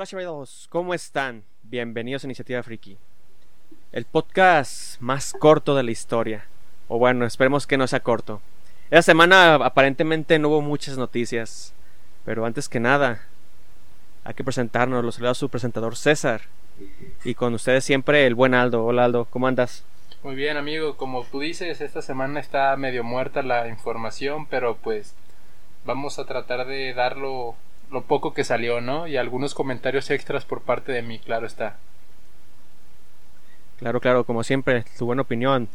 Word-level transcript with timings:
Hola 0.00 0.06
chavales, 0.06 0.66
¿cómo 0.70 0.94
están? 0.94 1.44
Bienvenidos 1.62 2.24
a 2.24 2.26
Iniciativa 2.26 2.62
Friki. 2.62 2.96
El 3.92 4.06
podcast 4.06 4.98
más 4.98 5.34
corto 5.34 5.76
de 5.76 5.82
la 5.82 5.90
historia. 5.90 6.46
O 6.88 6.98
bueno, 6.98 7.26
esperemos 7.26 7.66
que 7.66 7.76
no 7.76 7.86
sea 7.86 8.00
corto. 8.00 8.40
Esta 8.86 9.02
semana 9.02 9.56
aparentemente 9.56 10.38
no 10.38 10.48
hubo 10.48 10.62
muchas 10.62 10.96
noticias. 10.96 11.74
Pero 12.24 12.46
antes 12.46 12.70
que 12.70 12.80
nada, 12.80 13.26
hay 14.24 14.32
que 14.32 14.42
presentarnos. 14.42 15.04
Los 15.04 15.16
saluda 15.16 15.34
su 15.34 15.50
presentador 15.50 15.94
César. 15.96 16.44
Y 17.22 17.34
con 17.34 17.52
ustedes 17.52 17.84
siempre 17.84 18.26
el 18.26 18.34
buen 18.34 18.54
Aldo. 18.54 18.86
Hola 18.86 19.04
Aldo, 19.04 19.26
¿cómo 19.26 19.48
andas? 19.48 19.84
Muy 20.22 20.34
bien 20.34 20.56
amigo, 20.56 20.96
como 20.96 21.24
tú 21.24 21.40
dices, 21.40 21.82
esta 21.82 22.00
semana 22.00 22.40
está 22.40 22.74
medio 22.78 23.04
muerta 23.04 23.42
la 23.42 23.68
información, 23.68 24.46
pero 24.46 24.78
pues 24.78 25.14
vamos 25.84 26.18
a 26.18 26.24
tratar 26.24 26.66
de 26.66 26.94
darlo 26.94 27.54
lo 27.90 28.02
poco 28.02 28.34
que 28.34 28.44
salió, 28.44 28.80
¿no? 28.80 29.06
Y 29.06 29.16
algunos 29.16 29.54
comentarios 29.54 30.10
extras 30.10 30.44
por 30.44 30.62
parte 30.62 30.92
de 30.92 31.02
mí, 31.02 31.18
claro 31.18 31.46
está. 31.46 31.76
Claro, 33.78 34.00
claro, 34.00 34.24
como 34.24 34.44
siempre, 34.44 34.84
tu 34.98 35.06
buena 35.06 35.22
opinión. 35.22 35.68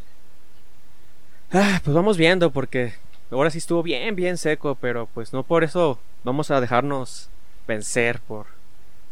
Ah, 1.51 1.81
pues 1.83 1.95
vamos 1.95 2.17
viendo, 2.17 2.51
porque 2.51 2.93
ahora 3.31 3.49
sí 3.49 3.57
estuvo 3.57 3.83
bien, 3.83 4.15
bien 4.15 4.37
seco, 4.37 4.75
pero 4.75 5.07
pues 5.13 5.33
no 5.33 5.43
por 5.43 5.63
eso 5.63 5.99
vamos 6.23 6.51
a 6.51 6.61
dejarnos 6.61 7.29
vencer 7.67 8.19
por 8.19 8.47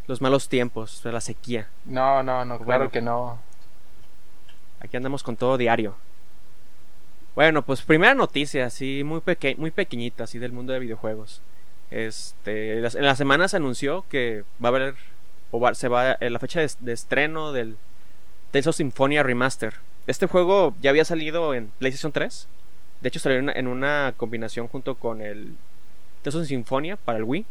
los 0.08 0.22
malos 0.22 0.50
tiempos 0.50 1.02
de 1.04 1.12
la 1.12 1.22
sequía. 1.22 1.68
No, 1.86 2.22
no, 2.24 2.46
no, 2.46 2.60
claro 2.60 2.90
que 2.90 3.02
no. 3.02 3.40
Aquí 4.80 4.98
andamos 4.98 5.24
con 5.24 5.38
todo 5.38 5.58
diario. 5.58 5.96
Bueno, 7.36 7.64
pues 7.64 7.82
primera 7.82 8.14
noticia, 8.14 8.66
así 8.66 9.04
muy, 9.04 9.22
peque 9.22 9.56
muy 9.58 9.72
pequeñita, 9.72 10.26
así 10.26 10.38
del 10.38 10.52
mundo 10.52 10.74
de 10.74 10.80
videojuegos. 10.80 11.42
Este, 11.94 12.80
en 12.80 13.06
la 13.06 13.16
semana 13.16 13.48
se 13.48 13.58
anunció 13.58 14.04
que 14.10 14.46
va 14.64 14.70
a 14.70 14.72
haber, 14.72 14.96
o 15.52 15.76
se 15.76 15.88
va, 15.88 16.18
la 16.20 16.40
fecha 16.40 16.60
de, 16.60 16.92
estreno 16.92 17.54
del 17.54 17.78
Tales 18.50 18.66
of 18.66 18.76
Symphonia 18.76 19.22
Remaster. 19.22 19.76
Este 20.08 20.26
juego 20.26 20.74
ya 20.82 20.90
había 20.90 21.06
salido 21.06 21.54
en 21.54 21.72
PlayStation 21.78 22.12
3. 22.12 22.48
De 23.02 23.10
hecho, 23.10 23.20
salió 23.20 23.38
en 23.52 23.68
una, 23.68 24.16
combinación 24.18 24.68
junto 24.70 24.96
con 24.96 25.22
el 25.22 25.56
Tales 26.24 26.36
of 26.36 26.48
Symphonia 26.48 26.98
para 26.98 27.20
el 27.20 27.26
Wii. 27.26 27.46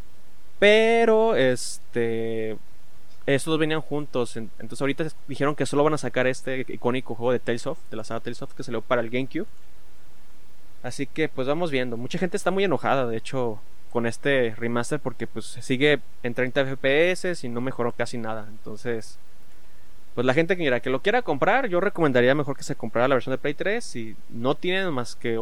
Pero, 0.59 1.37
este, 1.37 2.57
estos 3.27 3.53
dos 3.53 3.61
venían 3.61 3.81
juntos. 3.81 4.37
Entonces 4.37 4.81
ahorita 4.81 5.07
dijeron 5.29 5.55
que 5.55 5.67
solo 5.67 5.85
van 5.85 5.95
a 5.95 5.99
sacar 5.99 6.27
este 6.27 6.67
icónico 6.69 7.15
juego 7.15 7.31
de 7.31 7.39
Tales 7.39 7.69
of, 7.69 7.79
de 7.93 7.97
la 7.97 8.03
saga 8.03 8.19
Tales 8.19 8.43
of, 8.43 8.55
que 8.55 8.65
salió 8.65 8.83
para 8.83 9.03
el 9.03 9.11
GameCube. 9.11 9.47
Así 10.83 11.07
que 11.07 11.29
pues 11.29 11.47
vamos 11.47 11.71
viendo. 11.71 11.97
Mucha 11.97 12.19
gente 12.19 12.37
está 12.37 12.51
muy 12.51 12.65
enojada, 12.65 13.07
de 13.07 13.17
hecho, 13.17 13.61
con 13.93 14.07
este 14.07 14.55
remaster 14.57 15.01
porque 15.01 15.27
pues 15.27 15.47
sigue 15.47 16.01
en 16.23 16.35
30 16.35 16.65
FPS 16.65 17.45
y 17.45 17.49
no 17.49 17.61
mejoró 17.61 17.93
casi 17.93 18.19
nada. 18.19 18.47
Entonces, 18.49 19.19
pues 20.15 20.27
la 20.27 20.35
gente 20.35 20.57
que 20.57 20.63
mira 20.63 20.81
que 20.81 20.91
lo 20.91 21.03
quiera 21.03 21.23
comprar, 21.23 21.69
yo 21.69 21.81
recomendaría 21.81 22.35
mejor 22.35 22.57
que 22.57 22.65
se 22.65 22.77
comprara 22.77 23.09
la 23.09 23.17
versión 23.17 23.33
de 23.33 23.39
Play 23.39 23.55
3 23.55 23.85
si 23.85 24.17
no 24.31 24.55
tienen 24.55 24.93
más 24.93 25.17
que 25.17 25.41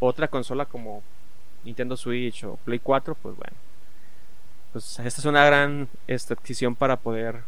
otra 0.00 0.28
consola 0.28 0.66
como 0.66 1.02
Nintendo 1.64 1.96
Switch 1.96 2.44
o 2.44 2.56
Play 2.64 2.78
4, 2.78 3.14
pues 3.14 3.36
bueno 3.36 3.56
pues 4.72 4.98
esta 4.98 5.20
es 5.20 5.24
una 5.26 5.44
gran 5.44 5.88
esta, 6.06 6.34
adquisición 6.34 6.74
para 6.74 6.96
poder 6.96 7.44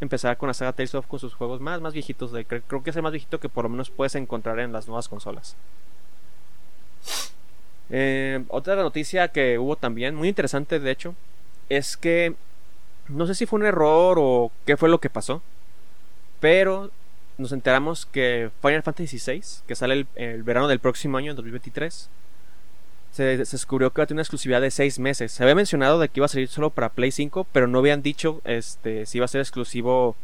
empezar 0.00 0.36
con 0.36 0.46
la 0.46 0.54
saga 0.54 0.72
Tales 0.72 0.94
of 0.94 1.06
con 1.06 1.18
sus 1.18 1.34
juegos 1.34 1.60
más, 1.60 1.80
más 1.80 1.92
viejitos. 1.92 2.30
De, 2.30 2.44
creo, 2.44 2.82
que 2.82 2.90
es 2.90 2.96
el 2.96 3.02
más 3.02 3.12
viejito 3.12 3.40
que 3.40 3.48
por 3.48 3.64
lo 3.64 3.68
menos 3.68 3.90
puedes 3.90 4.14
encontrar 4.14 4.60
en 4.60 4.72
las 4.72 4.86
nuevas 4.86 5.08
consolas. 5.08 5.56
Eh, 7.90 8.44
otra 8.48 8.76
noticia 8.76 9.28
que 9.28 9.58
hubo 9.58 9.76
también, 9.76 10.14
muy 10.14 10.28
interesante 10.28 10.78
de 10.78 10.90
hecho, 10.90 11.14
es 11.68 11.96
que 11.96 12.34
no 13.08 13.26
sé 13.26 13.34
si 13.34 13.46
fue 13.46 13.58
un 13.58 13.66
error 13.66 14.18
o 14.20 14.52
qué 14.66 14.76
fue 14.76 14.88
lo 14.88 15.00
que 15.00 15.10
pasó, 15.10 15.42
pero 16.40 16.90
nos 17.38 17.52
enteramos 17.52 18.04
que 18.06 18.50
Final 18.60 18.82
Fantasy 18.82 19.18
VI, 19.24 19.42
que 19.66 19.74
sale 19.74 20.06
el, 20.16 20.42
verano 20.42 20.68
del 20.68 20.80
próximo 20.80 21.16
año, 21.18 21.30
en 21.30 21.36
2023, 21.36 22.10
se, 23.12 23.36
descubrió 23.38 23.92
que 23.92 24.00
va 24.00 24.04
a 24.04 24.06
tener 24.06 24.16
una 24.16 24.22
exclusividad 24.22 24.60
de 24.60 24.70
6 24.70 24.98
meses. 24.98 25.32
Se 25.32 25.42
había 25.42 25.54
mencionado 25.54 25.98
de 25.98 26.08
que 26.08 26.20
iba 26.20 26.26
a 26.26 26.28
salir 26.28 26.48
solo 26.48 26.70
para 26.70 26.90
Play 26.90 27.12
5, 27.12 27.46
pero 27.52 27.66
no 27.66 27.78
habían 27.78 28.02
dicho 28.02 28.40
este, 28.44 29.06
si 29.06 29.18
iba 29.18 29.24
a 29.24 29.28
ser 29.28 29.40
exclusivo 29.40 30.16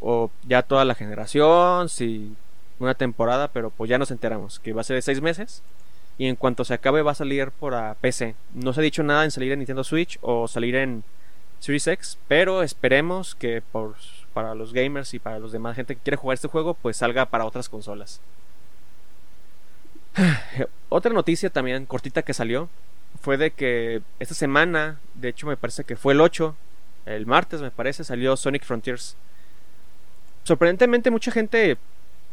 o 0.00 0.30
ya 0.46 0.62
toda 0.62 0.84
la 0.84 0.94
generación, 0.94 1.88
si 1.88 2.34
una 2.78 2.94
temporada, 2.94 3.48
pero 3.48 3.70
pues 3.70 3.90
ya 3.90 3.98
nos 3.98 4.10
enteramos 4.10 4.58
que 4.60 4.72
va 4.72 4.80
a 4.80 4.84
ser 4.84 4.96
de 4.96 5.02
6 5.02 5.20
meses. 5.20 5.62
Y 6.20 6.26
en 6.26 6.36
cuanto 6.36 6.66
se 6.66 6.74
acabe 6.74 7.00
va 7.00 7.12
a 7.12 7.14
salir 7.14 7.50
por 7.50 7.74
PC. 8.02 8.34
No 8.52 8.74
se 8.74 8.80
ha 8.80 8.82
dicho 8.82 9.02
nada 9.02 9.24
en 9.24 9.30
salir 9.30 9.52
en 9.52 9.60
Nintendo 9.60 9.82
Switch 9.82 10.18
o 10.20 10.48
salir 10.48 10.76
en 10.76 11.02
Series 11.60 11.86
X, 11.86 12.18
pero 12.28 12.62
esperemos 12.62 13.34
que 13.34 13.62
por, 13.62 13.94
para 14.34 14.54
los 14.54 14.74
gamers 14.74 15.14
y 15.14 15.18
para 15.18 15.38
los 15.38 15.50
demás 15.50 15.76
gente 15.76 15.94
que 15.96 16.02
quiere 16.02 16.18
jugar 16.18 16.34
este 16.34 16.48
juego, 16.48 16.74
pues 16.74 16.98
salga 16.98 17.24
para 17.24 17.46
otras 17.46 17.70
consolas. 17.70 18.20
Otra 20.90 21.14
noticia 21.14 21.48
también 21.48 21.86
cortita 21.86 22.20
que 22.20 22.34
salió 22.34 22.68
fue 23.22 23.38
de 23.38 23.52
que 23.52 24.02
esta 24.18 24.34
semana, 24.34 25.00
de 25.14 25.30
hecho 25.30 25.46
me 25.46 25.56
parece 25.56 25.84
que 25.84 25.96
fue 25.96 26.12
el 26.12 26.20
8, 26.20 26.54
el 27.06 27.24
martes 27.24 27.62
me 27.62 27.70
parece, 27.70 28.04
salió 28.04 28.36
Sonic 28.36 28.64
Frontiers. 28.66 29.16
Sorprendentemente 30.44 31.10
mucha 31.10 31.30
gente 31.30 31.78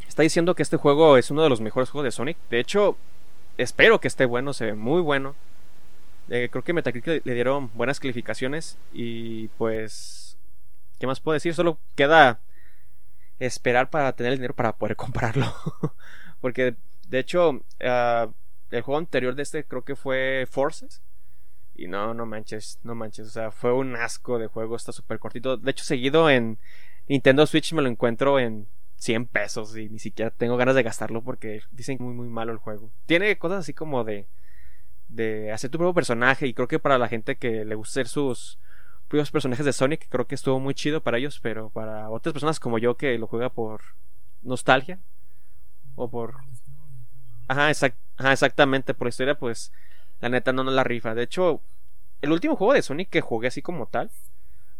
está 0.06 0.24
diciendo 0.24 0.56
que 0.56 0.64
este 0.64 0.76
juego 0.76 1.16
es 1.16 1.32
uno 1.32 1.42
de 1.42 1.50
los 1.50 1.62
mejores 1.62 1.90
juegos 1.90 2.04
de 2.04 2.12
Sonic. 2.12 2.38
De 2.50 2.60
hecho, 2.60 2.98
espero 3.58 4.00
que 4.00 4.08
esté 4.08 4.26
bueno, 4.26 4.54
se 4.54 4.66
ve 4.66 4.74
muy 4.74 5.02
bueno. 5.02 5.36
Eh, 6.30 6.50
creo 6.52 6.64
que 6.64 6.74
Metacritic 6.74 7.26
le 7.26 7.34
dieron 7.34 7.72
buenas 7.74 8.00
calificaciones 8.00 8.78
y 8.94 9.48
pues... 9.58 10.38
¿Qué 11.00 11.08
más 11.08 11.20
puedo 11.20 11.34
decir? 11.34 11.54
Solo 11.54 11.78
queda 11.96 12.40
esperar 13.40 13.90
para 13.90 14.14
tener 14.14 14.34
el 14.34 14.40
dinero 14.40 14.56
para 14.56 14.74
poder 14.74 14.96
comprarlo. 14.98 15.54
Porque 16.42 16.76
de 17.08 17.20
hecho, 17.20 17.62
ah, 17.82 18.30
el 18.72 18.82
juego 18.82 18.98
anterior 18.98 19.36
de 19.36 19.44
este 19.44 19.64
creo 19.64 19.84
que 19.84 19.96
fue 19.96 20.48
Forces. 20.50 21.02
Y 21.76 21.88
no, 21.88 22.14
no 22.14 22.26
manches, 22.26 22.80
no 22.84 22.96
manches. 22.96 23.28
O 23.28 23.32
sea, 23.32 23.52
fue 23.52 23.72
un 23.74 23.96
asco 23.96 24.40
de 24.40 24.48
juego, 24.48 24.76
está 24.76 24.92
súper 24.92 25.20
cortito. 25.20 25.58
De 25.58 25.72
hecho, 25.72 25.84
seguido 25.84 26.30
en 26.30 26.58
Nintendo 27.08 27.46
Switch 27.46 27.74
me 27.74 27.84
lo 27.84 27.90
encuentro 27.90 28.40
en 28.40 28.68
100 28.98 29.28
pesos 29.28 29.78
y 29.78 29.90
ni 29.90 30.00
siquiera 30.00 30.32
tengo 30.32 30.58
ganas 30.58 30.76
de 30.76 30.84
gastarlo 30.84 31.22
porque 31.22 31.62
dicen 31.72 31.98
muy, 32.00 32.14
muy 32.14 32.28
malo 32.28 32.52
el 32.52 32.58
juego. 32.58 32.90
Tiene 33.06 33.38
cosas 33.38 33.60
así 33.60 33.74
como 33.74 34.04
de, 34.04 34.28
de 35.08 35.52
hacer 35.52 35.70
tu 35.70 35.78
propio 35.78 35.94
personaje 35.94 36.48
y 36.48 36.54
creo 36.54 36.68
que 36.68 36.80
para 36.80 36.98
la 36.98 37.08
gente 37.08 37.36
que 37.36 37.66
le 37.66 37.76
gusta 37.76 37.92
hacer 38.02 38.08
sus 38.08 38.60
propios 39.08 39.32
personajes 39.32 39.66
de 39.66 39.74
Sonic, 39.74 40.08
creo 40.10 40.28
que 40.28 40.36
estuvo 40.36 40.60
muy 40.60 40.74
chido 40.74 41.02
para 41.02 41.18
ellos, 41.18 41.40
pero 41.40 41.70
para 41.70 42.10
otras 42.10 42.34
personas 42.34 42.60
como 42.60 42.78
yo 42.78 42.98
que 42.98 43.18
lo 43.18 43.28
juega 43.28 43.50
por 43.50 43.82
nostalgia 44.44 45.00
o 45.96 46.10
por 46.10 46.36
Ajá, 47.48 47.70
exactamente, 48.32 48.94
por 48.94 49.08
historia, 49.08 49.36
pues 49.36 49.72
la 50.20 50.30
neta 50.30 50.52
no 50.52 50.64
nos 50.64 50.74
la 50.74 50.84
rifa. 50.84 51.16
De 51.16 51.24
hecho, 51.24 51.62
el 52.22 52.32
último 52.32 52.56
juego 52.56 52.74
de 52.74 52.82
Sonic 52.82 53.10
que 53.10 53.22
jugué 53.22 53.48
así 53.48 53.62
como 53.62 53.88
tal 53.88 54.12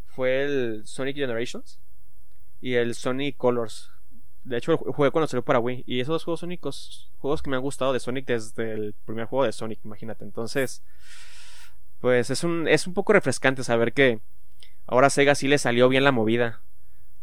fue 0.08 0.44
el 0.44 0.86
Sonic 0.86 1.16
Generations 1.16 1.80
y 2.60 2.76
el 2.76 2.96
Sonic 2.96 3.38
Colors. 3.38 3.92
De 4.48 4.58
hecho, 4.58 4.78
jugué 4.78 5.12
cuando 5.12 5.28
salió 5.28 5.44
para 5.44 5.60
Wii. 5.60 5.84
Y 5.86 6.00
esos 6.00 6.14
dos 6.14 6.24
juegos 6.24 6.44
únicos, 6.44 7.12
juegos 7.20 7.42
que 7.42 7.50
me 7.50 7.58
han 7.58 7.62
gustado 7.62 7.92
de 7.92 8.00
Sonic 8.00 8.26
desde 8.26 8.74
el 8.74 8.94
primer 9.06 9.26
juego 9.26 9.46
de 9.46 9.52
Sonic, 9.52 9.80
imagínate. 9.84 10.24
Entonces, 10.24 10.84
pues 12.00 12.30
es 12.30 12.44
un, 12.44 12.68
es 12.68 12.88
un 12.88 12.94
poco 12.94 13.14
refrescante 13.14 13.64
saber 13.64 13.94
que 13.94 14.22
ahora 14.86 15.10
Sega 15.10 15.36
sí 15.36 15.48
le 15.48 15.58
salió 15.58 15.90
bien 15.90 16.04
la 16.06 16.14
movida. 16.14 16.62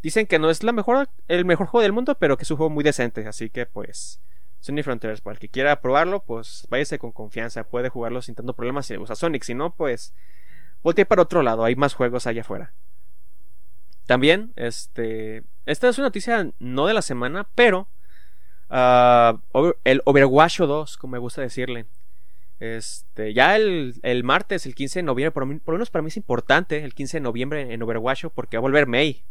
Dicen 0.03 0.27
que 0.27 0.39
no 0.39 0.51
es 0.51 0.63
la 0.63 0.73
mejor, 0.73 1.09
el 1.29 1.47
mejor 1.47 1.67
juego 1.67 1.83
del 1.83 1.93
mundo, 1.93 2.15
pero 2.19 2.37
que 2.37 2.43
es 2.43 2.51
un 2.51 2.59
juego 2.59 2.71
muy 2.71 2.85
decente. 2.85 3.27
Así 3.27 3.49
que 3.49 3.65
pues 3.65 4.21
Sonic 4.61 4.85
Frontiers. 4.85 5.23
Para 5.23 5.35
el 5.35 5.41
que 5.41 5.49
quiera 5.49 5.81
probarlo, 5.81 6.21
pues 6.21 6.67
váyase 6.69 6.99
con 6.99 7.13
confianza. 7.13 7.65
Puede 7.65 7.89
jugarlo 7.89 8.21
sin 8.21 8.35
tanto 8.35 8.53
problema 8.53 8.83
si 8.83 8.93
le 8.93 8.99
gusta 8.99 9.15
Sonic. 9.15 9.45
Si 9.45 9.55
no, 9.55 9.75
pues 9.75 10.15
voltee 10.83 11.07
para 11.07 11.23
otro 11.23 11.43
lado. 11.43 11.65
Hay 11.65 11.75
más 11.75 11.95
juegos 11.95 12.27
allá 12.27 12.43
afuera. 12.43 12.75
También, 14.07 14.53
este. 14.57 15.43
Esta 15.67 15.89
es 15.89 15.99
una 15.99 16.09
noticia 16.09 16.51
no 16.59 16.87
de 16.87 16.95
la 16.95 17.03
semana, 17.03 17.49
pero. 17.55 17.89
Uh, 18.71 19.73
el 19.85 20.03
Overwatch 20.05 20.59
2, 20.59 20.97
como 20.97 21.13
me 21.13 21.19
gusta 21.19 21.43
decirle. 21.43 21.87
Este, 22.61 23.35
ya 23.35 23.57
el, 23.57 23.95
el, 24.03 24.25
martes, 24.25 24.65
el 24.67 24.75
15 24.75 25.01
de 25.01 25.03
noviembre, 25.03 25.33
por, 25.33 25.47
lo 25.47 25.73
menos 25.75 25.91
para 25.91 26.03
mí 26.03 26.09
es 26.09 26.17
importante, 26.17 26.83
el 26.83 26.95
15 26.95 27.19
de 27.19 27.21
noviembre 27.21 27.75
en 27.75 27.83
Overwatch, 27.83 28.27
porque 28.35 28.57
va 28.57 28.61
a 28.61 28.63
volver 28.63 28.87
May. 28.87 29.23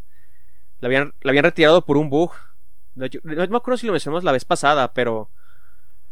La 0.79 0.87
habían, 0.87 1.13
la 1.21 1.31
habían 1.31 1.45
retirado 1.45 1.85
por 1.85 1.97
un 1.97 2.09
bug 2.09 2.31
no, 2.95 3.07
me 3.23 3.57
acuerdo 3.57 3.77
si 3.77 3.87
lo 3.87 3.93
mencionamos 3.93 4.23
la 4.23 4.31
vez 4.31 4.45
pasada, 4.45 4.93
pero 4.93 5.29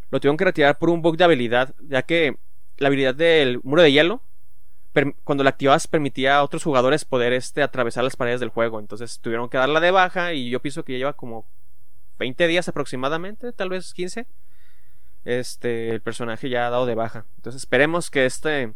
lo 0.09 0.19
tuvieron 0.19 0.37
que 0.37 0.45
retirar 0.45 0.77
por 0.77 0.89
un 0.89 1.01
bug 1.01 1.17
de 1.17 1.23
habilidad, 1.23 1.75
ya 1.79 2.01
que 2.01 2.37
la 2.77 2.87
habilidad 2.87 3.15
del 3.15 3.59
muro 3.63 3.81
de 3.81 3.91
hielo, 3.91 4.21
cuando 5.23 5.43
la 5.43 5.51
activabas 5.51 5.87
permitía 5.87 6.37
a 6.37 6.43
otros 6.43 6.63
jugadores 6.63 7.05
poder 7.05 7.33
este, 7.33 7.63
atravesar 7.63 8.03
las 8.03 8.15
paredes 8.15 8.39
del 8.39 8.49
juego. 8.49 8.79
Entonces 8.79 9.19
tuvieron 9.19 9.49
que 9.49 9.57
darla 9.57 9.79
de 9.79 9.91
baja 9.91 10.33
y 10.33 10.49
yo 10.49 10.61
pienso 10.61 10.83
que 10.83 10.93
ya 10.93 10.99
lleva 10.99 11.13
como 11.13 11.45
20 12.19 12.47
días 12.47 12.67
aproximadamente, 12.67 13.53
tal 13.53 13.69
vez 13.69 13.93
15. 13.93 14.27
Este, 15.23 15.89
el 15.91 16.01
personaje 16.01 16.49
ya 16.49 16.67
ha 16.67 16.69
dado 16.69 16.85
de 16.85 16.95
baja. 16.95 17.25
Entonces 17.37 17.61
esperemos 17.61 18.09
que 18.09 18.25
este 18.25 18.73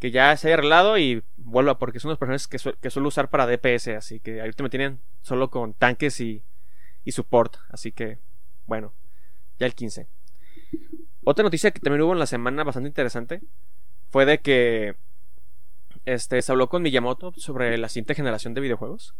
que 0.00 0.10
ya 0.10 0.34
se 0.38 0.48
haya 0.48 0.54
arreglado 0.54 0.96
y 0.96 1.22
vuelva, 1.36 1.78
porque 1.78 2.00
son 2.00 2.08
los 2.08 2.18
personajes 2.18 2.48
que, 2.48 2.58
que 2.80 2.90
suelo 2.90 3.08
usar 3.08 3.28
para 3.28 3.46
DPS, 3.46 3.88
así 3.88 4.18
que 4.18 4.40
ahorita 4.40 4.62
me 4.62 4.70
tienen 4.70 4.98
solo 5.20 5.50
con 5.50 5.74
tanques 5.74 6.22
y, 6.22 6.42
y 7.04 7.12
support, 7.12 7.56
así 7.68 7.92
que 7.92 8.18
bueno, 8.66 8.94
ya 9.58 9.66
el 9.66 9.74
15. 9.74 10.08
Otra 11.22 11.42
noticia 11.42 11.70
que 11.70 11.80
también 11.80 12.00
hubo 12.00 12.14
en 12.14 12.18
la 12.18 12.26
semana 12.26 12.64
bastante 12.64 12.88
interesante 12.88 13.42
fue 14.10 14.26
de 14.26 14.40
que 14.40 14.96
este, 16.04 16.42
se 16.42 16.52
habló 16.52 16.68
con 16.68 16.82
Miyamoto 16.82 17.32
sobre 17.36 17.78
la 17.78 17.88
siguiente 17.88 18.14
generación 18.14 18.54
de 18.54 18.60
videojuegos. 18.60 19.14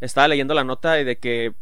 Estaba 0.00 0.28
leyendo 0.28 0.54
la 0.54 0.64
nota 0.64 0.94
de 0.94 1.18
que 1.18 1.54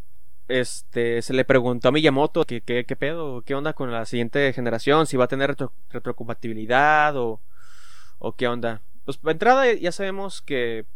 este, 0.47 1.21
se 1.23 1.35
le 1.35 1.45
preguntó 1.45 1.89
a 1.89 1.93
Miyamoto 1.93 2.45
qué, 2.45 2.63
qué, 2.63 2.97
pedo, 2.97 3.43
qué 3.43 3.55
onda 3.55 3.73
con 3.73 3.91
la 3.91 4.07
siguiente 4.07 4.53
generación, 4.53 5.07
si 5.07 5.17
va 5.17 5.25
a 5.25 5.29
tener 5.29 5.57
retrocompatibilidad 5.91 7.17
o, 7.17 7.41
o 8.19 8.33
qué 8.37 8.47
onda. 8.47 8.83
Pues 9.05 9.21
de 9.21 9.33
entrada 9.33 9.73
ya 9.75 9.91
sabemos 9.91 10.41
que 10.41 10.87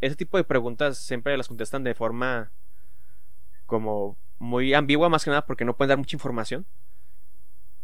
ese 0.00 0.16
tipo 0.16 0.38
de 0.38 0.44
preguntas 0.44 0.98
siempre 0.98 1.36
las 1.36 1.48
contestan 1.48 1.84
de 1.84 1.94
forma 1.94 2.52
como 3.66 4.16
muy 4.38 4.72
ambigua 4.72 5.10
más 5.10 5.24
que 5.24 5.30
nada 5.30 5.44
porque 5.44 5.66
no 5.66 5.76
pueden 5.76 5.90
dar 5.90 5.98
mucha 5.98 6.16
información. 6.16 6.66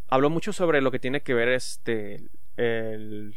Habló 0.09 0.31
mucho 0.31 0.53
sobre 0.53 0.81
lo 0.81 0.91
que 0.91 0.99
tiene 0.99 1.23
que 1.23 1.35
ver 1.35 1.49
este 1.49 2.31
el 2.57 3.35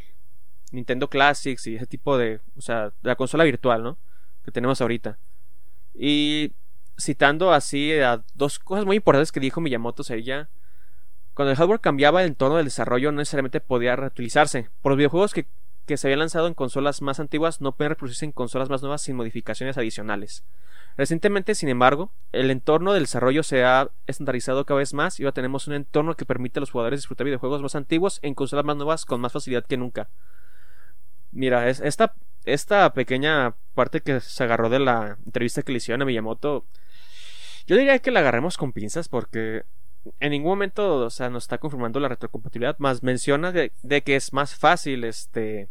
Nintendo 0.71 1.10
Classics 1.10 1.68
y 1.68 1.75
ese 1.75 1.88
tipo 1.88 2.18
de, 2.18 2.42
o 2.57 2.62
sea, 2.62 2.94
la 3.01 3.16
consola 3.16 3.44
virtual, 3.44 3.83
¿no? 3.83 3.98
Que 4.44 4.51
tenemos 4.51 4.81
ahorita. 4.81 5.18
Y 5.94 6.54
citando 7.00 7.54
así 7.54 7.94
a 7.94 8.24
dos 8.33 8.60
cosas 8.60 8.86
muy 8.86 8.98
importantes 8.98 9.31
que 9.31 9.39
dijo 9.39 9.62
Miyamoto 9.62 10.04
ella 10.13 10.50
cuando 11.39 11.51
el 11.51 11.57
hardware 11.57 11.80
cambiaba 11.80 12.21
el 12.21 12.27
entorno 12.27 12.57
del 12.57 12.66
desarrollo 12.66 13.13
no 13.13 13.19
necesariamente 13.19 13.62
podía 13.62 13.95
reutilizarse. 13.95 14.69
Por 14.81 14.92
los 14.92 14.98
videojuegos 14.98 15.33
que, 15.33 15.48
que 15.86 15.95
se 15.95 16.07
habían 16.07 16.19
lanzado 16.19 16.48
en 16.48 16.54
consolas 16.54 17.01
más 17.01 17.21
antiguas 17.21 17.62
no 17.62 17.71
pueden 17.71 17.92
reproducirse 17.92 18.25
en 18.25 18.33
consolas 18.33 18.69
más 18.69 18.81
nuevas 18.81 19.01
sin 19.01 19.16
modificaciones 19.16 19.77
adicionales. 19.77 20.44
Recientemente, 21.00 21.56
sin 21.56 21.69
embargo, 21.69 22.12
el 22.34 22.51
entorno 22.51 22.92
del 22.92 23.04
desarrollo 23.04 23.42
se 23.42 23.63
ha 23.63 23.90
estandarizado 24.06 24.66
cada 24.66 24.80
vez 24.80 24.94
más 24.94 25.18
y 25.18 25.24
ahora 25.24 25.31
tenemos 25.31 25.66
un 25.66 25.75
entorno 25.75 26.13
que 26.16 26.25
permite 26.25 26.60
a 26.60 26.62
los 26.62 26.72
jugadores 26.72 27.00
disfrutar 27.00 27.24
videojuegos 27.24 27.62
más 27.62 27.75
antiguos 27.75 28.19
en 28.22 28.36
consolas 28.36 28.66
más 28.66 28.75
nuevas 28.75 29.06
con 29.06 29.22
más 29.22 29.31
facilidad 29.31 29.63
que 29.63 29.78
nunca. 29.78 30.10
Mira, 31.31 31.69
esta, 31.69 32.16
esta 32.44 32.92
pequeña 32.92 33.56
parte 33.75 34.01
que 34.01 34.19
se 34.19 34.44
agarró 34.44 34.68
de 34.68 34.80
la 34.80 35.18
entrevista 35.25 35.62
que 35.62 35.72
le 35.72 35.78
hicieron 35.78 36.01
a 36.01 36.06
Miyamoto, 36.06 36.66
yo 37.66 37.78
diría 37.78 38.00
que 38.00 38.12
la 38.12 38.19
agarremos 38.19 38.57
con 38.57 38.74
pinzas 38.74 39.07
porque 39.07 39.63
en 40.19 40.31
ningún 40.31 40.50
momento, 40.50 40.98
o 40.98 41.10
sea, 41.10 41.30
nos 41.30 41.45
está 41.45 41.60
confirmando 41.60 42.02
la 42.02 42.10
retrocompatibilidad, 42.10 42.78
más 42.78 43.04
menciona 43.04 43.54
de, 43.54 43.72
que 44.04 44.18
es 44.18 44.34
más 44.34 44.54
fácil 44.54 45.06
este 45.06 45.69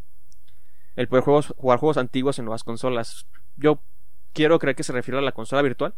el 0.97 1.07
poder 1.07 1.23
jugar 1.23 1.79
juegos 1.81 1.99
antiguos 1.99 2.39
en 2.39 2.47
nuevas 2.47 2.65
consolas. 2.65 3.27
Yo 3.59 3.79
quiero 4.39 4.61
creer 4.61 4.77
que 4.77 4.85
se 4.85 4.93
refiere 4.93 5.19
a 5.19 5.21
la 5.21 5.33
consola 5.33 5.63
virtual. 5.63 5.95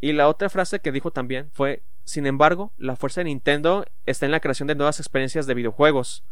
Y 0.00 0.14
la 0.14 0.26
otra 0.26 0.50
frase 0.50 0.80
que 0.80 0.90
dijo 0.90 1.12
también 1.12 1.48
fue, 1.52 1.80
sin 2.04 2.26
embargo, 2.26 2.72
la 2.76 2.96
fuerza 2.96 3.20
de 3.20 3.26
Nintendo 3.26 3.86
está 4.04 4.26
en 4.26 4.32
la 4.32 4.40
creación 4.40 4.66
de 4.66 4.74
nuevas 4.74 4.98
experiencias 4.98 5.46
de 5.46 5.54
videojuegos. 5.54 6.24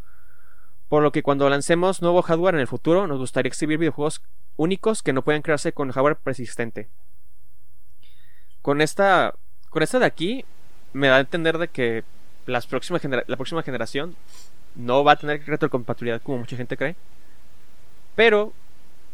Por 0.88 1.04
lo 1.04 1.12
que 1.12 1.22
cuando 1.22 1.48
lancemos 1.48 2.02
nuevo 2.02 2.20
hardware 2.20 2.56
en 2.56 2.62
el 2.62 2.66
futuro, 2.66 3.06
nos 3.06 3.18
gustaría 3.18 3.46
exhibir 3.46 3.78
videojuegos 3.78 4.22
únicos 4.56 5.04
que 5.04 5.12
no 5.12 5.22
puedan 5.22 5.42
crearse 5.42 5.72
con 5.72 5.92
hardware 5.92 6.16
persistente. 6.16 6.88
Con 8.60 8.80
esta, 8.80 9.36
con 9.70 9.84
esta 9.84 10.00
de 10.00 10.06
aquí, 10.06 10.44
me 10.92 11.06
da 11.06 11.18
a 11.18 11.20
entender 11.20 11.58
de 11.58 11.68
que 11.68 12.02
la 12.46 12.60
próxima 12.60 12.98
generación 13.62 14.16
no 14.74 15.04
va 15.04 15.12
a 15.12 15.16
tener 15.16 15.46
retrocompatibilidad 15.46 16.20
como 16.20 16.38
mucha 16.38 16.56
gente 16.56 16.76
cree. 16.76 16.96
Pero 18.16 18.52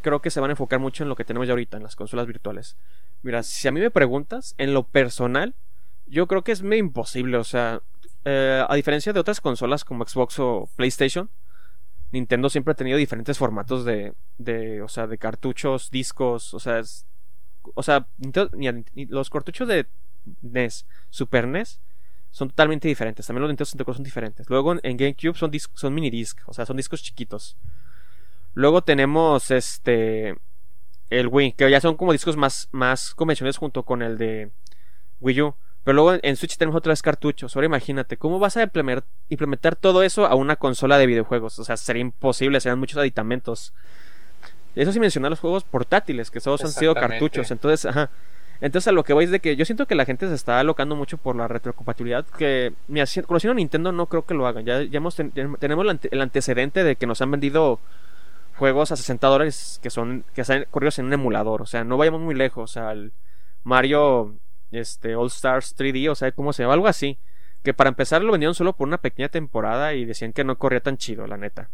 creo 0.01 0.21
que 0.21 0.31
se 0.31 0.41
van 0.41 0.51
a 0.51 0.53
enfocar 0.53 0.81
mucho 0.81 1.03
en 1.03 1.09
lo 1.09 1.17
que 1.17 1.25
tenemos 1.25 1.47
ya 1.47 1.53
ahorita, 1.53 1.77
en 1.77 1.83
las 1.83 1.97
consolas 1.97 2.27
virtuales. 2.27 2.77
Mira, 3.23 3.43
si 3.43 3.67
a 3.69 3.73
mí 3.73 3.81
me 3.81 3.91
preguntas, 3.91 4.55
en 4.59 4.75
lo 4.75 4.85
personal, 4.85 5.55
yo 6.07 6.27
creo 6.27 6.43
que 6.43 6.53
es 6.53 6.63
medio 6.63 6.85
imposible. 6.85 7.37
O 7.37 7.45
sea, 7.45 7.83
eh, 8.25 8.65
a 8.67 8.75
diferencia 8.75 9.13
de 9.13 9.21
otras 9.21 9.41
consolas 9.41 9.85
como 9.85 10.07
Xbox 10.07 10.39
o 10.39 10.69
PlayStation, 10.77 11.31
Nintendo 12.13 12.49
siempre 12.49 12.73
ha 12.73 12.77
tenido 12.77 12.97
diferentes 12.97 13.39
formatos 13.39 13.85
de, 13.85 14.15
de 14.39 14.83
o 14.83 14.89
sea, 14.89 15.07
de 15.07 15.19
cartuchos, 15.19 15.91
discos, 15.91 16.55
o 16.55 16.61
sea, 16.61 16.83
o 17.75 17.83
sea, 17.83 18.07
los 18.95 19.31
cartuchos 19.31 19.69
de 19.69 19.87
NES, 20.43 20.87
Super 21.11 21.47
NES, 21.47 21.81
son 22.31 22.49
totalmente 22.49 22.89
diferentes. 22.89 23.27
También 23.27 23.43
los 23.43 23.51
Nintendo 23.51 23.67
64 23.67 23.97
son 23.97 24.05
diferentes. 24.05 24.49
Luego 24.49 24.77
en 24.83 24.97
GameCube 24.97 25.37
son, 25.37 25.51
son 25.75 25.95
mini 25.95 26.11
disc, 26.11 26.41
o 26.47 26.53
sea, 26.53 26.65
son 26.67 26.77
discos 26.77 27.03
chiquitos. 27.03 27.57
Luego 28.59 28.83
tenemos 28.83 29.53
este 29.53 30.35
el 31.11 31.29
Wii, 31.29 31.53
que 31.53 31.71
ya 31.71 31.81
son 31.81 31.97
como 31.97 32.11
discos 32.11 32.37
más, 32.37 32.69
más 32.73 33.15
convencionales 33.15 33.57
junto 33.57 33.85
con 33.85 34.03
el 34.03 34.19
de 34.19 34.51
Wii 35.21 35.43
U. 35.43 35.55
Pero 35.85 35.95
luego 35.95 36.19
en 36.21 36.35
Switch 36.35 36.57
tenemos 36.57 36.77
otros 36.77 37.01
cartuchos. 37.01 37.55
Ahora 37.55 37.67
imagínate, 37.67 38.17
¿cómo 38.17 38.41
vas 38.41 38.57
a 38.57 38.65
implementar, 38.65 39.77
todo 39.77 40.03
eso 40.03 40.27
a 40.27 40.35
una 40.35 40.57
consola 40.57 40.99
de 40.99 41.07
videojuegos? 41.07 41.57
O 41.61 41.65
sea, 41.65 41.77
sería 41.77 42.01
imposible, 42.01 42.59
serían 42.59 42.81
muchos 42.81 42.99
aditamentos. 42.99 43.75
Eso 44.75 44.91
sin 44.91 45.03
mencionar 45.03 45.31
los 45.31 45.39
juegos 45.39 45.63
portátiles, 45.63 46.33
que 46.33 46.41
todos 46.41 46.65
han 46.65 46.73
sido 46.73 46.95
cartuchos. 46.95 47.53
Entonces, 47.53 47.87
ajá. 47.87 48.11
Entonces 48.61 48.89
a 48.89 48.93
lo 48.93 49.05
que 49.05 49.13
voy 49.13 49.27
es 49.27 49.31
de 49.31 49.39
que 49.39 49.55
yo 49.55 49.65
siento 49.65 49.87
que 49.87 49.95
la 49.95 50.05
gente 50.05 50.27
se 50.27 50.35
está 50.35 50.59
alocando 50.59 50.97
mucho 50.97 51.17
por 51.17 51.37
la 51.37 51.47
retrocompatibilidad. 51.47 52.27
Que, 52.27 52.73
mira, 52.89 53.07
conociendo 53.25 53.53
a 53.53 53.55
Nintendo 53.55 53.93
no 53.93 54.07
creo 54.07 54.27
que 54.27 54.35
lo 54.35 54.49
hagan. 54.49 54.65
Ya, 54.65 54.83
ya 54.83 54.97
hemos 54.97 55.15
tenemos 55.15 55.87
el 56.11 56.21
antecedente 56.21 56.83
de 56.83 56.97
que 56.97 57.07
nos 57.07 57.23
han 57.23 57.31
vendido 57.31 57.79
juegos 58.59 58.93
a 58.93 58.97
60 58.97 59.27
dólares 59.29 59.79
que 59.83 59.91
son 59.91 60.25
que 60.35 60.43
están 60.43 60.67
corridos 60.71 60.99
en 60.99 61.07
un 61.07 61.13
emulador. 61.15 61.63
O 61.63 61.67
sea, 61.67 61.85
no 61.85 61.97
vayamos 61.97 62.21
muy 62.21 62.35
lejos. 62.35 62.71
O 62.71 62.73
sea, 62.73 62.93
el 62.93 63.13
Mario 63.63 64.37
este, 64.71 65.15
All 65.17 65.29
Stars 65.29 65.77
3D, 65.77 66.11
o 66.11 66.15
sea, 66.15 66.33
¿cómo 66.33 66.53
se 66.53 66.63
llama? 66.63 66.75
Algo 66.75 66.89
así. 66.89 67.19
Que 67.63 67.75
para 67.75 67.89
empezar 67.89 68.23
lo 68.23 68.33
vendieron 68.33 68.55
solo 68.55 68.75
por 68.75 68.87
una 68.87 68.99
pequeña 68.99 69.29
temporada 69.29 69.95
y 69.95 70.05
decían 70.05 70.33
que 70.33 70.45
no 70.45 70.59
corría 70.59 70.81
tan 70.81 70.97
chido, 70.97 71.27
la 71.27 71.37
neta. 71.37 71.71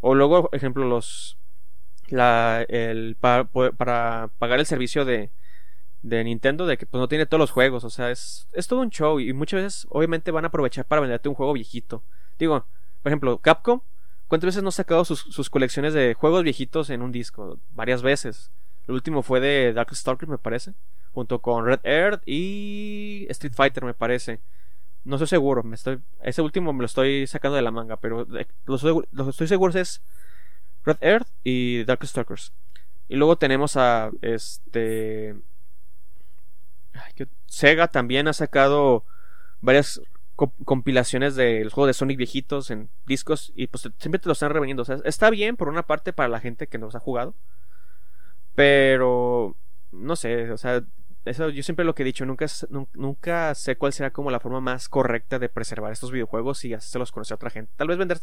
O 0.00 0.14
luego, 0.14 0.50
ejemplo, 0.52 0.84
los. 0.86 1.38
La, 2.08 2.64
el, 2.68 3.16
para, 3.20 4.30
pagar 4.38 4.60
el 4.60 4.66
servicio 4.66 5.04
de, 5.04 5.30
de 6.02 6.22
Nintendo 6.22 6.64
de 6.64 6.78
que 6.78 6.86
pues, 6.86 7.00
no 7.00 7.08
tiene 7.08 7.26
todos 7.26 7.40
los 7.40 7.50
juegos. 7.50 7.84
O 7.84 7.90
sea, 7.90 8.10
es, 8.10 8.48
es 8.52 8.68
todo 8.68 8.80
un 8.80 8.90
show. 8.90 9.18
Y 9.18 9.32
muchas 9.32 9.62
veces, 9.62 9.86
obviamente, 9.90 10.30
van 10.30 10.44
a 10.44 10.48
aprovechar 10.48 10.84
para 10.84 11.00
venderte 11.00 11.28
un 11.28 11.34
juego 11.34 11.52
viejito. 11.52 12.02
Digo, 12.38 12.66
por 13.02 13.10
ejemplo, 13.10 13.38
Capcom. 13.38 13.80
¿Cuántas 14.28 14.46
veces 14.46 14.62
no 14.62 14.70
ha 14.70 14.72
sacado 14.72 15.04
sus, 15.04 15.20
sus 15.20 15.50
colecciones 15.50 15.94
de 15.94 16.14
juegos 16.14 16.42
viejitos 16.42 16.90
en 16.90 17.02
un 17.02 17.12
disco? 17.12 17.58
Varias 17.70 18.02
veces. 18.02 18.50
El 18.88 18.94
último 18.94 19.22
fue 19.22 19.40
de 19.40 19.72
Darkstalkers, 19.72 20.30
me 20.30 20.38
parece 20.38 20.74
junto 21.16 21.40
con 21.40 21.64
Red 21.64 21.80
Earth 21.82 22.22
y 22.26 23.26
Street 23.30 23.54
Fighter 23.54 23.82
me 23.82 23.94
parece. 23.94 24.38
No 25.02 25.16
estoy 25.16 25.28
seguro, 25.28 25.62
me 25.62 25.76
estoy 25.76 25.98
ese 26.20 26.42
último 26.42 26.74
me 26.74 26.80
lo 26.80 26.84
estoy 26.84 27.26
sacando 27.26 27.56
de 27.56 27.62
la 27.62 27.70
manga, 27.70 27.96
pero 27.96 28.26
los, 28.66 28.82
que 28.82 29.30
estoy 29.30 29.48
seguro 29.48 29.72
es 29.80 30.02
Red 30.84 30.98
Earth 31.00 31.28
y 31.42 31.84
Darkstalkers. 31.84 32.52
Y 33.08 33.16
luego 33.16 33.38
tenemos 33.38 33.78
a 33.78 34.10
este 34.20 35.36
Sega 37.46 37.88
también 37.88 38.28
ha 38.28 38.34
sacado 38.34 39.02
varias 39.62 40.02
compilaciones 40.36 41.34
de 41.34 41.64
los 41.64 41.72
juegos 41.72 41.88
de 41.88 41.94
Sonic 41.94 42.18
viejitos 42.18 42.70
en 42.70 42.90
discos 43.06 43.52
y 43.56 43.66
pues 43.68 43.88
siempre 43.98 44.18
te 44.18 44.26
lo 44.26 44.32
están 44.32 44.52
reveniendo. 44.52 44.82
O 44.82 44.86
sea, 44.86 44.98
está 45.04 45.30
bien 45.30 45.56
por 45.56 45.68
una 45.68 45.84
parte 45.84 46.12
para 46.12 46.28
la 46.28 46.40
gente 46.40 46.66
que 46.66 46.78
nos 46.78 46.94
ha 46.94 47.00
jugado, 47.00 47.34
pero 48.54 49.56
no 49.92 50.16
sé, 50.16 50.50
o 50.50 50.58
sea, 50.58 50.82
eso 51.24 51.48
yo 51.48 51.62
siempre 51.62 51.84
lo 51.84 51.94
que 51.94 52.02
he 52.02 52.06
dicho, 52.06 52.24
nunca, 52.24 52.46
nunca 52.94 53.54
sé 53.54 53.76
cuál 53.76 53.92
será 53.92 54.12
como 54.12 54.30
la 54.30 54.40
forma 54.40 54.60
más 54.60 54.88
correcta 54.88 55.38
de 55.38 55.48
preservar 55.48 55.92
estos 55.92 56.12
videojuegos 56.12 56.64
y 56.64 56.76
los 56.94 57.12
conocer 57.12 57.34
a 57.34 57.36
otra 57.36 57.50
gente. 57.50 57.72
Tal 57.76 57.88
vez 57.88 57.98
vender, 57.98 58.20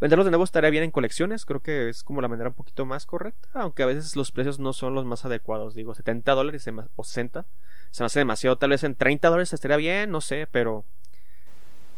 venderlos 0.00 0.26
de 0.26 0.32
nuevo 0.32 0.44
estaría 0.44 0.68
bien 0.70 0.84
en 0.84 0.90
colecciones, 0.90 1.46
creo 1.46 1.60
que 1.60 1.88
es 1.88 2.02
como 2.02 2.20
la 2.20 2.28
manera 2.28 2.50
un 2.50 2.54
poquito 2.54 2.84
más 2.84 3.06
correcta, 3.06 3.48
aunque 3.54 3.82
a 3.82 3.86
veces 3.86 4.16
los 4.16 4.32
precios 4.32 4.58
no 4.58 4.72
son 4.72 4.94
los 4.94 5.06
más 5.06 5.24
adecuados, 5.24 5.74
digo, 5.74 5.94
70 5.94 6.32
dólares 6.32 6.68
o 6.96 7.04
60 7.04 7.46
se 7.90 8.02
me 8.02 8.06
hace 8.06 8.18
demasiado, 8.18 8.58
tal 8.58 8.70
vez 8.70 8.84
en 8.84 8.94
30 8.94 9.28
dólares 9.28 9.54
estaría 9.54 9.78
bien, 9.78 10.10
no 10.10 10.20
sé, 10.20 10.46
pero 10.50 10.84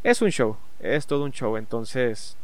es 0.02 0.22
un 0.22 0.30
show, 0.30 0.56
es 0.80 1.06
todo 1.06 1.24
un 1.24 1.32
show, 1.32 1.56
entonces... 1.56 2.36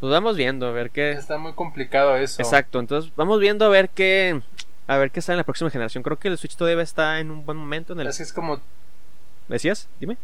Pues 0.00 0.10
vamos 0.12 0.36
viendo 0.36 0.66
a 0.66 0.70
ver 0.70 0.90
qué... 0.90 1.12
Está 1.12 1.38
muy 1.38 1.52
complicado 1.52 2.16
eso. 2.16 2.42
Exacto, 2.42 2.78
entonces 2.78 3.10
vamos 3.16 3.40
viendo 3.40 3.64
a 3.64 3.68
ver 3.68 3.88
qué 3.88 4.42
a 4.86 4.98
ver 4.98 5.10
qué 5.10 5.20
está 5.20 5.32
en 5.32 5.38
la 5.38 5.44
próxima 5.44 5.70
generación. 5.70 6.02
Creo 6.02 6.18
que 6.18 6.28
el 6.28 6.38
Switch 6.38 6.56
todavía 6.56 6.82
está 6.82 7.20
en 7.20 7.30
un 7.30 7.46
buen 7.46 7.56
momento. 7.56 7.94
En 7.94 8.00
el... 8.00 8.06
Es, 8.06 8.20
es 8.20 8.32
como. 8.32 8.60
¿Decías? 9.48 9.88
Dime. 10.00 10.16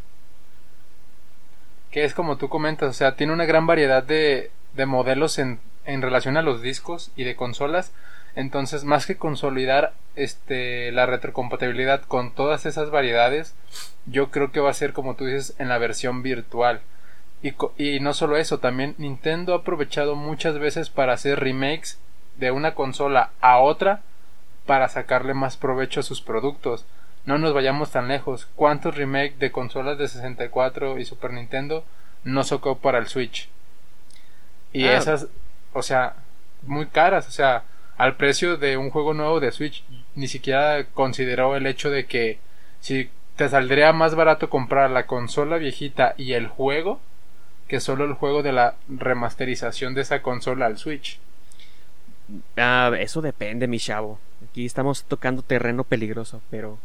Que 1.90 2.04
es 2.04 2.14
como 2.14 2.36
tú 2.36 2.48
comentas, 2.48 2.90
o 2.90 2.92
sea, 2.92 3.16
tiene 3.16 3.32
una 3.32 3.46
gran 3.46 3.66
variedad 3.66 4.02
de, 4.02 4.50
de 4.74 4.86
modelos 4.86 5.38
en, 5.38 5.60
en 5.86 6.02
relación 6.02 6.36
a 6.36 6.42
los 6.42 6.62
discos 6.62 7.10
y 7.16 7.24
de 7.24 7.36
consolas. 7.36 7.92
Entonces, 8.36 8.84
más 8.84 9.06
que 9.06 9.16
consolidar 9.16 9.92
este, 10.16 10.92
la 10.92 11.06
retrocompatibilidad 11.06 12.02
con 12.02 12.32
todas 12.32 12.66
esas 12.66 12.90
variedades, 12.90 13.54
yo 14.06 14.30
creo 14.30 14.52
que 14.52 14.60
va 14.60 14.70
a 14.70 14.74
ser, 14.74 14.92
como 14.92 15.14
tú 15.14 15.24
dices, 15.26 15.54
en 15.58 15.68
la 15.68 15.78
versión 15.78 16.22
virtual. 16.22 16.80
Y, 17.42 17.54
y 17.78 18.00
no 18.00 18.12
solo 18.14 18.36
eso, 18.36 18.58
también 18.58 18.94
Nintendo 18.98 19.54
ha 19.54 19.58
aprovechado 19.58 20.14
muchas 20.14 20.58
veces 20.58 20.90
para 20.90 21.14
hacer 21.14 21.40
remakes 21.40 21.98
de 22.36 22.50
una 22.50 22.74
consola 22.74 23.30
a 23.40 23.58
otra 23.58 24.02
para 24.66 24.88
sacarle 24.88 25.34
más 25.34 25.56
provecho 25.56 26.00
a 26.00 26.04
sus 26.04 26.20
productos. 26.20 26.84
No 27.26 27.38
nos 27.38 27.52
vayamos 27.52 27.90
tan 27.90 28.08
lejos. 28.08 28.46
¿Cuántos 28.56 28.96
remakes 28.96 29.38
de 29.38 29.50
consolas 29.52 29.98
de 29.98 30.08
64 30.08 30.98
y 30.98 31.04
Super 31.04 31.32
Nintendo 31.32 31.84
no 32.24 32.44
sacó 32.44 32.78
para 32.78 32.98
el 32.98 33.08
Switch? 33.08 33.48
Y 34.72 34.84
Ah. 34.86 34.96
esas, 34.96 35.26
o 35.72 35.82
sea, 35.82 36.14
muy 36.62 36.86
caras, 36.86 37.26
o 37.26 37.30
sea, 37.30 37.64
al 38.00 38.16
precio 38.16 38.56
de 38.56 38.78
un 38.78 38.88
juego 38.90 39.12
nuevo 39.12 39.40
de 39.40 39.52
Switch, 39.52 39.84
ni 40.14 40.26
siquiera 40.26 40.84
consideró 40.94 41.54
el 41.54 41.66
hecho 41.66 41.90
de 41.90 42.06
que 42.06 42.38
si 42.80 43.10
te 43.36 43.46
saldría 43.48 43.92
más 43.92 44.14
barato 44.14 44.48
comprar 44.48 44.90
la 44.90 45.06
consola 45.06 45.58
viejita 45.58 46.14
y 46.16 46.32
el 46.32 46.46
juego 46.48 46.98
que 47.68 47.78
solo 47.78 48.04
el 48.04 48.14
juego 48.14 48.42
de 48.42 48.52
la 48.52 48.74
remasterización 48.88 49.92
de 49.94 50.00
esa 50.00 50.22
consola 50.22 50.64
al 50.64 50.78
Switch. 50.78 51.18
Ah, 52.56 52.90
eso 52.98 53.20
depende, 53.20 53.66
mi 53.66 53.78
chavo. 53.78 54.18
Aquí 54.48 54.64
estamos 54.64 55.04
tocando 55.04 55.42
terreno 55.42 55.84
peligroso, 55.84 56.40
pero 56.50 56.78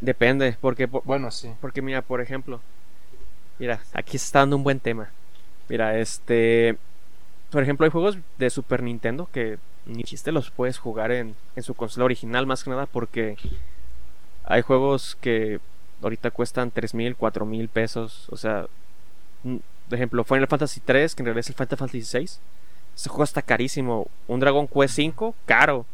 depende, 0.00 0.56
porque 0.60 0.88
por- 0.88 1.04
Bueno, 1.04 1.30
sí. 1.30 1.50
porque 1.60 1.82
mira, 1.82 2.00
por 2.02 2.20
ejemplo, 2.22 2.60
mira, 3.58 3.80
aquí 3.92 4.16
se 4.18 4.24
está 4.24 4.38
dando 4.40 4.56
un 4.56 4.64
buen 4.64 4.80
tema. 4.80 5.10
Mira, 5.68 5.98
este, 5.98 6.76
por 7.50 7.62
ejemplo, 7.62 7.84
hay 7.84 7.90
juegos 7.90 8.16
de 8.38 8.48
Super 8.50 8.82
Nintendo 8.82 9.28
que 9.32 9.58
ni 9.86 10.02
chiste 10.04 10.32
los 10.32 10.50
puedes 10.50 10.78
jugar 10.78 11.12
en, 11.12 11.34
en 11.56 11.62
su 11.62 11.74
consola 11.74 12.06
original, 12.06 12.46
más 12.46 12.64
que 12.64 12.70
nada 12.70 12.86
porque 12.86 13.36
hay 14.44 14.62
juegos 14.62 15.16
que 15.20 15.60
ahorita 16.02 16.30
cuestan 16.30 16.70
tres 16.70 16.94
mil, 16.94 17.16
cuatro 17.16 17.46
mil 17.46 17.68
pesos. 17.68 18.28
O 18.30 18.36
sea, 18.36 18.66
mm, 19.42 19.56
por 19.88 19.94
ejemplo, 19.94 20.24
Final 20.24 20.46
Fantasy 20.46 20.80
3, 20.80 21.14
que 21.14 21.22
en 21.22 21.26
realidad 21.26 21.40
es 21.40 21.48
el 21.48 21.54
Final 21.54 21.68
Fantasy 21.68 22.02
6. 22.02 22.40
Ese 22.96 23.08
juego 23.08 23.24
está 23.24 23.42
carísimo. 23.42 24.08
Un 24.28 24.40
Dragon 24.40 24.68
Quest 24.68 24.94
5, 24.94 25.34
caro. 25.46 25.86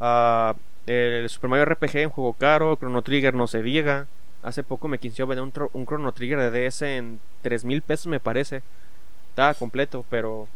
Ah, 0.00 0.54
el 0.86 1.28
Super 1.28 1.50
Mario 1.50 1.66
RPG, 1.66 2.06
un 2.06 2.10
juego 2.10 2.32
caro. 2.34 2.76
Chrono 2.76 3.02
Trigger 3.02 3.34
no 3.34 3.46
se 3.46 3.62
diga. 3.62 4.06
Hace 4.42 4.62
poco 4.62 4.88
me 4.88 4.98
quinció 4.98 5.26
vender 5.26 5.42
un, 5.42 5.70
un 5.72 5.86
Chrono 5.86 6.12
Trigger 6.12 6.50
de 6.50 6.68
DS 6.68 6.82
en 6.82 7.20
3 7.42 7.64
mil 7.64 7.82
pesos, 7.82 8.06
me 8.06 8.20
parece. 8.20 8.62
Estaba 9.30 9.54
completo, 9.54 10.04
pero 10.10 10.48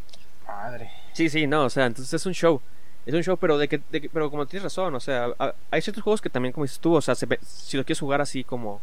Madre. 0.49 0.91
Sí, 1.13 1.29
sí, 1.29 1.47
no, 1.47 1.65
o 1.65 1.71
sea, 1.71 1.87
entonces 1.87 2.15
es 2.15 2.27
un 2.27 2.33
show. 2.33 2.61
Es 3.07 3.15
un 3.15 3.23
show, 3.23 3.39
pero 3.39 3.57
de 3.57 3.69
que, 3.69 3.79
pero 4.13 4.31
como 4.31 4.47
tienes 4.47 4.65
razón, 4.65 4.95
o 4.95 5.01
sea, 5.01 5.29
a- 5.39 5.55
hay 5.71 5.81
ciertos 5.81 6.05
juegos 6.05 6.21
que 6.21 6.29
también, 6.31 6.53
como 6.53 6.65
dices 6.65 6.79
tú, 6.81 6.95
o 6.95 7.01
sea, 7.01 7.15
se 7.15 7.27
si 7.43 7.77
lo 7.79 7.85
quieres 7.85 8.01
jugar 8.01 8.21
así 8.21 8.45
como 8.45 8.83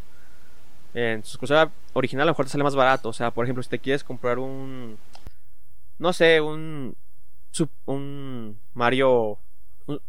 en 0.93 1.23
su 1.23 1.37
consola 1.37 1.71
original, 1.93 2.23
a 2.23 2.27
lo 2.27 2.31
mejor 2.33 2.45
te 2.45 2.51
sale 2.51 2.63
más 2.63 2.75
barato. 2.75 3.09
O 3.09 3.13
sea, 3.13 3.31
por 3.31 3.45
ejemplo, 3.45 3.63
si 3.63 3.69
te 3.69 3.79
quieres 3.79 4.03
comprar 4.03 4.39
un, 4.39 4.97
no 5.99 6.13
sé, 6.13 6.41
un, 6.41 6.95
un 7.85 8.57
Mario, 8.73 9.37
un, 9.87 10.01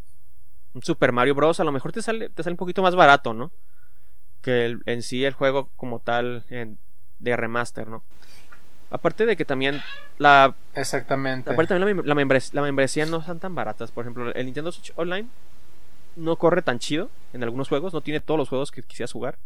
un 0.74 0.82
Super 0.82 1.12
Mario 1.12 1.34
Bros, 1.34 1.60
a 1.60 1.64
lo 1.64 1.72
mejor 1.72 1.92
te 1.92 2.02
sale, 2.02 2.28
te 2.30 2.42
sale 2.42 2.54
un 2.54 2.58
poquito 2.58 2.82
más 2.82 2.94
barato, 2.96 3.34
¿no? 3.34 3.52
Que 4.42 4.66
el- 4.66 4.82
en 4.86 5.02
sí 5.02 5.24
el 5.24 5.34
juego 5.34 5.70
como 5.76 6.00
tal 6.00 6.44
en- 6.50 6.78
de 7.20 7.36
remaster, 7.36 7.88
¿no? 7.88 8.04
Aparte 8.90 9.26
de 9.26 9.36
que 9.36 9.44
también 9.44 9.80
la 10.18 10.54
Exactamente. 10.74 11.50
Aparte 11.50 11.74
también 11.74 11.96
la, 11.98 12.02
la, 12.04 12.14
membres- 12.14 12.52
la 12.52 12.62
membresía 12.62 13.04
no 13.06 13.18
están 13.18 13.40
tan 13.40 13.54
baratas. 13.54 13.90
Por 13.90 14.04
ejemplo, 14.04 14.32
el 14.32 14.44
Nintendo 14.46 14.70
Switch 14.72 14.92
Online 14.96 15.28
no 16.16 16.36
corre 16.36 16.62
tan 16.62 16.78
chido 16.78 17.10
en 17.32 17.42
algunos 17.42 17.68
juegos, 17.68 17.92
no 17.92 18.00
tiene 18.00 18.20
todos 18.20 18.38
los 18.38 18.48
juegos 18.48 18.70
que 18.70 18.82
quisieras 18.82 19.12
jugar. 19.12 19.38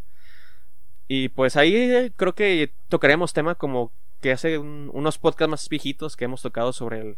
Y 1.08 1.30
pues 1.30 1.56
ahí 1.56 1.74
eh, 1.74 2.12
creo 2.16 2.34
que 2.34 2.70
tocaremos 2.88 3.32
tema 3.32 3.54
como 3.54 3.90
que 4.20 4.32
hace 4.32 4.58
un- 4.58 4.90
unos 4.92 5.18
podcasts 5.18 5.50
más 5.50 5.68
viejitos 5.68 6.16
que 6.16 6.26
hemos 6.26 6.42
tocado 6.42 6.72
sobre 6.72 7.00
el- 7.00 7.16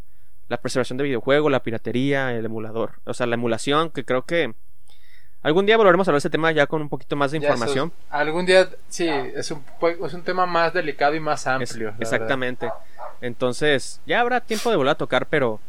la 0.49 0.57
preservación 0.59 0.97
de 0.99 1.05
videojuegos, 1.05 1.51
la 1.51 1.63
piratería, 1.63 2.33
el 2.35 2.45
emulador. 2.45 2.95
O 3.05 3.15
sea, 3.15 3.27
la 3.27 3.35
emulación, 3.35 3.91
que 3.91 4.05
creo 4.05 4.23
que 4.25 4.55
algún 5.43 5.67
día 5.67 5.77
volveremos 5.77 6.07
a 6.07 6.11
hablar 6.11 6.17
de 6.23 6.27
ese 6.27 6.31
tema 6.31 6.53
ya 6.53 6.67
con 6.67 6.83
un 6.83 6.89
poquito 6.89 7.17
más 7.17 7.31
de 7.33 7.39
eso- 7.39 7.47
información. 7.47 7.93
algún 8.11 8.47
día, 8.47 8.69
sí, 8.89 9.09
es 9.09 9.51
un, 9.51 9.65
es 10.05 10.15
un 10.15 10.23
tema 10.23 10.47
más 10.47 10.73
delicado 10.73 11.15
y 11.15 11.21
más 11.21 11.47
amplio. 11.47 11.95
exactamente. 11.99 12.71
Entonces, 13.21 14.01
ya 14.07 14.21
habrá 14.21 14.41
tiempo 14.41 14.71
de 14.71 14.77
volver 14.77 14.93
a 14.93 14.97
tocar, 14.97 15.27
pero 15.27 15.61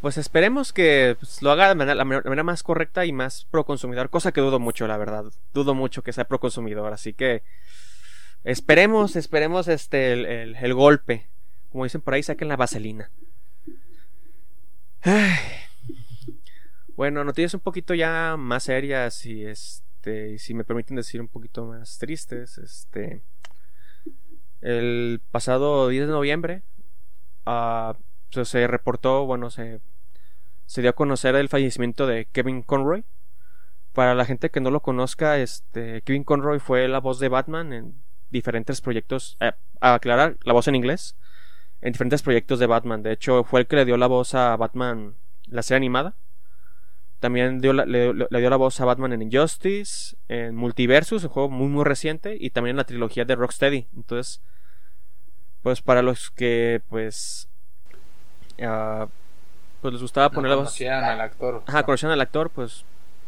pues 0.00 0.16
esperemos 0.16 0.72
que 0.72 1.16
pues, 1.18 1.42
lo 1.42 1.50
haga 1.50 1.68
de 1.68 1.74
manera, 1.74 1.94
la 1.96 2.04
manera- 2.04 2.22
la 2.24 2.28
manera 2.30 2.44
más 2.44 2.62
correcta 2.62 3.04
y 3.04 3.12
más 3.12 3.46
pro 3.50 3.64
consumidor, 3.64 4.10
cosa 4.10 4.32
que 4.32 4.40
dudo 4.40 4.58
mucho, 4.60 4.86
la 4.86 4.96
verdad. 4.96 5.24
Dudo 5.54 5.74
mucho 5.74 6.02
que 6.02 6.12
sea 6.12 6.24
pro 6.24 6.38
consumidor, 6.38 6.92
así 6.92 7.12
que 7.14 7.42
esperemos, 8.44 9.16
esperemos 9.16 9.66
este 9.68 10.12
el, 10.12 10.24
el- 10.26 10.56
el 10.56 10.74
golpe. 10.74 11.26
Como 11.72 11.84
dicen 11.84 12.00
por 12.00 12.14
ahí, 12.14 12.22
saquen 12.22 12.48
la 12.48 12.56
vaselina. 12.56 13.10
Ay. 15.02 15.36
Bueno, 16.98 17.22
noticias 17.22 17.54
un 17.54 17.60
poquito 17.60 17.94
ya 17.94 18.34
más 18.36 18.64
serias 18.64 19.24
y 19.24 19.44
este, 19.44 20.36
si 20.40 20.52
me 20.52 20.64
permiten 20.64 20.96
decir 20.96 21.20
un 21.20 21.28
poquito 21.28 21.64
más 21.64 21.96
tristes, 21.98 22.58
este 22.58 23.22
el 24.60 25.20
pasado 25.30 25.86
10 25.86 26.06
de 26.08 26.12
noviembre 26.12 26.62
se- 28.30 28.44
se 28.44 28.66
reportó, 28.66 29.26
bueno, 29.26 29.48
se, 29.50 29.80
se 30.66 30.80
dio 30.80 30.90
a 30.90 30.94
conocer 30.94 31.36
el 31.36 31.48
fallecimiento 31.48 32.08
de 32.08 32.26
Kevin 32.26 32.62
Conroy. 32.62 33.04
Para 33.92 34.16
la 34.16 34.24
gente 34.24 34.50
que 34.50 34.60
no 34.60 34.72
lo 34.72 34.80
conozca, 34.80 35.38
este, 35.38 36.02
Kevin 36.02 36.24
Conroy 36.24 36.58
fue 36.58 36.88
la 36.88 36.98
voz 36.98 37.20
de 37.20 37.28
Batman 37.28 37.72
en 37.72 37.94
diferentes 38.30 38.80
proyectos, 38.80 39.36
eh, 39.38 39.52
a 39.80 39.94
aclarar, 39.94 40.36
la 40.42 40.52
voz 40.52 40.66
en 40.66 40.74
inglés, 40.74 41.14
en 41.80 41.92
diferentes 41.92 42.22
proyectos 42.22 42.58
de 42.58 42.66
Batman. 42.66 43.04
De 43.04 43.12
hecho, 43.12 43.44
fue 43.44 43.60
el 43.60 43.68
que 43.68 43.76
le 43.76 43.84
dio 43.84 43.96
la 43.96 44.08
voz 44.08 44.34
a 44.34 44.56
Batman, 44.56 45.14
la 45.46 45.62
serie 45.62 45.76
animada. 45.78 46.16
También 47.20 47.60
dio 47.60 47.72
la- 47.72 47.84
le, 47.86 48.12
le 48.14 48.40
dio 48.40 48.50
la 48.50 48.56
voz 48.56 48.80
a 48.80 48.84
Batman 48.84 49.12
en 49.12 49.22
Injustice, 49.22 50.16
en 50.28 50.54
Multiversus, 50.54 51.24
un 51.24 51.30
juego 51.30 51.48
muy 51.48 51.68
muy 51.68 51.84
reciente, 51.84 52.36
y 52.38 52.50
también 52.50 52.72
en 52.74 52.76
la 52.78 52.84
trilogía 52.84 53.24
de 53.24 53.34
Rocksteady. 53.34 53.88
Entonces, 53.96 54.40
pues 55.62 55.82
para 55.82 56.02
los 56.02 56.30
que 56.30 56.80
pues 56.88 57.48
ah, 58.62 59.08
pues 59.82 59.92
les 59.92 60.02
gustaba 60.02 60.28
No 60.28 60.34
poner 60.34 60.50
la 60.50 60.56
voz, 60.56 60.64
conocían 60.66 61.04
al 61.04 61.20
actor. 61.20 61.62
ajá, 61.66 61.82
conocían 61.84 62.12
al 62.12 62.20
actor, 62.20 62.50
pues 62.50 62.84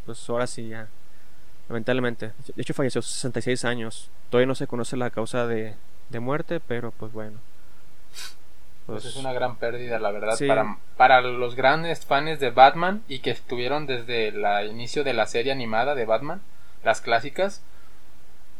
pues 0.06 0.28
ahora 0.30 0.46
sí 0.46 0.68
ya 0.68 0.88
lamentablemente. 1.68 2.32
De 2.54 2.62
hecho 2.62 2.74
falleció 2.74 2.98
a 3.00 3.02
sus 3.02 3.12
66 3.12 3.64
años. 3.64 4.10
Todavía 4.30 4.46
no 4.46 4.54
se 4.54 4.66
conoce 4.66 4.96
la 4.96 5.10
causa 5.10 5.46
de, 5.46 5.74
de 6.08 6.20
muerte, 6.20 6.60
pero 6.60 6.92
pues 6.92 7.12
bueno. 7.12 7.38
Pues 8.86 9.04
es 9.04 9.16
una 9.16 9.32
gran 9.32 9.56
pérdida, 9.56 9.98
la 10.00 10.10
verdad, 10.10 10.34
Sí. 10.36 10.48
para, 10.48 10.78
para 10.96 11.20
los 11.20 11.54
grandes 11.54 12.04
fans 12.06 12.40
de 12.40 12.50
Batman 12.50 13.02
y 13.08 13.20
que 13.20 13.30
estuvieron 13.30 13.86
desde 13.86 14.28
el 14.28 14.70
inicio 14.70 15.04
de 15.04 15.12
la 15.14 15.26
serie 15.26 15.52
animada 15.52 15.94
de 15.94 16.06
Batman, 16.06 16.40
las 16.82 17.00
clásicas, 17.00 17.62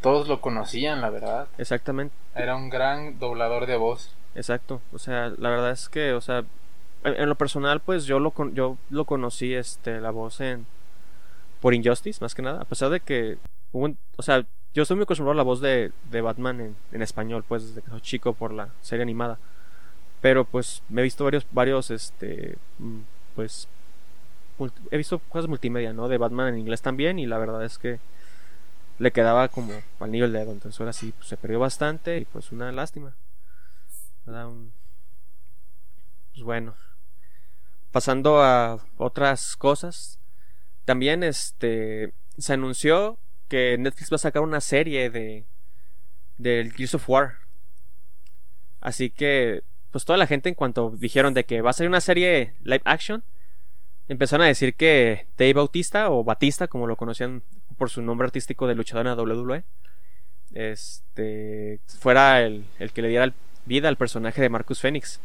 todos 0.00 0.28
lo 0.28 0.40
conocían, 0.40 1.00
la 1.00 1.10
verdad. 1.10 1.48
Exactamente. 1.58 2.14
Era 2.34 2.54
un 2.56 2.70
gran 2.70 3.18
doblador 3.18 3.66
de 3.66 3.76
voz. 3.76 4.14
Exacto, 4.34 4.80
o 4.92 4.98
sea, 4.98 5.32
la 5.36 5.50
verdad 5.50 5.72
es 5.72 5.88
que, 5.88 6.12
o 6.12 6.20
sea, 6.20 6.44
en, 7.02 7.14
en 7.20 7.28
lo 7.28 7.34
personal, 7.34 7.80
pues 7.80 8.04
yo 8.04 8.20
lo 8.20 8.30
con- 8.30 8.54
yo 8.54 8.76
lo 8.88 9.04
conocí, 9.04 9.54
este, 9.54 10.00
la 10.00 10.10
voz 10.10 10.40
en 10.40 10.66
por 11.60 11.74
Injustice, 11.74 12.22
más 12.22 12.34
que 12.34 12.42
nada, 12.42 12.62
a 12.62 12.64
pesar 12.64 12.88
de 12.90 13.00
que, 13.00 13.36
hubo 13.72 13.84
un- 13.86 13.98
o 14.16 14.22
sea, 14.22 14.44
yo 14.72 14.82
estoy 14.82 14.96
muy 14.96 15.02
acostumbrado 15.04 15.32
a 15.32 15.36
la 15.36 15.42
voz 15.42 15.60
de, 15.60 15.90
de 16.10 16.20
Batman 16.20 16.60
en, 16.60 16.76
en 16.92 17.02
español, 17.02 17.44
pues 17.46 17.66
desde 17.68 17.82
que 17.82 17.90
soy 17.90 18.00
chico 18.00 18.32
por 18.34 18.52
la 18.52 18.68
serie 18.80 19.02
animada, 19.02 19.38
pero 20.20 20.44
pues 20.44 20.82
me 20.88 21.00
he 21.00 21.04
visto 21.04 21.24
varios, 21.24 21.46
varios, 21.52 21.90
este, 21.90 22.56
mm, 22.78 23.00
pues, 23.34 23.68
he 24.90 24.96
visto 24.96 25.18
cosas 25.20 25.48
multimedia, 25.48 25.92
¿no? 25.92 26.08
De 26.08 26.18
Batman 26.18 26.48
en 26.48 26.60
inglés 26.60 26.82
también 26.82 27.18
y 27.18 27.26
la 27.26 27.38
verdad 27.38 27.64
es 27.64 27.78
que 27.78 27.98
le 28.98 29.12
quedaba 29.12 29.48
como 29.48 29.72
al 29.98 30.10
nivel 30.10 30.32
dedo, 30.32 30.52
entonces 30.52 30.78
ahora 30.78 30.92
sí, 30.92 31.12
pues, 31.16 31.28
se 31.28 31.38
perdió 31.38 31.58
bastante 31.58 32.18
y 32.18 32.24
pues 32.26 32.52
una 32.52 32.70
lástima. 32.70 33.14
Pues 34.24 34.36
bueno. 36.44 36.74
Pasando 37.92 38.42
a 38.42 38.78
otras 38.96 39.56
cosas. 39.56 40.18
También 40.84 41.22
este 41.22 42.12
se 42.38 42.52
anunció 42.52 43.18
que 43.48 43.76
Netflix 43.78 44.12
va 44.12 44.16
a 44.16 44.18
sacar 44.18 44.42
una 44.42 44.60
serie 44.60 45.10
de 45.10 45.44
del 46.38 46.72
Gears 46.72 46.94
of 46.94 47.08
War. 47.08 47.38
Así 48.80 49.10
que 49.10 49.62
pues 49.90 50.04
toda 50.04 50.16
la 50.16 50.26
gente 50.26 50.48
en 50.48 50.54
cuanto 50.54 50.92
dijeron 50.96 51.34
de 51.34 51.44
que 51.44 51.62
va 51.62 51.70
a 51.70 51.74
ser 51.74 51.88
una 51.88 52.00
serie 52.00 52.54
live 52.62 52.82
action 52.84 53.24
empezaron 54.08 54.44
a 54.44 54.48
decir 54.48 54.74
que 54.74 55.26
Dave 55.36 55.54
Bautista 55.54 56.10
o 56.10 56.24
Batista 56.24 56.68
como 56.68 56.86
lo 56.86 56.96
conocían 56.96 57.42
por 57.76 57.90
su 57.90 58.02
nombre 58.02 58.26
artístico 58.26 58.66
de 58.66 58.74
luchador 58.74 59.06
en 59.06 59.16
la 59.16 59.22
WWE 59.22 59.64
este 60.52 61.80
fuera 61.98 62.42
el, 62.42 62.64
el 62.78 62.92
que 62.92 63.02
le 63.02 63.08
diera 63.08 63.32
vida 63.66 63.88
al 63.88 63.96
personaje 63.96 64.40
de 64.40 64.48
Marcus 64.48 64.80
Phoenix 64.80 65.20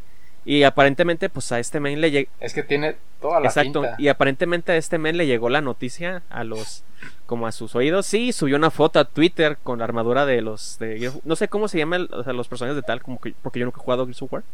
Y 0.48 0.62
aparentemente, 0.62 1.28
pues 1.28 1.50
a 1.50 1.58
este 1.58 1.80
men 1.80 2.00
le 2.00 2.12
llegó. 2.12 2.30
Es 2.38 2.54
que 2.54 2.62
tiene 2.62 2.94
toda 3.20 3.40
la 3.40 3.48
Exacto. 3.48 3.82
pinta. 3.82 3.96
Y 3.98 4.06
aparentemente 4.06 4.70
a 4.70 4.76
este 4.76 4.96
men 4.96 5.16
le 5.16 5.26
llegó 5.26 5.48
la 5.48 5.60
noticia 5.60 6.22
a 6.30 6.44
los. 6.44 6.84
como 7.26 7.48
a 7.48 7.52
sus 7.52 7.74
oídos. 7.74 8.06
Sí, 8.06 8.32
subió 8.32 8.56
una 8.56 8.70
foto 8.70 9.00
a 9.00 9.04
Twitter 9.04 9.58
con 9.62 9.80
la 9.80 9.84
armadura 9.84 10.24
de 10.24 10.40
los. 10.42 10.78
De, 10.78 11.10
no 11.24 11.34
sé 11.34 11.48
cómo 11.48 11.66
se 11.66 11.78
llama, 11.78 12.06
o 12.12 12.22
sea, 12.22 12.32
los 12.32 12.46
personajes 12.46 12.76
de 12.76 12.82
tal, 12.82 13.02
como 13.02 13.20
que, 13.20 13.34
porque 13.42 13.58
yo 13.58 13.66
nunca 13.66 13.80
he 13.80 13.84
jugado 13.84 14.04
Gears 14.06 14.22
of 14.22 14.32
War. 14.32 14.44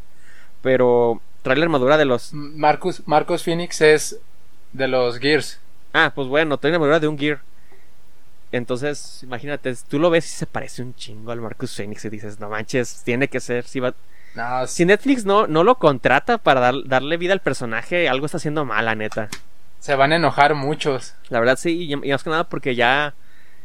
Pero 0.63 1.21
trae 1.43 1.57
la 1.59 1.65
armadura 1.65 1.99
de 1.99 2.07
los. 2.07 2.33
Marcus, 2.33 3.07
Marcos 3.07 3.43
Phoenix 3.45 3.83
es 3.83 4.19
de 4.73 4.89
los 4.89 5.19
Gears. 5.19 5.61
Ah, 5.93 6.11
pues 6.15 6.27
bueno, 6.27 6.57
trae 6.57 6.71
la 6.71 6.77
armadura 6.77 7.01
de 7.01 7.09
un 7.09 7.19
Gear. 7.19 7.43
Entonces, 8.51 9.21
imagínate, 9.23 9.75
tú 9.89 9.99
lo 9.99 10.11
ves 10.11 10.27
y 10.27 10.29
se 10.31 10.47
parece 10.47 10.83
un 10.83 10.95
chingo 10.95 11.33
al 11.33 11.41
Marcus 11.41 11.75
Phoenix 11.75 12.05
y 12.05 12.11
dices, 12.11 12.39
no 12.39 12.49
manches, 12.49 13.03
tiene 13.05 13.29
que 13.29 13.41
ser. 13.41 13.65
Si, 13.65 13.81
va... 13.81 13.95
No, 14.35 14.67
si 14.67 14.85
Netflix 14.87 15.25
no, 15.25 15.47
no 15.47 15.63
lo 15.65 15.75
contrata 15.79 16.39
para 16.39 16.61
dar, 16.61 16.75
darle 16.87 17.17
vida 17.19 17.33
al 17.35 17.41
personaje, 17.41 18.09
algo 18.09 18.25
está 18.27 18.39
haciendo 18.39 18.65
mal, 18.65 18.85
la 18.87 18.95
neta. 18.95 19.29
se 19.81 19.95
van 19.95 20.13
a 20.13 20.17
enojar 20.17 20.55
muchos. 20.55 21.15
La 21.29 21.39
verdad 21.41 21.57
sí, 21.59 21.85
y 21.85 21.93
y 21.93 21.97
más 22.13 22.23
que 22.25 22.31
nada 22.31 22.45
porque 22.45 22.75
ya 22.75 23.15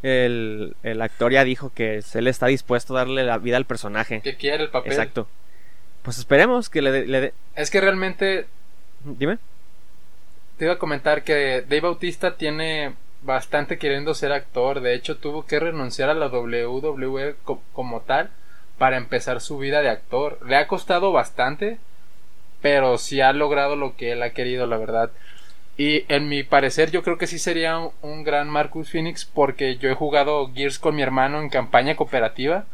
el, 0.03 0.75
el 0.83 1.01
actor 1.01 1.31
ya 1.31 1.43
dijo 1.43 1.71
que 1.73 2.01
él 2.13 2.27
está 2.27 2.47
dispuesto 2.47 2.93
a 2.95 2.99
darle 2.99 3.23
la 3.23 3.37
vida 3.37 3.57
al 3.57 3.65
personaje. 3.65 4.21
Que 4.21 4.35
quiere 4.35 4.63
el 4.65 4.69
papel. 4.69 4.91
Exacto. 4.91 5.27
Pues 6.03 6.17
esperemos 6.17 6.69
que 6.69 6.81
le 6.81 6.91
dé... 6.91 7.33
Es 7.55 7.69
que 7.71 7.81
realmente 7.81 8.47
Dime. 9.03 9.37
te 10.57 10.65
iba 10.65 10.73
a 10.75 10.77
comentar 10.79 11.23
que 11.23 11.61
Dave 11.61 11.81
Bautista 11.81 12.35
tiene 12.37 12.93
bastante 13.23 13.77
queriendo 13.77 14.13
ser 14.13 14.31
actor. 14.31 14.81
De 14.81 14.93
hecho, 14.95 15.17
tuvo 15.17 15.45
que 15.45 15.59
renunciar 15.59 16.09
a 16.09 16.13
la 16.13 16.27
WWE 16.27 17.35
co- 17.43 17.61
como 17.73 18.01
tal 18.01 18.29
para 18.77 18.97
empezar 18.97 19.41
su 19.41 19.57
vida 19.57 19.81
de 19.81 19.89
actor. 19.89 20.39
Le 20.45 20.55
ha 20.57 20.67
costado 20.67 21.11
bastante, 21.11 21.77
pero 22.61 22.97
sí 22.97 23.21
ha 23.21 23.33
logrado 23.33 23.75
lo 23.75 23.95
que 23.95 24.11
él 24.13 24.23
ha 24.23 24.31
querido, 24.31 24.67
la 24.67 24.77
verdad. 24.77 25.11
Y 25.77 26.05
en 26.11 26.27
mi 26.27 26.43
parecer, 26.43 26.91
yo 26.91 27.03
creo 27.03 27.17
que 27.17 27.27
sí 27.27 27.37
sería 27.39 27.77
un, 28.01 28.23
gran 28.23 28.49
Marcus 28.49 28.89
Phoenix 28.89 29.25
porque 29.25 29.77
yo 29.77 29.89
he 29.89 29.93
jugado 29.95 30.51
Gears 30.53 30.79
con 30.79 30.95
mi 30.95 31.03
hermano 31.03 31.39
en 31.41 31.49
campaña 31.49 31.95
cooperativa. 31.95 32.65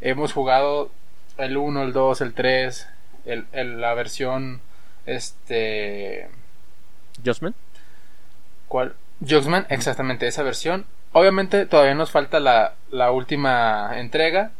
Hemos 0.00 0.32
jugado 0.32 0.90
el 1.38 1.56
1, 1.56 1.82
el 1.82 1.92
2, 1.92 2.20
el 2.20 2.34
3, 2.34 2.88
el, 3.26 3.46
el- 3.52 3.80
la 3.80 3.94
versión 3.94 4.60
este 5.06 6.28
Josman. 7.24 7.54
¿Cuál? 8.68 8.94
Jogsman, 9.26 9.66
exactamente 9.70 10.26
esa 10.26 10.42
versión. 10.42 10.86
Obviamente 11.12 11.66
todavía 11.66 11.94
nos 11.94 12.10
falta 12.10 12.40
la, 12.40 12.74
la 12.90 13.10
última 13.10 13.92
entrega, 13.98 14.50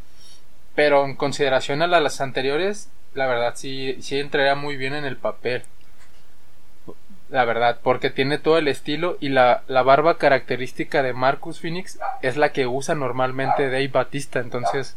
pero 0.76 1.04
en 1.04 1.16
consideración 1.16 1.82
a 1.82 1.88
la- 1.88 1.98
las 2.00 2.20
anteriores, 2.20 2.88
la 3.14 3.26
verdad 3.26 3.54
sí, 3.56 3.96
sí 4.00 4.20
entraría 4.20 4.54
muy 4.54 4.76
bien 4.76 4.94
en 4.94 5.04
el 5.04 5.16
papel. 5.16 5.64
La 7.28 7.44
verdad, 7.44 7.80
porque 7.82 8.10
tiene 8.10 8.38
todo 8.38 8.56
el 8.56 8.68
estilo 8.68 9.16
y 9.20 9.30
la, 9.30 9.62
la 9.66 9.82
barba 9.82 10.16
característica 10.16 11.02
de 11.02 11.12
Marcus 11.12 11.58
Phoenix 11.58 11.98
es 12.22 12.36
la 12.36 12.52
que 12.52 12.68
usa 12.68 12.94
normalmente 12.94 13.64
Dave 13.68 13.88
Batista. 13.88 14.38
Entonces, 14.38 14.96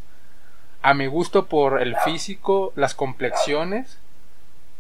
a 0.84 0.94
mi 0.94 1.08
gusto 1.08 1.48
por 1.48 1.82
el 1.82 1.96
físico, 2.06 2.72
las 2.76 2.94
complexiones, 2.94 3.98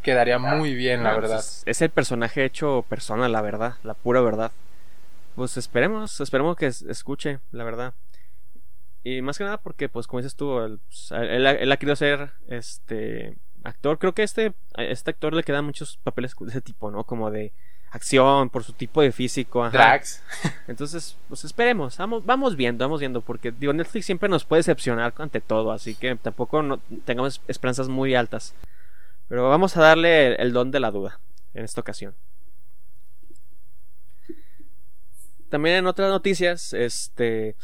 quedaría 0.04 0.38
muy 0.38 0.76
bien, 0.76 1.04
la 1.04 1.12
Ah, 1.13 1.15
verdad. 1.15 1.36
pues, 1.38 1.63
es 1.65 1.82
el 1.82 1.89
personaje 1.89 2.45
hecho 2.45 2.86
persona, 2.88 3.28
la 3.30 3.41
verdad, 3.41 3.74
la 3.84 3.95
pura 3.95 4.21
verdad. 4.21 4.52
Pues 5.36 5.58
esperemos, 5.58 6.19
esperemos 6.21 6.56
que 6.56 6.67
es- 6.67 6.84
escuche, 6.84 7.39
la 7.52 7.63
verdad. 7.63 7.93
Y 9.04 9.22
más 9.22 9.38
que 9.38 9.44
nada 9.46 9.58
porque, 9.62 9.88
pues 9.90 10.08
como 10.08 10.20
dices 10.22 10.36
tú, 10.36 10.60
él, 10.60 10.80
pues, 10.88 11.12
él 11.12 11.46
ha- 11.48 11.52
él 11.52 11.72
ha 11.72 11.78
querido 11.78 11.96
ser 11.96 12.32
este 12.48 13.38
actor. 13.64 13.98
Creo 13.98 14.14
que 14.14 14.24
este, 14.24 14.54
a 14.76 14.84
este 14.84 15.12
actor 15.12 15.34
le 15.34 15.44
quedan 15.44 15.66
muchos 15.66 15.98
papeles 16.04 16.36
de 16.40 16.48
ese 16.50 16.62
tipo, 16.62 16.92
¿no? 16.92 17.04
Como 17.06 17.32
de 17.32 17.54
acción, 17.92 18.50
por 18.50 18.64
su 18.64 18.74
tipo 18.74 19.02
de 19.02 19.12
físico. 19.12 19.64
ajá. 19.64 19.72
Drax. 19.78 20.22
Entonces, 20.68 21.18
pues 21.28 21.44
esperemos, 21.46 21.98
vamos, 21.98 22.26
vamos 22.26 22.56
viendo, 22.56 22.84
vamos 22.86 23.00
viendo, 23.00 23.22
porque 23.22 23.52
digo, 23.52 23.74
Netflix 23.74 24.06
siempre 24.06 24.30
nos 24.30 24.44
puede 24.46 24.60
decepcionar 24.60 25.14
ante 25.18 25.42
todo, 25.42 25.72
así 25.72 25.96
que 25.96 26.16
tampoco 26.16 26.62
no, 26.62 26.80
tengamos 27.06 27.42
esperanzas 27.48 27.88
muy 27.88 28.16
altas. 28.16 28.54
Pero 29.28 29.48
vamos 29.50 29.76
a 29.78 29.82
darle 29.82 30.28
el, 30.28 30.40
el 30.42 30.54
don 30.54 30.72
de 30.72 30.80
la 30.80 30.92
duda 30.92 31.20
en 31.54 31.64
esta 31.64 31.82
ocasión. 31.82 32.14
También 35.50 35.78
en 35.78 35.88
otras 35.88 36.10
noticias, 36.10 36.74
este... 36.74 37.56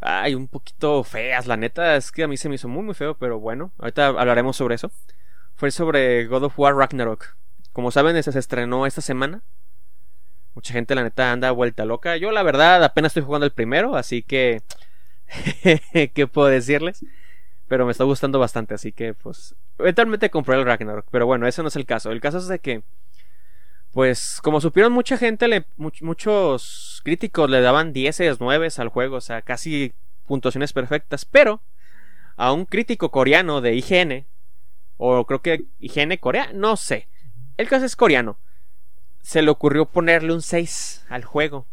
Hay 0.00 0.34
un 0.34 0.48
poquito 0.48 1.04
feas, 1.04 1.46
la 1.46 1.56
neta, 1.56 1.96
es 1.96 2.10
que 2.10 2.22
a 2.22 2.28
mí 2.28 2.36
se 2.36 2.48
me 2.48 2.54
hizo 2.54 2.68
muy 2.68 2.82
muy 2.82 2.94
feo, 2.94 3.16
pero 3.18 3.38
bueno, 3.38 3.72
ahorita 3.78 4.08
hablaremos 4.08 4.56
sobre 4.56 4.74
eso. 4.74 4.90
Fue 5.56 5.70
sobre 5.70 6.26
God 6.26 6.44
of 6.44 6.58
War 6.58 6.74
Ragnarok. 6.74 7.36
Como 7.72 7.90
saben, 7.90 8.16
ese 8.16 8.32
se 8.32 8.38
estrenó 8.38 8.86
esta 8.86 9.02
semana. 9.02 9.42
Mucha 10.54 10.72
gente, 10.72 10.94
la 10.94 11.02
neta, 11.02 11.30
anda 11.30 11.50
vuelta 11.50 11.84
loca. 11.84 12.16
Yo, 12.16 12.32
la 12.32 12.42
verdad, 12.42 12.82
apenas 12.82 13.10
estoy 13.10 13.22
jugando 13.22 13.46
el 13.46 13.52
primero, 13.52 13.94
así 13.96 14.22
que. 14.22 14.62
¿Qué 16.14 16.26
puedo 16.26 16.48
decirles? 16.48 17.04
Pero 17.68 17.84
me 17.84 17.92
está 17.92 18.04
gustando 18.04 18.38
bastante, 18.38 18.74
así 18.74 18.90
que, 18.92 19.14
pues. 19.14 19.54
Eventualmente 19.78 20.30
compré 20.30 20.56
el 20.56 20.64
Ragnarok. 20.64 21.06
Pero 21.10 21.26
bueno, 21.26 21.46
ese 21.46 21.62
no 21.62 21.68
es 21.68 21.76
el 21.76 21.86
caso. 21.86 22.10
El 22.10 22.20
caso 22.20 22.38
es 22.38 22.48
de 22.48 22.58
que. 22.58 22.82
Pues, 23.92 24.40
como 24.42 24.60
supieron, 24.60 24.92
mucha 24.92 25.16
gente, 25.16 25.48
le, 25.48 25.64
much- 25.76 26.02
muchos 26.02 27.00
críticos 27.04 27.50
le 27.50 27.60
daban 27.60 27.92
10, 27.92 28.20
9 28.40 28.68
al 28.76 28.88
juego, 28.88 29.16
o 29.16 29.20
sea, 29.20 29.42
casi 29.42 29.92
puntuaciones 30.26 30.72
perfectas. 30.72 31.24
Pero, 31.24 31.60
a 32.36 32.52
un 32.52 32.66
crítico 32.66 33.10
coreano 33.10 33.60
de 33.60 33.74
IGN, 33.74 34.26
o 34.96 35.26
creo 35.26 35.42
que 35.42 35.64
IGN 35.80 36.16
coreano, 36.18 36.52
no 36.54 36.76
sé. 36.76 37.08
El 37.56 37.68
caso 37.68 37.84
es 37.84 37.96
coreano 37.96 38.38
se 39.22 39.42
le 39.42 39.50
ocurrió 39.50 39.86
ponerle 39.86 40.32
un 40.32 40.42
6 40.42 41.04
al 41.08 41.24
juego. 41.24 41.66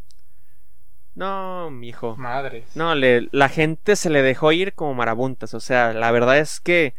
No, 1.15 1.71
mijo. 1.71 2.15
Madres. 2.17 2.65
No, 2.75 2.93
le, 2.93 3.27
la 3.32 3.49
gente 3.49 3.95
se 3.95 4.10
le 4.10 4.21
dejó 4.21 4.51
ir 4.51 4.73
como 4.73 4.93
marabuntas. 4.93 5.53
O 5.53 5.60
sea, 5.60 5.93
la 5.93 6.12
verdad 6.12 6.38
es 6.38 6.60
que 6.60 6.93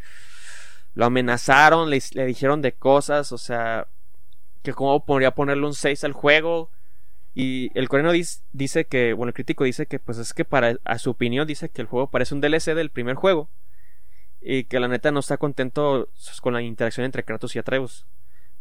lo 0.94 1.04
amenazaron, 1.06 1.90
le, 1.90 2.02
le 2.12 2.26
dijeron 2.26 2.60
de 2.62 2.72
cosas. 2.72 3.30
O 3.30 3.38
sea, 3.38 3.86
que 4.72 4.74
cómo 4.74 5.04
podría 5.04 5.32
ponerle 5.32 5.66
un 5.66 5.74
6 5.74 6.04
al 6.04 6.12
juego. 6.12 6.70
Y 7.34 7.70
el 7.78 7.88
coreano 7.88 8.12
dis- 8.12 8.42
dice 8.52 8.86
que, 8.86 9.12
bueno, 9.12 9.28
el 9.30 9.34
crítico 9.34 9.64
dice 9.64 9.86
que, 9.86 9.98
pues 9.98 10.18
es 10.18 10.34
que 10.34 10.44
para, 10.44 10.76
a 10.84 10.98
su 10.98 11.10
opinión, 11.10 11.46
dice 11.46 11.68
que 11.68 11.82
el 11.82 11.88
juego 11.88 12.10
parece 12.10 12.34
un 12.34 12.40
DLC 12.40 12.74
del 12.74 12.90
primer 12.90 13.16
juego. 13.16 13.48
Y 14.40 14.64
que 14.64 14.80
la 14.80 14.88
neta 14.88 15.10
no 15.10 15.20
está 15.20 15.36
contento 15.36 16.08
con 16.42 16.54
la 16.54 16.62
interacción 16.62 17.04
entre 17.04 17.24
Kratos 17.24 17.54
y 17.56 17.58
Atreus 17.58 18.06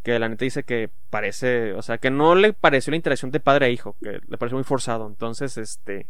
que 0.03 0.19
la 0.19 0.29
neta 0.29 0.45
dice 0.45 0.63
que 0.63 0.89
parece, 1.09 1.73
o 1.73 1.81
sea, 1.81 1.97
que 1.97 2.09
no 2.09 2.33
le 2.35 2.53
pareció 2.53 2.91
la 2.91 2.97
interacción 2.97 3.29
de 3.31 3.41
padre 3.41 3.65
a 3.65 3.69
hijo, 3.69 3.97
que 4.01 4.21
le 4.25 4.37
pareció 4.37 4.55
muy 4.55 4.63
forzado. 4.63 5.05
Entonces, 5.05 5.57
este, 5.57 6.07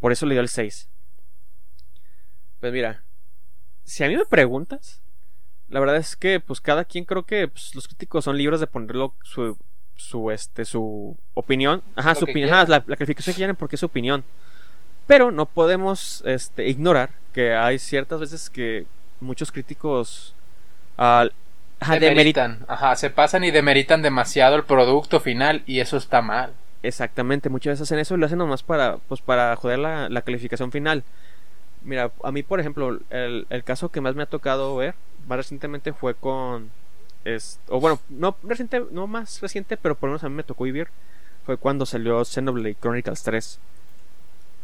por 0.00 0.10
eso 0.10 0.26
le 0.26 0.34
dio 0.34 0.40
el 0.40 0.48
6. 0.48 0.88
Pues 2.58 2.72
mira, 2.72 3.04
si 3.84 4.02
a 4.02 4.08
mí 4.08 4.16
me 4.16 4.24
preguntas, 4.24 5.00
la 5.74 5.80
verdad 5.80 5.96
es 5.96 6.14
que, 6.14 6.38
pues 6.38 6.60
cada 6.60 6.84
quien 6.84 7.04
creo 7.04 7.24
que 7.24 7.48
pues, 7.48 7.74
los 7.74 7.88
críticos 7.88 8.24
son 8.24 8.38
libres 8.38 8.60
de 8.60 8.68
ponerlo 8.68 9.12
su, 9.24 9.58
su, 9.96 10.30
este, 10.30 10.64
su 10.64 11.16
opinión, 11.34 11.82
ajá, 11.96 12.10
Lo 12.10 12.14
su 12.14 12.24
opinión, 12.26 12.54
ajá, 12.54 12.64
la, 12.68 12.84
la 12.86 12.96
calificación 12.96 13.34
que 13.34 13.38
quieren 13.38 13.56
porque 13.56 13.74
es 13.74 13.80
su 13.80 13.86
opinión. 13.86 14.22
Pero 15.08 15.32
no 15.32 15.46
podemos, 15.46 16.22
este, 16.26 16.68
ignorar 16.68 17.10
que 17.32 17.56
hay 17.56 17.80
ciertas 17.80 18.20
veces 18.20 18.50
que 18.50 18.86
muchos 19.18 19.50
críticos 19.50 20.36
ajá, 20.96 21.94
demeritan 21.98 21.98
demeritan, 21.98 22.64
ajá, 22.68 22.94
se 22.94 23.10
pasan 23.10 23.42
y 23.42 23.50
demeritan 23.50 24.00
demasiado 24.00 24.54
el 24.54 24.62
producto 24.62 25.18
final 25.18 25.64
y 25.66 25.80
eso 25.80 25.96
está 25.96 26.22
mal. 26.22 26.52
Exactamente, 26.84 27.48
muchas 27.48 27.72
veces 27.72 27.88
hacen 27.88 27.98
eso 27.98 28.14
y 28.14 28.18
lo 28.18 28.26
hacen 28.26 28.38
nomás 28.38 28.62
para, 28.62 28.98
pues, 29.08 29.20
para 29.22 29.56
joder 29.56 29.80
la, 29.80 30.08
la 30.08 30.22
calificación 30.22 30.70
final. 30.70 31.02
Mira, 31.84 32.10
a 32.22 32.32
mí, 32.32 32.42
por 32.42 32.60
ejemplo, 32.60 32.98
el, 33.10 33.46
el 33.50 33.64
caso 33.64 33.90
que 33.90 34.00
más 34.00 34.14
me 34.14 34.22
ha 34.24 34.26
tocado 34.26 34.76
ver 34.76 34.94
más 35.26 35.38
recientemente 35.38 35.92
fue 35.92 36.14
con. 36.14 36.70
Es, 37.24 37.58
o 37.68 37.80
bueno, 37.80 37.98
no, 38.10 38.36
reciente, 38.42 38.82
no 38.90 39.06
más 39.06 39.40
reciente, 39.40 39.76
pero 39.76 39.94
por 39.94 40.08
lo 40.08 40.12
menos 40.12 40.24
a 40.24 40.28
mí 40.28 40.34
me 40.34 40.42
tocó 40.42 40.64
vivir. 40.64 40.88
Fue 41.46 41.56
cuando 41.56 41.86
salió 41.86 42.24
Xenoblade 42.24 42.76
Chronicles 42.80 43.22
3. 43.22 43.58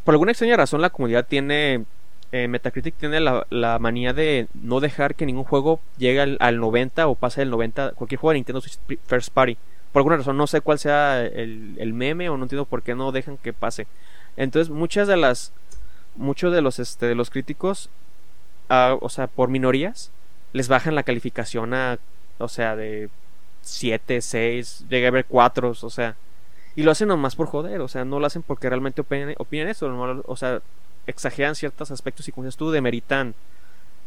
Por 0.05 0.15
alguna 0.15 0.33
extraña 0.33 0.57
razón, 0.57 0.81
la 0.81 0.91
comunidad 0.91 1.27
tiene. 1.27 1.85
eh, 2.33 2.49
Metacritic 2.49 2.95
tiene 2.97 3.21
la, 3.21 3.47
la 3.51 3.79
manía 3.79 4.13
de 4.13 4.49
no 4.55 4.81
dejar 4.81 5.15
que 5.15 5.27
ningún 5.27 5.45
juego 5.45 5.81
llegue 5.99 6.21
al, 6.21 6.37
al 6.41 6.59
90 6.61 7.07
o 7.09 7.15
pase 7.15 7.41
del 7.43 7.51
90. 7.51 7.93
Cualquier 7.93 8.21
juego 8.21 8.33
de 8.33 8.39
Nintendo 8.39 8.61
Switch 8.61 8.79
First 9.07 9.33
Party 9.33 9.57
por 9.93 10.01
alguna 10.01 10.19
razón 10.19 10.37
no 10.37 10.47
sé 10.47 10.61
cuál 10.61 10.79
sea 10.79 11.25
el, 11.25 11.75
el 11.79 11.93
meme 11.93 12.29
o 12.29 12.37
no 12.37 12.45
entiendo 12.45 12.65
por 12.65 12.83
qué 12.83 12.95
no 12.95 13.11
dejan 13.11 13.37
que 13.39 13.53
pase 13.53 13.89
entonces 14.37 14.71
muchas 14.71 15.09
de 15.09 15.17
las 15.17 15.53
muchos 16.21 16.53
de 16.53 16.63
los 16.63 16.79
este 16.79 17.07
de 17.07 17.15
los 17.15 17.31
críticos 17.31 17.91
ah, 18.69 18.97
o 19.01 19.09
sea 19.09 19.27
por 19.27 19.49
minorías 19.49 20.11
les 20.53 20.69
bajan 20.69 20.95
la 20.95 21.03
calificación 21.03 21.75
a 21.75 21.99
o 22.39 22.49
sea 22.49 22.77
de 22.77 23.09
7, 23.63 24.21
6 24.21 24.87
llegué 24.89 25.07
a 25.07 25.11
ver 25.11 25.27
4 25.27 25.71
o 25.81 25.91
sea 25.91 26.17
y 26.77 26.83
lo 26.83 26.91
hacen 26.91 27.09
nomás 27.09 27.37
por 27.37 27.47
joder 27.47 27.81
o 27.81 27.89
sea 27.89 28.05
no 28.05 28.21
lo 28.21 28.27
hacen 28.27 28.43
porque 28.43 28.69
realmente 28.69 29.01
opinan, 29.01 29.35
opinan 29.39 29.69
eso 29.69 29.89
no 29.89 30.23
o 30.27 30.37
sea 30.37 30.63
exageran 31.07 31.55
ciertos 31.55 31.91
aspectos 31.91 32.29
y 32.29 32.33
como 32.33 32.45
dices 32.45 32.57
tú 32.57 32.71
demeritan 32.71 33.35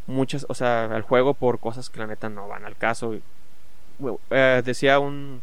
muchas, 0.08 0.46
o 0.50 0.54
sea, 0.54 0.86
al 0.86 1.02
juego 1.02 1.34
por 1.34 1.60
cosas 1.60 1.90
que 1.90 2.00
la 2.00 2.08
neta 2.08 2.30
no 2.30 2.48
van 2.48 2.66
al 2.66 2.76
caso. 2.76 3.16
Eh, 4.30 4.62
decía 4.66 5.00
un 5.00 5.42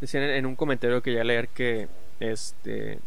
decía 0.00 0.36
en 0.36 0.46
un 0.46 0.54
comentario 0.54 1.02
que 1.02 1.12
ya 1.12 1.24
leer 1.24 1.48
que 1.48 1.88
este 2.20 3.00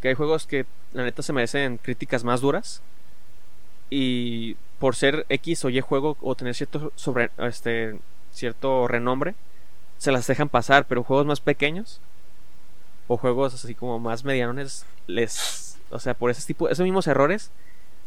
que 0.00 0.08
hay 0.08 0.14
juegos 0.14 0.46
que 0.46 0.66
la 0.92 1.04
neta 1.04 1.22
se 1.22 1.32
merecen 1.32 1.78
críticas 1.78 2.24
más 2.24 2.40
duras 2.40 2.82
y 3.90 4.56
por 4.78 4.94
ser 4.94 5.26
X 5.28 5.64
o 5.64 5.70
Y 5.70 5.80
juego 5.80 6.16
o 6.20 6.34
tener 6.34 6.54
cierto 6.54 6.92
sobre 6.96 7.30
este 7.38 7.98
cierto 8.32 8.86
renombre 8.86 9.34
se 9.98 10.12
las 10.12 10.26
dejan 10.26 10.48
pasar, 10.48 10.86
pero 10.86 11.02
juegos 11.02 11.26
más 11.26 11.40
pequeños 11.40 12.00
o 13.08 13.16
juegos 13.16 13.54
así 13.54 13.74
como 13.74 13.98
más 13.98 14.24
medianones 14.24 14.86
les 15.06 15.78
o 15.90 15.98
sea, 15.98 16.14
por 16.14 16.30
ese 16.30 16.46
tipo 16.46 16.68
esos 16.68 16.84
mismos 16.84 17.06
errores 17.06 17.50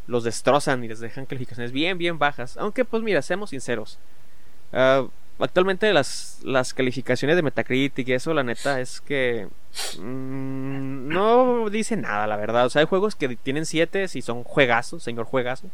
los 0.08 0.24
destrozan 0.24 0.84
y 0.84 0.88
les 0.88 1.00
dejan 1.00 1.26
calificaciones 1.26 1.72
bien 1.72 1.98
bien 1.98 2.18
bajas, 2.18 2.58
aunque 2.58 2.86
pues 2.86 3.04
mira, 3.04 3.22
seamos 3.22 3.50
sinceros. 3.50 3.98
Uh, 4.72 5.10
actualmente 5.42 5.92
las, 5.94 6.40
las 6.44 6.74
calificaciones 6.74 7.36
de 7.36 7.42
Metacritic 7.42 8.08
y 8.08 8.14
eso, 8.14 8.34
la 8.34 8.44
neta, 8.44 8.80
es 8.80 9.02
que 9.02 9.48
mmm, 10.00 11.08
no 11.08 11.70
dice 11.70 11.98
nada, 11.98 12.28
la 12.28 12.38
verdad. 12.38 12.66
O 12.66 12.70
sea, 12.70 12.82
hay 12.82 12.88
juegos 12.88 13.16
que 13.16 13.36
tienen 13.36 13.66
7 13.66 14.06
y 14.14 14.22
son 14.22 14.44
juegazos, 14.44 15.04
señor 15.04 15.26
juegazo. 15.26 15.68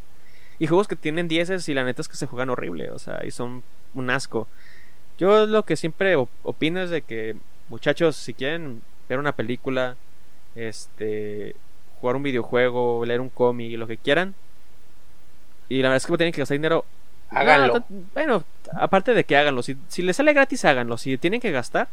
Y 0.59 0.67
juegos 0.67 0.87
que 0.87 0.95
tienen 0.95 1.27
10 1.27 1.67
y 1.69 1.73
la 1.73 1.83
neta 1.83 2.01
es 2.01 2.07
que 2.07 2.17
se 2.17 2.25
juegan 2.25 2.49
horrible, 2.49 2.91
o 2.91 2.99
sea, 2.99 3.21
y 3.25 3.31
son 3.31 3.63
un 3.93 4.09
asco. 4.09 4.47
Yo 5.17 5.45
lo 5.45 5.63
que 5.63 5.75
siempre 5.75 6.15
opino 6.43 6.81
es 6.81 6.89
de 6.89 7.01
que, 7.01 7.35
muchachos, 7.69 8.15
si 8.15 8.33
quieren 8.33 8.81
ver 9.09 9.19
una 9.19 9.35
película, 9.35 9.97
este, 10.55 11.55
jugar 11.99 12.15
un 12.15 12.23
videojuego, 12.23 13.05
leer 13.05 13.21
un 13.21 13.29
cómic, 13.29 13.77
lo 13.77 13.87
que 13.87 13.97
quieran, 13.97 14.35
y 15.69 15.81
la 15.81 15.89
verdad 15.89 15.97
es 15.97 16.05
que 16.05 16.17
tienen 16.17 16.33
que 16.33 16.41
gastar 16.41 16.57
dinero 16.57 16.85
Háganlo. 17.29 17.83
bueno, 18.13 18.43
aparte 18.73 19.13
de 19.13 19.23
que 19.23 19.35
háganlo, 19.35 19.61
si, 19.61 19.77
si 19.87 20.01
les 20.01 20.15
sale 20.15 20.33
gratis, 20.33 20.63
háganlo. 20.65 20.97
Si 20.97 21.17
tienen 21.17 21.41
que 21.41 21.51
gastar, 21.51 21.89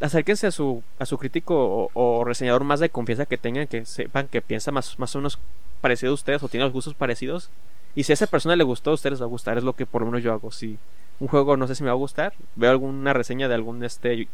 acérquense 0.00 0.46
a 0.46 0.50
su, 0.50 0.82
a 0.98 1.06
su 1.06 1.18
crítico 1.18 1.90
o, 1.92 2.24
reseñador 2.24 2.64
más 2.64 2.80
de 2.80 2.90
confianza 2.90 3.26
que 3.26 3.38
tengan, 3.38 3.66
que 3.66 3.84
sepan 3.86 4.28
que 4.28 4.42
piensa 4.42 4.70
más, 4.72 4.98
más 4.98 5.14
o 5.14 5.18
menos 5.18 5.38
parecido 5.80 6.12
a 6.12 6.14
ustedes 6.14 6.42
o 6.42 6.48
tiene 6.48 6.64
los 6.64 6.72
gustos 6.72 6.94
parecidos. 6.94 7.50
Y 7.94 8.04
si 8.04 8.12
a 8.12 8.14
esa 8.14 8.26
persona 8.26 8.56
le 8.56 8.64
gustó, 8.64 8.90
a 8.90 8.94
ustedes 8.94 9.12
les 9.12 9.22
va 9.22 9.26
a 9.26 9.28
gustar. 9.28 9.56
Es 9.56 9.64
lo 9.64 9.74
que 9.74 9.86
por 9.86 10.02
lo 10.02 10.06
menos 10.06 10.22
yo 10.22 10.32
hago. 10.32 10.50
Si 10.50 10.78
un 11.20 11.28
juego 11.28 11.56
no 11.56 11.66
sé 11.66 11.74
si 11.74 11.82
me 11.82 11.88
va 11.88 11.94
a 11.94 11.96
gustar, 11.96 12.34
veo 12.56 12.70
alguna 12.70 13.12
reseña 13.12 13.48
de 13.48 13.54
algún 13.54 13.82
este 13.84 14.28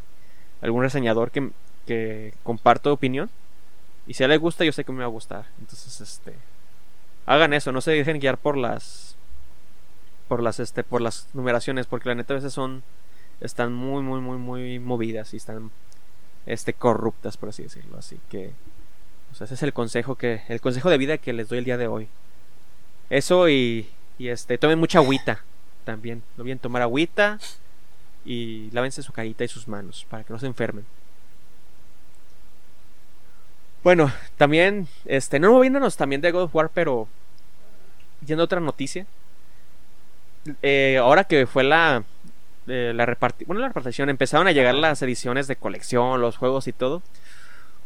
algún 0.62 0.82
reseñador 0.82 1.30
que, 1.30 1.50
que 1.86 2.34
comparto 2.42 2.92
opinión. 2.92 3.30
Y 4.06 4.14
si 4.14 4.22
a 4.22 4.26
él 4.26 4.30
le 4.30 4.38
gusta, 4.38 4.64
yo 4.64 4.72
sé 4.72 4.84
que 4.84 4.92
me 4.92 5.00
va 5.00 5.04
a 5.04 5.08
gustar. 5.08 5.46
Entonces, 5.60 6.00
este. 6.00 6.34
Hagan 7.26 7.52
eso, 7.52 7.70
no 7.70 7.80
se 7.80 7.92
dejen 7.92 8.18
guiar 8.18 8.38
por 8.38 8.56
las 8.56 9.16
por 10.30 10.44
las 10.44 10.60
este 10.60 10.84
por 10.84 11.00
las 11.00 11.26
numeraciones 11.34 11.86
porque 11.86 12.08
la 12.08 12.14
neta 12.14 12.34
a 12.34 12.36
veces 12.36 12.52
son 12.52 12.84
están 13.40 13.72
muy 13.72 14.00
muy 14.00 14.20
muy 14.20 14.38
muy 14.38 14.78
movidas 14.78 15.34
y 15.34 15.38
están 15.38 15.72
este 16.46 16.72
corruptas 16.72 17.36
por 17.36 17.48
así 17.48 17.64
decirlo. 17.64 17.98
Así 17.98 18.20
que 18.30 18.52
ese 19.32 19.54
es 19.54 19.62
el 19.64 19.72
consejo 19.72 20.14
que 20.14 20.42
el 20.46 20.60
consejo 20.60 20.88
de 20.88 20.98
vida 20.98 21.18
que 21.18 21.32
les 21.32 21.48
doy 21.48 21.58
el 21.58 21.64
día 21.64 21.76
de 21.76 21.88
hoy. 21.88 22.06
Eso 23.10 23.48
y, 23.48 23.90
y 24.18 24.28
este 24.28 24.56
tomen 24.56 24.78
mucha 24.78 25.00
agüita 25.00 25.42
también. 25.84 26.22
No 26.36 26.44
bien 26.44 26.60
tomar 26.60 26.82
agüita 26.82 27.40
y 28.24 28.70
lávense 28.70 29.02
su 29.02 29.12
carita 29.12 29.42
y 29.42 29.48
sus 29.48 29.66
manos 29.66 30.06
para 30.08 30.22
que 30.22 30.32
no 30.32 30.38
se 30.38 30.46
enfermen. 30.46 30.86
Bueno 33.82 34.12
también 34.36 34.86
este 35.06 35.40
no 35.40 35.50
moviéndonos 35.50 35.96
también 35.96 36.20
de 36.20 36.30
God 36.30 36.42
of 36.42 36.54
War 36.54 36.70
pero 36.72 37.08
yendo 38.24 38.42
a 38.42 38.44
otra 38.44 38.60
noticia 38.60 39.08
eh, 40.62 40.98
ahora 41.00 41.24
que 41.24 41.46
fue 41.46 41.64
la, 41.64 42.04
eh, 42.66 42.92
la, 42.94 43.18
bueno, 43.46 43.60
la 43.60 43.68
repartición, 43.68 44.08
empezaron 44.08 44.46
a 44.46 44.52
llegar 44.52 44.74
las 44.74 45.02
ediciones 45.02 45.46
de 45.46 45.56
colección, 45.56 46.20
los 46.20 46.36
juegos 46.36 46.68
y 46.68 46.72
todo. 46.72 47.02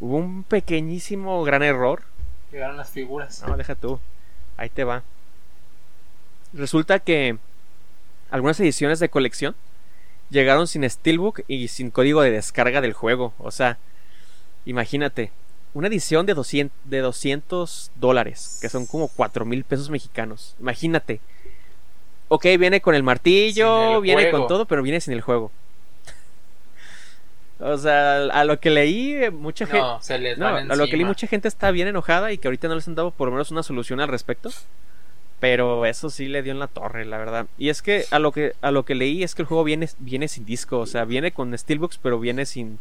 Hubo 0.00 0.16
un 0.16 0.44
pequeñísimo 0.44 1.42
gran 1.44 1.62
error. 1.62 2.02
Llegaron 2.52 2.76
las 2.76 2.90
figuras. 2.90 3.42
No, 3.46 3.56
deja 3.56 3.74
tú. 3.74 4.00
Ahí 4.56 4.68
te 4.68 4.84
va. 4.84 5.02
Resulta 6.52 7.00
que 7.00 7.38
algunas 8.30 8.60
ediciones 8.60 9.00
de 9.00 9.08
colección 9.08 9.54
llegaron 10.30 10.66
sin 10.66 10.88
Steelbook 10.88 11.42
y 11.48 11.68
sin 11.68 11.90
código 11.90 12.22
de 12.22 12.30
descarga 12.30 12.80
del 12.80 12.92
juego. 12.92 13.34
O 13.38 13.50
sea, 13.50 13.78
imagínate, 14.64 15.32
una 15.72 15.88
edición 15.88 16.26
de 16.26 16.34
200, 16.34 16.76
de 16.84 17.00
200 17.00 17.90
dólares, 17.96 18.58
que 18.60 18.68
son 18.68 18.86
como 18.86 19.08
4 19.08 19.44
mil 19.44 19.64
pesos 19.64 19.90
mexicanos. 19.90 20.54
Imagínate, 20.60 21.20
ok, 22.28 22.44
viene 22.58 22.80
con 22.80 22.94
el 22.94 23.02
martillo, 23.02 24.00
viene 24.00 24.30
con 24.30 24.46
todo, 24.46 24.66
pero 24.66 24.82
viene 24.82 25.00
sin 25.00 25.14
el 25.14 25.20
juego. 25.20 25.50
O 27.60 27.78
sea, 27.78 28.16
a 28.16 28.44
lo 28.44 28.58
que 28.58 28.68
leí, 28.68 29.30
mucha 29.30 29.64
gente. 29.64 29.80
No, 29.80 30.02
se 30.02 30.18
les 30.18 30.36
no, 30.36 30.48
a 30.48 30.60
lo 30.76 30.86
que 30.86 30.96
leí, 30.96 31.04
mucha 31.04 31.28
gente 31.28 31.46
está 31.46 31.70
bien 31.70 31.86
enojada 31.86 32.32
y 32.32 32.36
que 32.36 32.48
ahorita 32.48 32.66
no 32.66 32.74
les 32.74 32.86
han 32.88 32.96
dado 32.96 33.12
por 33.12 33.28
lo 33.28 33.32
menos 33.32 33.52
una 33.52 33.62
solución 33.62 34.00
al 34.00 34.08
respecto. 34.08 34.50
Pero 35.38 35.86
eso 35.86 36.10
sí 36.10 36.26
le 36.26 36.42
dio 36.42 36.52
en 36.52 36.58
la 36.58 36.66
torre, 36.66 37.04
la 37.04 37.16
verdad. 37.16 37.46
Y 37.56 37.68
es 37.68 37.80
que 37.80 38.06
a 38.10 38.18
lo 38.18 38.32
que, 38.32 38.54
a 38.60 38.70
lo 38.70 38.84
que 38.84 38.94
leí 38.94 39.22
es 39.22 39.34
que 39.34 39.42
el 39.42 39.46
juego 39.48 39.62
viene, 39.62 39.88
viene 39.98 40.26
sin 40.26 40.44
disco. 40.44 40.80
O 40.80 40.86
sea, 40.86 41.04
viene 41.04 41.32
con 41.32 41.56
Steelbooks, 41.56 41.98
pero 41.98 42.18
viene 42.18 42.44
sin, 42.44 42.78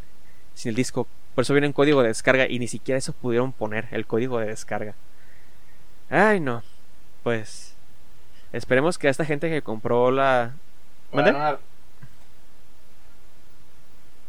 sin 0.53 0.69
el 0.69 0.75
disco. 0.75 1.07
Por 1.35 1.43
eso 1.43 1.53
viene 1.53 1.67
en 1.67 1.73
código 1.73 2.01
de 2.01 2.07
descarga. 2.07 2.49
Y 2.49 2.59
ni 2.59 2.67
siquiera 2.67 2.97
eso 2.97 3.13
pudieron 3.13 3.53
poner, 3.53 3.87
el 3.91 4.05
código 4.05 4.39
de 4.39 4.47
descarga. 4.47 4.95
Ay, 6.09 6.39
no. 6.39 6.63
Pues 7.23 7.72
Esperemos 8.53 8.99
que 8.99 9.07
a 9.07 9.11
esta 9.11 9.25
gente 9.25 9.49
que 9.49 9.63
compró 9.63 10.11
la. 10.11 10.53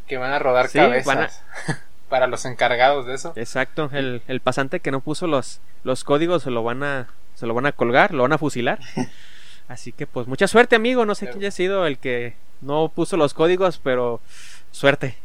Que 0.08 0.16
van 0.16 0.32
a 0.32 0.38
rodar 0.38 0.70
cabezas. 0.70 1.42
Para 2.08 2.26
los 2.26 2.44
encargados 2.44 3.06
de 3.06 3.14
eso. 3.14 3.32
Exacto. 3.36 3.90
El, 3.92 4.22
el, 4.28 4.40
pasante 4.40 4.80
que 4.80 4.90
no 4.90 5.00
puso 5.00 5.26
los, 5.26 5.60
los 5.84 6.04
códigos 6.04 6.42
se 6.42 6.50
lo 6.50 6.62
van 6.62 6.82
a. 6.82 7.08
Se 7.34 7.46
lo 7.46 7.54
van 7.54 7.66
a 7.66 7.72
colgar, 7.72 8.12
lo 8.14 8.22
van 8.22 8.32
a 8.32 8.38
fusilar. 8.38 8.78
Así 9.68 9.92
que 9.92 10.06
pues 10.06 10.26
mucha 10.26 10.48
suerte, 10.48 10.76
amigo. 10.76 11.04
No 11.04 11.14
sé 11.14 11.26
quién 11.26 11.38
haya 11.38 11.50
sido 11.50 11.86
el 11.86 11.98
que 11.98 12.34
no 12.60 12.90
puso 12.94 13.16
los 13.16 13.34
códigos, 13.34 13.78
pero 13.78 14.20
suerte. 14.70 15.16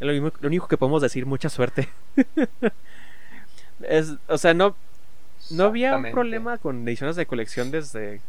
Es 0.00 0.06
lo, 0.06 0.12
lo 0.12 0.48
único 0.48 0.68
que 0.68 0.78
podemos 0.78 1.02
decir, 1.02 1.26
mucha 1.26 1.50
suerte. 1.50 1.88
es, 3.82 4.14
o 4.28 4.38
sea, 4.38 4.54
no, 4.54 4.76
no 5.50 5.64
había 5.64 5.96
un 5.96 6.10
problema 6.10 6.58
con 6.58 6.86
ediciones 6.86 7.16
de 7.16 7.26
colección 7.26 7.70
desde 7.70 8.20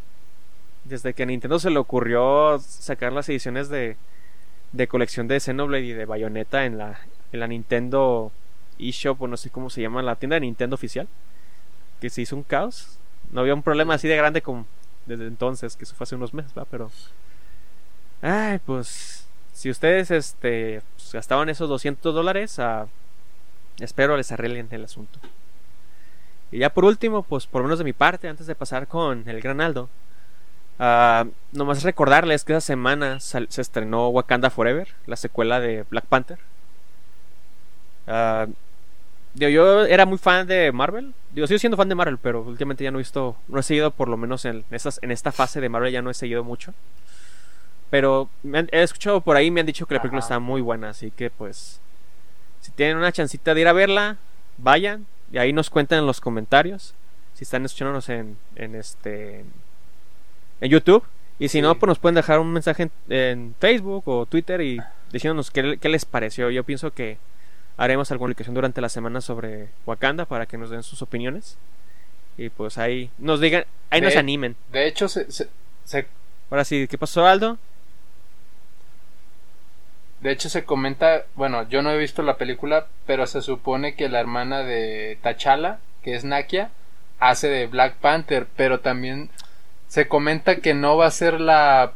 desde 0.88 1.14
que 1.14 1.24
a 1.24 1.26
Nintendo 1.26 1.60
se 1.60 1.70
le 1.70 1.80
ocurrió 1.80 2.60
sacar 2.60 3.12
las 3.12 3.28
ediciones 3.30 3.70
de, 3.70 3.98
de 4.72 4.88
colección 4.88 5.28
de 5.28 5.40
Xenoblade 5.40 5.84
y 5.84 5.94
de 5.94 6.06
Bayonetta 6.06 6.66
en 6.66 6.78
la, 6.78 7.00
en 7.32 7.40
la 7.40 7.48
Nintendo 7.48 8.32
eShop 8.80 9.22
o 9.22 9.28
no 9.28 9.38
sé 9.38 9.50
cómo 9.50 9.70
se 9.70 9.82
llama, 9.82 10.02
la 10.02 10.16
tienda 10.16 10.36
de 10.36 10.42
Nintendo 10.42 10.76
oficial, 10.76 11.08
que 12.00 12.10
se 12.10 12.22
hizo 12.22 12.36
un 12.36 12.44
caos. 12.44 12.98
No 13.32 13.42
había 13.42 13.54
un 13.54 13.64
problema 13.64 13.96
así 13.96 14.08
de 14.08 14.16
grande 14.16 14.42
como 14.42 14.66
desde 15.06 15.28
entonces, 15.28 15.76
que 15.76 15.84
eso 15.84 15.96
fue 15.96 16.06
hace 16.06 16.16
unos 16.16 16.34
meses, 16.34 16.52
¿va? 16.58 16.66
Pero... 16.66 16.92
Ay, 18.22 18.60
pues... 18.66 19.26
Si 19.54 19.72
ustedes 19.72 20.12
este, 20.12 20.84
pues, 20.96 21.14
gastaban 21.14 21.50
esos 21.50 21.68
200 21.68 22.14
dólares, 22.14 22.60
ah, 22.60 22.88
espero 23.80 24.16
les 24.16 24.32
arreglen 24.32 24.68
el 24.70 24.84
asunto. 24.84 25.20
Y 26.52 26.60
ya 26.60 26.70
por 26.70 26.86
último, 26.86 27.24
pues 27.24 27.48
por 27.48 27.62
lo 27.62 27.68
menos 27.68 27.80
de 27.80 27.86
mi 27.86 27.94
parte, 27.94 28.28
antes 28.28 28.48
de 28.48 28.56
pasar 28.56 28.88
con 28.88 29.28
el 29.28 29.42
Granaldo, 29.42 29.90
uh, 30.80 31.30
nomás 31.52 31.84
recordarles 31.84 32.44
que 32.44 32.54
esa 32.54 32.62
semana 32.62 33.20
se 33.20 33.62
estrenó 33.62 34.10
Wakanda 34.10 34.50
Forever, 34.50 34.88
la 35.06 35.16
secuela 35.16 35.60
de 35.60 35.84
Black 35.90 36.06
Panther. 36.06 36.40
Uh, 38.08 38.52
yo, 39.36 39.86
era 39.86 40.06
muy 40.06 40.18
fan 40.18 40.48
de 40.48 40.72
Marvel. 40.72 41.14
Digo, 41.32 41.46
sigo 41.48 41.60
siendo 41.60 41.78
fan 41.78 41.90
de 41.90 41.96
Marvel, 41.96 42.18
pero 42.18 42.42
últimamente 42.42 42.84
ya 42.84 42.92
no 42.92 42.98
he 42.98 43.02
visto, 43.02 43.36
no 43.48 43.60
he 43.60 43.64
seguido 43.64 43.92
por 43.92 44.08
lo 44.08 44.18
menos 44.18 44.46
en, 44.46 44.64
esas, 44.72 45.00
en 45.04 45.12
esta 45.12 45.32
fase 45.32 45.62
de 45.62 45.70
Marvel 45.70 45.92
ya 45.92 46.02
no 46.02 46.10
he 46.10 46.16
seguido 46.16 46.44
mucho. 46.44 46.74
Pero 47.90 48.30
he 48.44 48.82
escuchado 48.82 49.22
por 49.22 49.38
ahí, 49.38 49.52
me 49.52 49.60
han 49.60 49.66
dicho 49.66 49.86
que 49.86 49.94
la 49.94 50.02
película 50.02 50.20
está 50.20 50.40
muy 50.40 50.62
buena, 50.62 50.90
así 50.90 51.12
que 51.12 51.30
pues 51.30 51.80
si 52.62 52.72
tienen 52.72 52.98
una 52.98 53.12
chancita 53.12 53.54
de 53.54 53.62
ir 53.62 53.68
a 53.68 53.74
verla, 53.74 54.18
vayan, 54.58 55.06
y 55.32 55.38
ahí 55.38 55.54
nos 55.54 55.70
cuentan 55.70 56.00
en 56.00 56.06
los 56.06 56.22
comentarios 56.22 56.94
si 57.34 57.44
están 57.44 57.66
escuchándonos 57.66 58.10
en, 58.10 58.38
en 58.56 58.76
este 58.76 59.46
en 60.62 60.72
YouTube. 60.72 61.04
Y 61.40 61.50
si 61.50 61.62
no, 61.62 61.76
pues 61.78 61.88
nos 61.88 62.00
pueden 62.00 62.16
dejar 62.16 62.40
un 62.40 62.52
mensaje 62.52 62.90
en, 63.10 63.56
Facebook 63.60 64.08
o 64.08 64.26
Twitter 64.26 64.60
y 64.62 64.80
diciéndonos 65.12 65.52
qué, 65.52 65.78
qué, 65.80 65.90
les 65.90 66.06
pareció. 66.06 66.50
Yo 66.50 66.64
pienso 66.64 66.92
que 66.92 67.20
haremos 67.78 68.10
alguna 68.12 68.30
publicación 68.30 68.56
durante 68.56 68.82
la 68.82 68.90
semana 68.90 69.22
sobre 69.22 69.70
Wakanda 69.86 70.26
para 70.26 70.48
que 70.48 70.58
nos 70.58 70.72
den 70.72 70.82
sus 70.82 71.04
opiniones. 71.04 71.58
Y 72.38 72.50
pues 72.50 72.80
ahí 72.80 73.12
nos 73.20 73.40
digan, 73.40 73.66
ahí 73.92 74.02
nos 74.02 74.16
animen. 74.16 74.56
De 74.72 74.88
hecho, 74.88 75.08
se, 75.08 75.50
Ahora 76.50 76.66
sí, 76.66 76.88
¿qué 76.88 76.98
pasó, 76.98 77.26
Aldo? 77.26 77.58
De 80.22 80.32
hecho 80.32 80.50
se 80.50 80.66
comenta, 80.66 81.24
bueno, 81.36 81.68
yo 81.70 81.82
no 81.82 81.92
he 81.92 81.98
visto 81.98 82.24
la 82.24 82.38
película, 82.38 82.88
pero 83.06 83.28
se 83.28 83.42
supone 83.42 83.96
que 83.96 84.10
la 84.10 84.20
hermana 84.20 84.64
de 84.64 85.20
T'Challa, 85.22 85.80
que 86.04 86.16
es 86.16 86.24
Nakia, 86.24 86.72
hace 87.20 87.50
de 87.50 87.68
Black 87.68 87.96
Panther, 87.96 88.48
pero 88.56 88.80
también 88.80 89.30
se 89.88 90.08
comenta 90.08 90.58
que 90.58 90.74
no 90.74 90.98
va 90.98 91.06
a 91.06 91.12
ser 91.12 91.40
la, 91.40 91.94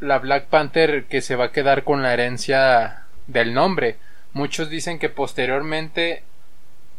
la 0.00 0.18
Black 0.18 0.46
Panther 0.46 1.04
que 1.04 1.20
se 1.20 1.36
va 1.36 1.46
a 1.46 1.52
quedar 1.52 1.84
con 1.84 2.02
la 2.02 2.12
herencia 2.12 3.04
del 3.26 3.54
nombre. 3.54 3.96
Muchos 4.32 4.70
dicen 4.70 4.98
que 4.98 5.10
posteriormente 5.10 6.22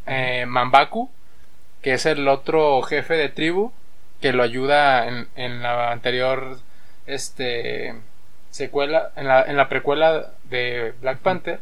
eh, 0.06 0.46
Mambaku, 0.46 1.10
que 1.82 1.94
es 1.94 2.06
el 2.06 2.28
otro 2.28 2.82
jefe 2.84 3.16
de 3.16 3.30
tribu, 3.30 3.72
que 4.22 4.34
lo 4.34 4.44
ayuda 4.44 5.08
en, 5.08 5.28
en 5.36 5.62
la 5.64 5.92
anterior 5.92 6.60
este 7.06 7.96
secuela, 8.52 9.12
en 9.16 9.28
la, 9.28 9.42
en 9.42 9.58
la 9.58 9.68
precuela 9.68 10.32
de 10.54 10.94
Black 11.02 11.20
Panther, 11.20 11.60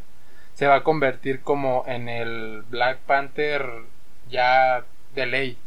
se 0.53 0.67
va 0.67 0.75
a 0.75 0.83
convertir 0.83 1.41
como 1.41 1.85
en 1.87 2.09
el 2.09 2.63
Black 2.69 2.99
Panther 2.99 3.65
ya 4.29 4.83
de 5.15 5.25
ley 5.25 5.57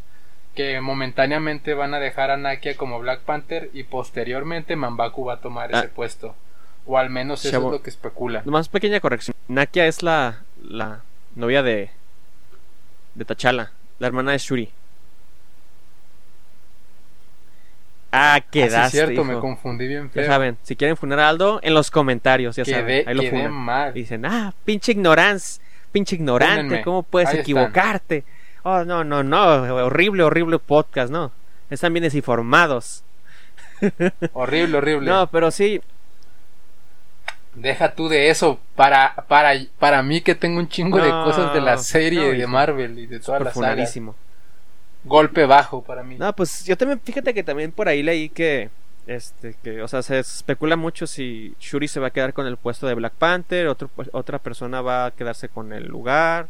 que 0.55 0.81
momentáneamente 0.81 1.75
van 1.75 1.95
a 1.95 2.01
dejar 2.01 2.31
a 2.31 2.37
Nakia 2.37 2.77
como 2.77 3.01
Black 3.01 3.21
Panther 3.21 3.71
y 3.73 3.85
posteriormente 3.85 4.77
Mambaku 4.77 5.25
va 5.25 5.35
a 5.35 5.41
tomar 5.41 5.73
ese 5.73 5.87
ah. 5.87 5.91
puesto. 5.93 6.37
O 6.87 6.99
al 6.99 7.11
menos 7.11 7.45
eso 7.45 7.57
es 7.57 7.63
lo 7.63 7.83
que 7.83 7.91
especula. 7.91 8.43
Más 8.45 8.69
pequeña 8.69 9.01
corrección. 9.01 9.35
Nakia 9.49 9.87
es 9.87 10.03
la, 10.03 10.43
la 10.63 11.01
novia 11.35 11.63
de, 11.63 11.91
de 13.15 13.25
T'Challa, 13.25 13.73
la 13.99 14.07
hermana 14.07 14.33
de 14.33 14.39
Shuri. 14.39 14.71
Ah, 18.17 18.41
quedaste. 18.41 18.77
Ah, 18.77 18.87
es 18.87 18.93
cierto, 18.93 19.25
me 19.25 19.35
confundí 19.41 19.89
bien 19.89 20.09
feo. 20.09 20.23
Ya 20.23 20.29
saben, 20.29 20.57
si 20.63 20.77
quieren 20.77 20.97
funar 20.97 21.19
a 21.19 21.29
Aldo, 21.29 21.59
en 21.63 21.75
los 21.75 21.91
comentarios, 21.91 22.55
ya 22.55 22.65
saben. 22.65 23.09
Ahí 23.09 23.15
lo 23.15 23.23
funan. 23.25 23.93
Dicen, 23.93 24.25
ah, 24.25 24.55
pinche 24.65 24.93
ignorancia, 24.93 25.63
pinche 25.91 26.15
ignorante, 26.17 26.83
¿cómo 26.83 27.03
puedes 27.03 27.35
equivocarte? 27.35 28.25
Oh, 28.63 28.85
no, 28.85 29.05
no, 29.05 29.23
no, 29.23 29.45
horrible, 29.85 30.23
horrible 30.23 30.59
podcast, 30.59 31.11
no. 31.11 31.33
Están 31.71 31.93
bien 31.93 32.05
desinformados. 32.05 33.03
horrible, 34.33 34.79
horrible. 34.79 35.11
No, 35.11 35.27
pero 35.27 35.51
sí. 35.51 35.83
Deja 37.55 37.95
tú 37.95 38.09
de 38.09 38.31
eso. 38.31 38.61
Para, 38.75 39.15
para, 39.29 39.53
para 39.79 40.03
mí 40.03 40.21
que 40.21 40.35
tengo 40.35 40.61
un 40.61 40.69
chingo 40.69 40.99
de 40.99 41.11
cosas 41.11 41.53
de 41.53 41.61
la 41.61 41.79
serie 41.79 42.33
de 42.33 42.47
Marvel 42.47 42.99
y 42.99 43.07
de 43.07 43.21
todas 43.21 43.43
las 43.43 43.55
sagas. 43.55 43.99
Golpe 45.05 45.47
bajo 45.47 45.83
para 45.83 46.03
mí. 46.03 46.17
No, 46.19 46.35
pues 46.35 46.65
yo 46.65 46.77
también, 46.77 47.01
fíjate 47.01 47.35
que 47.35 47.43
también 47.43 47.73
por 47.73 47.89
ahí 47.89 48.03
leí 48.03 48.29
que, 48.29 48.71
este, 49.07 49.55
que, 49.63 49.83
o 49.83 49.89
sea, 49.89 50.03
se 50.03 50.19
especula 50.19 50.77
mucho 50.77 51.07
si 51.07 51.55
Shuri 51.61 51.89
se 51.89 52.01
va 52.01 52.09
a 52.09 52.11
quedar 52.11 52.33
con 52.33 52.47
el 52.47 52.57
puesto 52.57 52.87
de 52.87 52.95
Black 52.95 53.13
Panther, 53.15 53.69
otro, 53.69 53.91
otra 54.13 54.39
persona 54.39 54.81
va 54.81 55.07
a 55.07 55.11
quedarse 55.11 55.49
con 55.49 55.73
el 55.73 55.87
lugar. 55.87 56.49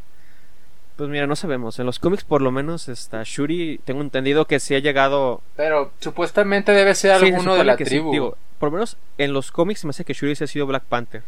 Pues 0.96 1.10
mira, 1.10 1.26
no 1.26 1.34
sabemos. 1.34 1.78
En 1.80 1.86
los 1.86 1.98
cómics, 1.98 2.22
por 2.22 2.40
lo 2.40 2.52
menos, 2.52 2.88
está 2.88 3.22
Shuri. 3.24 3.80
Tengo 3.84 4.00
entendido 4.00 4.44
que 4.44 4.60
sí 4.60 4.76
ha 4.76 4.78
llegado. 4.78 5.40
Pero 5.56 5.90
supuestamente 5.98 6.70
debe 6.70 6.94
ser 6.94 7.10
alguno 7.10 7.56
de 7.56 7.64
la 7.64 7.76
tribu. 7.76 8.36
por 8.60 8.68
lo 8.68 8.74
menos 8.74 8.96
en 9.18 9.32
los 9.32 9.50
cómics 9.50 9.84
me 9.84 9.90
hace 9.90 10.04
que 10.04 10.14
Shuri 10.14 10.36
se 10.36 10.44
ha 10.44 10.46
sido 10.46 10.66
Black 10.66 10.84
Panther. 10.84 11.22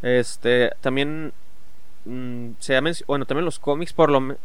Este, 0.00 0.70
también. 0.80 1.34
Mm, 2.06 2.52
se 2.58 2.74
ha 2.74 2.82
bueno, 3.06 3.26
también 3.26 3.44
los 3.44 3.58
cómics, 3.58 3.92
por 3.92 4.10
lo 4.10 4.20
menos. 4.20 4.38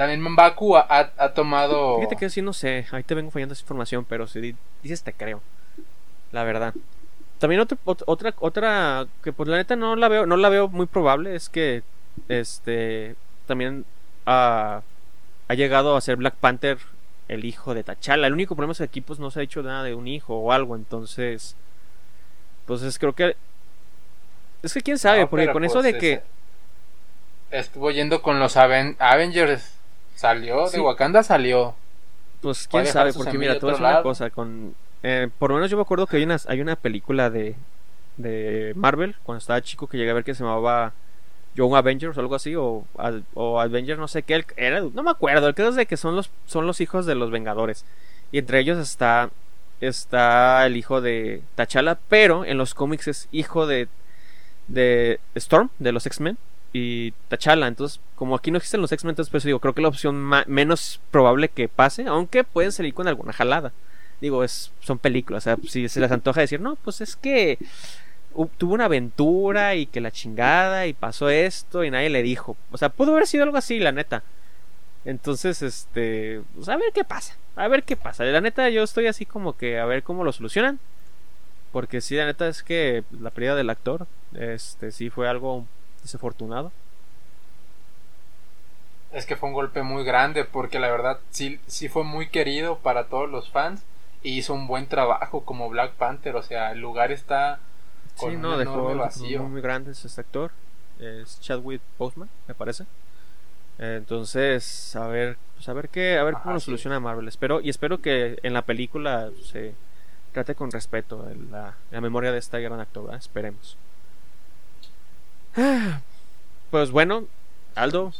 También 0.00 0.22
Mbaku 0.22 0.78
ha, 0.78 1.12
ha, 1.14 1.34
tomado. 1.34 1.96
Fíjate 1.96 2.16
que 2.16 2.30
sí, 2.30 2.40
no 2.40 2.54
sé. 2.54 2.86
Ahí 2.90 3.02
te 3.02 3.14
vengo 3.14 3.30
fallando 3.30 3.52
esa 3.52 3.60
información, 3.60 4.06
pero 4.08 4.26
si 4.26 4.54
dices 4.82 5.02
te 5.02 5.12
creo. 5.12 5.42
La 6.32 6.42
verdad. 6.42 6.72
También 7.38 7.60
otra, 7.60 7.76
otra, 7.84 8.34
otra 8.38 9.06
que 9.22 9.34
pues 9.34 9.46
la 9.46 9.58
neta 9.58 9.76
no 9.76 9.96
la 9.96 10.08
veo, 10.08 10.24
no 10.24 10.38
la 10.38 10.48
veo 10.48 10.68
muy 10.68 10.86
probable 10.86 11.36
es 11.36 11.50
que 11.50 11.82
este 12.28 13.14
también 13.44 13.84
ha, 14.24 14.80
ha 15.48 15.54
llegado 15.54 15.94
a 15.94 16.00
ser 16.00 16.16
Black 16.16 16.36
Panther 16.36 16.78
el 17.28 17.44
hijo 17.44 17.74
de 17.74 17.84
T'Challa. 17.84 18.26
El 18.26 18.32
único 18.32 18.56
problema 18.56 18.72
es 18.72 18.78
que 18.78 18.84
aquí 18.84 19.02
pues 19.02 19.18
no 19.18 19.30
se 19.30 19.40
ha 19.40 19.42
hecho 19.42 19.62
nada 19.62 19.82
de 19.82 19.92
un 19.92 20.08
hijo 20.08 20.34
o 20.34 20.50
algo, 20.50 20.76
entonces 20.76 21.56
pues 22.64 22.98
creo 22.98 23.12
que 23.12 23.36
es 24.62 24.72
que 24.72 24.80
quién 24.80 24.96
sabe, 24.96 25.26
porque 25.26 25.52
con 25.52 25.62
eso 25.62 25.82
de 25.82 25.98
que 25.98 26.22
estuvo 27.50 27.90
yendo 27.90 28.22
con 28.22 28.40
los 28.40 28.56
Avengers 28.56 29.79
salió, 30.20 30.68
de 30.68 30.80
Wakanda 30.80 31.22
salió. 31.22 31.74
Pues 32.42 32.68
quién 32.68 32.86
sabe, 32.86 33.12
porque 33.12 33.38
mira, 33.38 33.58
todo 33.58 33.72
es 33.72 33.78
una 33.78 34.02
cosa 34.02 34.30
con 34.30 34.74
eh, 35.02 35.28
por 35.38 35.50
lo 35.50 35.56
menos 35.56 35.70
yo 35.70 35.78
me 35.78 35.82
acuerdo 35.82 36.06
que 36.06 36.18
hay 36.18 36.24
una 36.24 36.36
hay 36.46 36.60
una 36.60 36.76
película 36.76 37.30
de 37.30 37.54
de 38.18 38.72
Marvel 38.76 39.16
cuando 39.22 39.38
estaba 39.38 39.62
chico 39.62 39.86
que 39.86 39.96
llegué 39.96 40.10
a 40.10 40.14
ver 40.14 40.24
que 40.24 40.34
se 40.34 40.44
llamaba 40.44 40.92
Young 41.54 41.74
Avengers 41.74 42.16
o 42.16 42.20
algo 42.20 42.34
así, 42.34 42.54
o, 42.54 42.84
o 43.34 43.60
Avengers, 43.60 43.98
no 43.98 44.08
sé 44.08 44.22
qué, 44.22 44.44
era, 44.56 44.80
no 44.80 45.02
me 45.02 45.10
acuerdo, 45.10 45.48
el 45.48 45.54
que 45.54 45.66
es 45.66 45.74
de 45.74 45.86
que 45.86 45.96
son 45.96 46.16
los, 46.16 46.30
son 46.46 46.66
los 46.66 46.80
hijos 46.80 47.06
de 47.06 47.14
los 47.14 47.30
Vengadores. 47.30 47.84
Y 48.30 48.38
entre 48.38 48.60
ellos 48.60 48.78
está, 48.78 49.30
está 49.80 50.64
el 50.66 50.76
hijo 50.76 51.00
de 51.00 51.42
T'Challa, 51.56 51.98
pero 52.08 52.44
en 52.44 52.58
los 52.58 52.74
cómics 52.74 53.08
es 53.08 53.28
hijo 53.32 53.66
de, 53.66 53.88
de 54.68 55.18
Storm, 55.34 55.70
de 55.78 55.92
los 55.92 56.06
X-Men, 56.06 56.38
y 56.72 57.12
T'Challa. 57.28 57.66
Entonces, 57.66 58.00
como 58.14 58.34
aquí 58.34 58.50
no 58.50 58.58
existen 58.58 58.80
los 58.80 58.92
X-Men, 58.92 59.10
entonces 59.10 59.30
pues 59.30 59.44
digo, 59.44 59.60
creo 59.60 59.74
que 59.74 59.82
la 59.82 59.88
opción 59.88 60.16
menos 60.46 61.00
probable 61.10 61.48
que 61.48 61.68
pase, 61.68 62.06
aunque 62.06 62.44
pueden 62.44 62.72
salir 62.72 62.94
con 62.94 63.08
alguna 63.08 63.32
jalada. 63.32 63.72
Digo, 64.20 64.44
es, 64.44 64.70
son 64.80 64.98
películas, 64.98 65.44
o 65.44 65.44
sea, 65.44 65.56
si 65.68 65.88
se 65.88 66.00
les 66.00 66.12
antoja 66.12 66.42
decir, 66.42 66.60
no, 66.60 66.76
pues 66.76 67.00
es 67.00 67.16
que 67.16 67.58
tuvo 68.58 68.74
una 68.74 68.84
aventura 68.84 69.74
y 69.74 69.86
que 69.86 70.00
la 70.00 70.10
chingada 70.10 70.86
y 70.86 70.92
pasó 70.92 71.30
esto 71.30 71.84
y 71.84 71.90
nadie 71.90 72.10
le 72.10 72.22
dijo. 72.22 72.56
O 72.70 72.78
sea, 72.78 72.90
pudo 72.90 73.12
haber 73.12 73.26
sido 73.26 73.44
algo 73.44 73.56
así, 73.56 73.78
la 73.78 73.92
neta. 73.92 74.22
Entonces, 75.04 75.62
este, 75.62 76.42
pues 76.54 76.68
a 76.68 76.76
ver 76.76 76.92
qué 76.94 77.04
pasa, 77.04 77.36
a 77.56 77.68
ver 77.68 77.82
qué 77.84 77.96
pasa. 77.96 78.24
La 78.24 78.40
neta, 78.40 78.68
yo 78.68 78.82
estoy 78.82 79.06
así 79.06 79.24
como 79.24 79.56
que 79.56 79.78
a 79.78 79.86
ver 79.86 80.02
cómo 80.02 80.24
lo 80.24 80.32
solucionan. 80.32 80.78
Porque 81.72 82.00
sí, 82.00 82.16
la 82.16 82.26
neta 82.26 82.48
es 82.48 82.62
que 82.62 83.04
la 83.20 83.30
pérdida 83.30 83.54
del 83.54 83.70
actor, 83.70 84.06
este, 84.34 84.90
sí 84.90 85.08
fue 85.08 85.28
algo 85.28 85.66
desafortunado. 86.02 86.72
Es 89.12 89.26
que 89.26 89.36
fue 89.36 89.48
un 89.48 89.54
golpe 89.54 89.82
muy 89.82 90.04
grande 90.04 90.44
porque 90.44 90.78
la 90.78 90.88
verdad 90.88 91.18
sí, 91.30 91.60
sí 91.66 91.88
fue 91.88 92.04
muy 92.04 92.28
querido 92.28 92.78
para 92.78 93.06
todos 93.06 93.28
los 93.28 93.50
fans 93.50 93.82
y 94.22 94.38
hizo 94.38 94.54
un 94.54 94.66
buen 94.66 94.86
trabajo 94.86 95.44
como 95.44 95.68
Black 95.68 95.92
Panther. 95.94 96.36
O 96.36 96.42
sea, 96.42 96.72
el 96.72 96.80
lugar 96.80 97.10
está 97.10 97.58
sí, 98.14 98.36
no, 98.36 98.56
dejó 98.56 98.94
vacío. 98.94 99.42
muy 99.42 99.60
grande 99.60 99.92
este 99.92 100.20
actor. 100.20 100.52
Es 101.00 101.40
Chadwick 101.40 101.80
Boseman, 101.98 102.28
me 102.46 102.54
parece. 102.54 102.84
Entonces, 103.78 104.94
a 104.94 105.06
ver, 105.06 105.38
pues 105.54 105.68
a 105.68 105.72
ver 105.72 105.88
qué, 105.88 106.18
a 106.18 106.22
ver 106.22 106.34
cómo 106.34 106.54
lo 106.54 106.60
soluciona 106.60 107.00
Marvel. 107.00 107.26
Espero 107.26 107.60
y 107.60 107.70
espero 107.70 108.00
que 108.02 108.38
en 108.42 108.52
la 108.52 108.62
película 108.62 109.30
se 109.42 109.74
trate 110.32 110.54
con 110.54 110.70
respeto 110.70 111.26
la, 111.50 111.74
la 111.90 112.00
memoria 112.00 112.30
de 112.30 112.38
este 112.38 112.60
gran 112.60 112.78
actor, 112.78 113.12
esperemos. 113.14 113.78
Pues 116.70 116.90
bueno, 116.90 117.24
Aldo, 117.74 118.12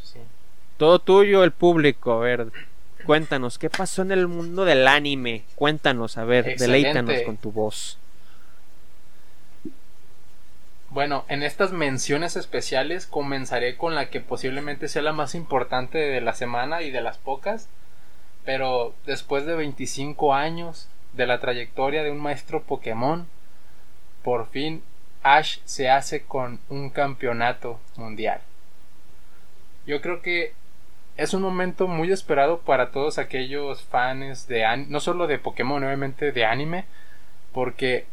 todo 0.77 0.99
tuyo, 0.99 1.43
el 1.43 1.51
público, 1.51 2.13
a 2.13 2.19
ver, 2.19 2.47
cuéntanos, 3.05 3.57
¿qué 3.57 3.69
pasó 3.69 4.01
en 4.01 4.11
el 4.11 4.27
mundo 4.27 4.65
del 4.65 4.87
anime? 4.87 5.43
Cuéntanos, 5.55 6.17
a 6.17 6.25
ver, 6.25 6.57
deleítanos 6.57 7.21
con 7.21 7.37
tu 7.37 7.51
voz. 7.51 7.97
Bueno, 10.89 11.23
en 11.29 11.41
estas 11.41 11.71
menciones 11.71 12.35
especiales 12.35 13.05
comenzaré 13.07 13.77
con 13.77 13.95
la 13.95 14.09
que 14.09 14.19
posiblemente 14.19 14.89
sea 14.89 15.01
la 15.01 15.13
más 15.13 15.35
importante 15.35 15.97
de 15.97 16.19
la 16.19 16.33
semana 16.33 16.81
y 16.81 16.91
de 16.91 17.01
las 17.01 17.17
pocas, 17.17 17.69
pero 18.43 18.93
después 19.05 19.45
de 19.45 19.55
25 19.55 20.33
años 20.33 20.89
de 21.13 21.27
la 21.27 21.39
trayectoria 21.39 22.03
de 22.03 22.11
un 22.11 22.19
maestro 22.19 22.63
Pokémon, 22.63 23.25
por 24.21 24.49
fin 24.49 24.83
Ash 25.23 25.59
se 25.65 25.89
hace 25.89 26.23
con 26.23 26.59
un 26.69 26.89
campeonato 26.89 27.79
mundial. 27.95 28.41
Yo 29.85 30.01
creo 30.01 30.21
que 30.21 30.53
es 31.17 31.33
un 31.33 31.41
momento 31.41 31.87
muy 31.87 32.11
esperado 32.11 32.59
para 32.59 32.91
todos 32.91 33.17
aquellos 33.17 33.83
fans 33.83 34.47
de 34.47 34.65
no 34.87 34.99
solo 34.99 35.27
de 35.27 35.39
Pokémon, 35.39 35.83
obviamente 35.83 36.31
de 36.31 36.45
anime, 36.45 36.85
porque 37.51 38.05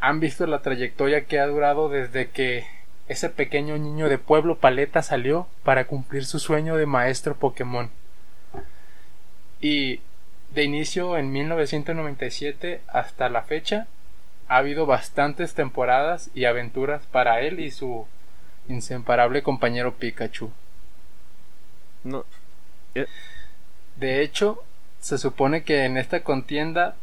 han 0.00 0.20
visto 0.20 0.46
la 0.46 0.62
trayectoria 0.62 1.24
que 1.24 1.40
ha 1.40 1.46
durado 1.46 1.88
desde 1.88 2.30
que 2.30 2.66
ese 3.08 3.28
pequeño 3.28 3.78
niño 3.78 4.08
de 4.08 4.18
pueblo 4.18 4.58
paleta 4.58 5.02
salió 5.02 5.46
para 5.64 5.86
cumplir 5.86 6.24
su 6.24 6.38
sueño 6.38 6.76
de 6.76 6.86
maestro 6.86 7.36
Pokémon. 7.36 7.90
Y 9.60 10.00
de 10.54 10.64
inicio 10.64 11.16
en 11.16 11.32
1997 11.32 12.82
hasta 12.88 13.28
la 13.28 13.42
fecha 13.42 13.86
ha 14.48 14.56
habido 14.56 14.86
bastantes 14.86 15.54
temporadas 15.54 16.30
y 16.34 16.44
aventuras 16.44 17.06
para 17.06 17.40
él 17.40 17.60
y 17.60 17.70
su 17.70 18.06
inseparable 18.68 19.42
compañero 19.42 19.94
Pikachu. 19.94 20.50
No. 22.04 22.24
Eh. 22.94 23.06
De 23.96 24.22
hecho, 24.22 24.62
se 25.00 25.18
supone 25.18 25.64
que 25.64 25.84
en 25.84 25.96
esta 25.96 26.22
contienda 26.22 26.96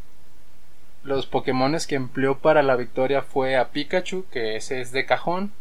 los 1.03 1.25
Pokémones 1.25 1.87
que 1.87 1.95
empleó 1.95 2.39
para 2.39 2.61
la 2.61 2.75
victoria 2.75 3.21
fue 3.21 3.55
a 3.55 3.69
Pikachu, 3.69 4.25
que 4.31 4.55
ese 4.55 4.81
es 4.81 4.91
de 4.91 5.05
cajón, 5.05 5.51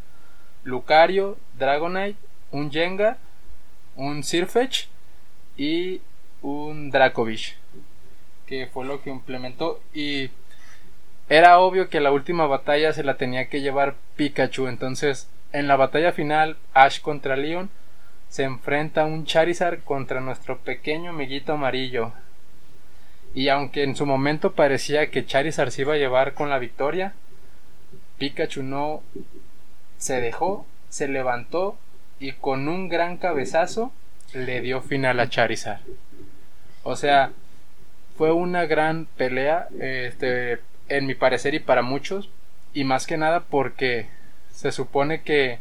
Lucario, 0.64 1.38
Dragonite, 1.58 2.18
un 2.50 2.70
Jenga, 2.70 3.18
un 3.96 4.24
Sirfetch 4.24 4.86
y 5.56 6.00
un 6.42 6.90
Dracovish, 6.90 7.56
que 8.46 8.66
fue 8.66 8.84
lo 8.84 9.02
que 9.02 9.10
implementó 9.10 9.80
y 9.92 10.30
era 11.28 11.58
obvio 11.58 11.88
que 11.88 12.00
la 12.00 12.10
última 12.10 12.46
batalla 12.46 12.92
se 12.92 13.04
la 13.04 13.16
tenía 13.16 13.48
que 13.48 13.60
llevar 13.60 13.96
Pikachu, 14.16 14.66
entonces 14.66 15.28
en 15.52 15.68
la 15.68 15.76
batalla 15.76 16.12
final 16.12 16.56
Ash 16.74 17.00
contra 17.00 17.36
Leon 17.36 17.70
se 18.28 18.44
enfrenta 18.44 19.04
un 19.04 19.24
Charizard 19.24 19.82
contra 19.84 20.20
nuestro 20.20 20.58
pequeño 20.58 21.10
amiguito 21.10 21.52
amarillo. 21.52 22.12
Y 23.34 23.48
aunque 23.48 23.82
en 23.82 23.94
su 23.94 24.06
momento 24.06 24.52
parecía 24.52 25.10
que 25.10 25.26
Charizard 25.26 25.70
se 25.70 25.82
iba 25.82 25.94
a 25.94 25.98
llevar 25.98 26.34
con 26.34 26.50
la 26.50 26.58
victoria, 26.58 27.12
Pikachu 28.18 28.62
no 28.62 29.02
se 29.98 30.20
dejó, 30.20 30.66
se 30.88 31.08
levantó 31.08 31.78
y 32.18 32.32
con 32.32 32.68
un 32.68 32.88
gran 32.88 33.16
cabezazo 33.16 33.92
le 34.32 34.60
dio 34.60 34.80
final 34.80 35.20
a 35.20 35.28
Charizard. 35.28 35.80
O 36.82 36.96
sea, 36.96 37.32
fue 38.16 38.32
una 38.32 38.66
gran 38.66 39.06
pelea, 39.16 39.68
este, 39.78 40.60
en 40.88 41.06
mi 41.06 41.14
parecer 41.14 41.54
y 41.54 41.60
para 41.60 41.82
muchos, 41.82 42.30
y 42.72 42.84
más 42.84 43.06
que 43.06 43.16
nada 43.16 43.40
porque 43.40 44.08
se 44.50 44.72
supone 44.72 45.22
que 45.22 45.60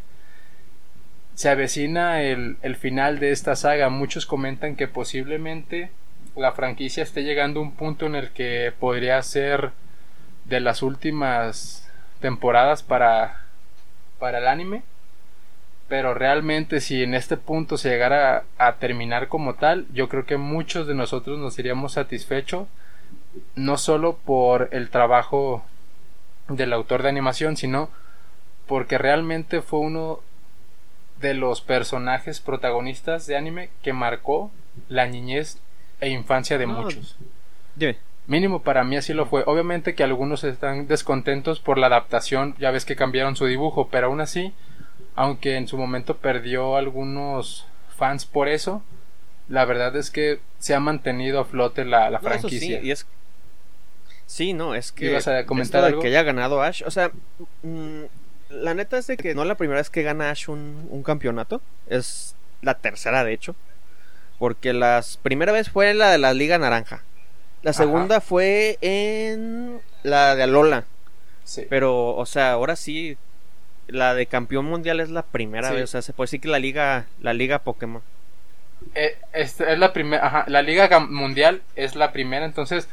se 1.36 1.50
avecina 1.50 2.24
el, 2.24 2.58
el, 2.64 2.76
final 2.76 3.20
de 3.20 3.32
esta 3.32 3.56
saga. 3.56 3.90
Muchos 3.90 4.26
comentan 4.26 4.76
que 4.76 4.88
posiblemente 4.88 5.92
la 6.36 6.54
franquicia 6.54 7.04
esté 7.04 7.24
llegando 7.24 7.60
a 7.60 7.64
un 7.64 7.74
punto 7.74 8.08
en 8.08 8.16
el 8.16 8.30
que 8.32 8.74
podría 8.80 9.22
ser 9.22 9.72
de 10.46 10.60
las 10.60 10.82
últimas 10.82 11.88
temporadas 12.22 12.82
para, 12.82 13.46
para 14.18 14.40
el 14.40 14.48
anime. 14.48 14.82
Pero 15.88 16.14
realmente 16.14 16.82
si 16.82 17.04
en 17.04 17.14
este 17.14 17.38
punto 17.38 17.78
se 17.78 17.90
llegara 17.90 18.46
a, 18.58 18.68
a 18.68 18.76
terminar 18.78 19.28
como 19.28 19.54
tal, 19.54 19.86
yo 19.94 20.10
creo 20.10 20.26
que 20.26 20.38
muchos 20.38 20.88
de 20.88 20.96
nosotros 20.96 21.38
nos 21.38 21.58
iríamos 21.60 21.94
satisfechos. 21.94 22.68
No 23.56 23.78
solo 23.78 24.18
por 24.18 24.70
el 24.72 24.90
trabajo 24.90 25.64
del 26.48 26.74
autor 26.74 27.04
de 27.04 27.10
animación, 27.10 27.58
sino 27.58 27.90
porque 28.68 28.98
realmente 28.98 29.62
fue 29.62 29.80
uno 29.80 30.20
de 31.20 31.34
los 31.34 31.62
personajes 31.62 32.40
protagonistas 32.40 33.26
de 33.28 33.38
anime 33.38 33.70
que 33.82 33.94
marcó 33.94 34.52
la 34.88 35.08
niñez 35.08 35.60
e 36.00 36.10
infancia 36.10 36.58
de 36.58 36.68
muchos. 36.68 37.18
Mínimo 38.28 38.62
para 38.62 38.84
mí 38.84 38.98
así 38.98 39.14
lo 39.14 39.26
fue. 39.26 39.44
Obviamente 39.46 39.96
que 39.96 40.04
algunos 40.04 40.44
están 40.44 40.88
descontentos 40.88 41.60
por 41.60 41.78
la 41.78 41.88
adaptación, 41.88 42.56
ya 42.60 42.72
ves 42.72 42.84
que 42.84 42.98
cambiaron 42.98 43.38
su 43.38 43.46
dibujo, 43.46 43.88
pero 43.90 44.08
aún 44.08 44.20
así, 44.20 44.54
aunque 45.16 45.56
en 45.56 45.68
su 45.68 45.78
momento 45.78 46.18
perdió 46.18 46.76
algunos 46.76 47.66
fans 47.96 48.26
por 48.26 48.50
eso, 48.50 48.84
la 49.48 49.64
verdad 49.64 49.96
es 49.96 50.12
que 50.12 50.42
se 50.60 50.76
ha 50.76 50.80
mantenido 50.82 51.40
a 51.40 51.46
flote 51.46 51.86
la, 51.86 52.10
la 52.10 52.20
franquicia. 52.20 52.82
sí, 52.82 52.88
y 52.88 52.92
es... 52.92 53.08
sí, 54.28 54.54
no, 54.54 54.76
es 54.76 54.92
que... 54.92 55.08
¿Ibas 55.08 55.28
a 55.28 55.46
comentar 55.48 55.84
algo? 55.84 56.02
que 56.02 56.10
haya 56.10 56.22
ganado 56.22 56.62
Ash, 56.62 56.84
o 56.86 56.92
sea... 56.92 57.12
Mmm 57.64 58.04
la 58.50 58.74
neta 58.74 58.98
es 58.98 59.08
de 59.08 59.18
que 59.18 59.36
no 59.36 59.42
es 59.42 59.48
la 59.48 59.56
primera 59.56 59.80
vez 59.80 59.90
que 59.90 60.04
gana 60.04 60.30
Ash 60.30 60.50
un, 60.50 60.88
un, 60.90 61.04
campeonato. 61.04 61.62
Es 61.88 62.36
la 62.62 62.76
tercera, 62.76 63.24
de 63.24 63.34
hecho. 63.34 63.56
Porque 64.40 64.74
la 64.74 65.04
primera 65.22 65.52
vez 65.52 65.70
fue 65.70 65.94
la 65.94 66.12
de 66.12 66.18
la 66.18 66.34
Liga 66.34 66.58
Naranja. 66.58 67.04
La 67.64 67.74
segunda 67.74 68.18
Ajá. 68.18 68.26
fue 68.26 68.78
en 68.82 69.80
la 70.04 70.36
de 70.36 70.44
Alola. 70.44 70.86
Sí. 71.44 71.66
Pero, 71.70 72.16
o 72.16 72.26
sea, 72.26 72.52
ahora 72.52 72.76
sí. 72.76 73.18
La 73.88 74.14
de 74.14 74.26
campeón 74.26 74.66
mundial 74.66 75.00
es 75.00 75.10
la 75.10 75.24
primera 75.24 75.70
Sí. 75.70 75.76
vez. 75.76 75.84
O 75.86 75.88
sea, 75.88 76.02
se 76.02 76.14
puede 76.14 76.28
decir 76.28 76.42
que 76.42 76.50
la 76.50 76.60
liga, 76.60 77.08
la 77.22 77.34
liga 77.34 77.60
Pokémon. 77.60 78.02
Eh, 78.96 79.18
es, 79.34 79.60
es 79.62 79.80
la 79.80 79.94
primera, 79.94 80.26
ajá, 80.26 80.46
la 80.48 80.62
Liga 80.62 81.00
Mundial 81.00 81.64
es 81.76 81.96
la 81.96 82.12
primera, 82.12 82.46
entonces, 82.46 82.88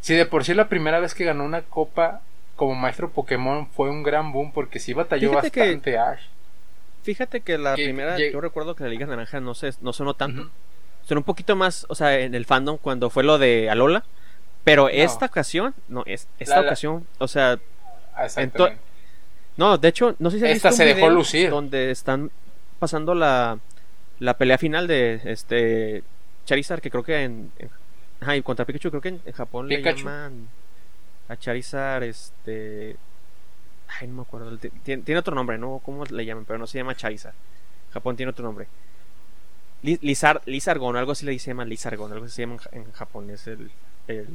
si 0.00 0.14
de 0.14 0.26
por 0.26 0.44
sí 0.44 0.54
la 0.54 0.68
primera 0.68 1.00
vez 1.00 1.14
que 1.14 1.24
ganó 1.24 1.44
una 1.44 1.62
copa 1.62 2.22
como 2.56 2.74
maestro 2.74 3.10
Pokémon 3.10 3.68
fue 3.68 3.90
un 3.90 4.02
gran 4.02 4.32
boom 4.32 4.52
porque 4.52 4.78
sí 4.80 4.92
batalló 4.92 5.30
Fíjate 5.30 5.50
que- 5.50 5.60
bastante 5.60 5.98
Ash. 5.98 6.22
Fíjate 7.02 7.40
que 7.40 7.56
la 7.58 7.74
Que 7.74 7.84
primera, 7.84 8.18
yo 8.18 8.40
recuerdo 8.40 8.74
que 8.74 8.84
la 8.84 8.90
Liga 8.90 9.06
Naranja 9.06 9.40
no 9.40 9.54
se, 9.54 9.70
no 9.80 9.92
sonó 9.92 10.14
tanto. 10.14 10.42
Ujú. 10.42 10.50
Sonó 11.04 11.20
un 11.20 11.24
poquito 11.24 11.56
más, 11.56 11.86
o 11.88 11.94
sea, 11.94 12.18
en 12.18 12.34
el 12.34 12.44
fandom 12.44 12.76
cuando 12.76 13.08
fue 13.08 13.22
lo 13.24 13.38
de 13.38 13.70
Alola. 13.70 14.04
Pero 14.64 14.88
esta 14.90 15.26
ocasión, 15.26 15.74
no, 15.88 16.02
es, 16.04 16.28
esta 16.38 16.56
La- 16.56 16.62
la- 16.62 16.66
ocasión, 16.68 17.06
o 17.18 17.28
sea, 17.28 17.58
Ah, 18.14 18.26
exactamente. 18.26 18.78
no, 19.56 19.78
de 19.78 19.88
hecho, 19.88 20.16
no 20.18 20.30
sé 20.30 20.38
si 20.38 20.44
has 20.44 20.50
Esta 20.50 20.68
visto 20.70 20.82
se 20.84 20.90
un 20.90 20.96
dejó 20.96 21.10
lucir. 21.10 21.48
donde 21.50 21.90
están 21.90 22.30
pasando 22.78 23.14
la, 23.14 23.58
la 24.18 24.34
pelea 24.36 24.58
final 24.58 24.86
de 24.86 25.20
este 25.24 26.02
Charizard, 26.44 26.80
que 26.82 26.90
creo 26.90 27.04
que 27.04 27.22
en, 27.22 27.52
en- 27.58 27.70
ajá, 28.20 28.36
y 28.36 28.42
contra 28.42 28.64
Pikachu, 28.64 28.90
creo 28.90 29.00
que 29.02 29.08
en, 29.10 29.20
en 29.24 29.32
Japón 29.32 29.68
Pikachu. 29.68 29.96
le 29.98 30.02
llaman 30.04 30.48
a 31.28 31.36
Charizard, 31.36 32.02
este, 32.04 32.96
ay, 34.00 34.08
no 34.08 34.14
me 34.14 34.22
acuerdo, 34.22 34.56
ti- 34.58 34.70
tiene, 34.82 35.02
tiene 35.02 35.18
otro 35.18 35.34
nombre, 35.34 35.58
no, 35.58 35.80
cómo 35.84 36.04
le 36.04 36.24
llaman, 36.24 36.44
pero 36.44 36.58
no 36.58 36.66
se 36.66 36.78
llama 36.78 36.94
Charizard. 36.96 37.34
Japón 37.92 38.16
tiene 38.16 38.30
otro 38.30 38.44
nombre. 38.44 38.66
Li- 39.82 39.98
Lizar, 40.02 40.42
Lizargon, 40.46 40.96
algo 40.96 41.12
así 41.12 41.24
le 41.24 41.32
dice, 41.32 41.44
se 41.46 41.50
llama 41.52 41.64
Lizargon, 41.64 42.12
algo 42.12 42.24
así 42.26 42.34
se 42.34 42.42
llama 42.42 42.56
en, 42.72 42.82
en 42.82 42.92
Japón, 42.92 43.30
es 43.30 43.46
el, 43.46 43.70
el 44.08 44.26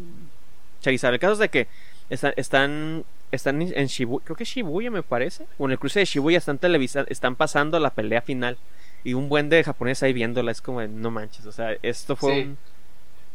Charizard. 0.82 1.13
El 1.13 1.19
caso 1.19 1.34
es 1.34 1.39
de 1.39 1.50
que 1.50 1.67
está- 2.10 2.34
están 2.38 3.04
están 3.32 3.60
en 3.63 3.88
Shibuya, 3.88 4.24
creo 4.24 4.36
que 4.38 4.46
Shibuya 4.46 4.91
me 4.91 5.02
parece, 5.02 5.48
o 5.58 5.65
en 5.65 5.72
el 5.72 5.80
cruce 5.80 5.98
de 6.00 6.06
Shibuya 6.06 6.38
están 6.38 6.60
televisa 6.60 7.04
están 7.10 7.36
pasando 7.36 7.80
la 7.80 7.89
pelea 7.89 8.22
final 8.22 8.58
y 9.04 9.15
un 9.15 9.28
buen 9.28 9.50
de 9.50 9.63
japoneses 9.63 10.04
ahí 10.04 10.13
viéndola, 10.13 10.52
es 10.52 10.62
como 10.62 10.82
de, 10.82 10.88
no 10.88 11.10
manches, 11.10 11.43
o 11.48 11.52
sea, 11.52 11.76
esto 11.82 12.15
fue 12.15 12.34
Sí. 12.36 12.41
un, 12.41 12.58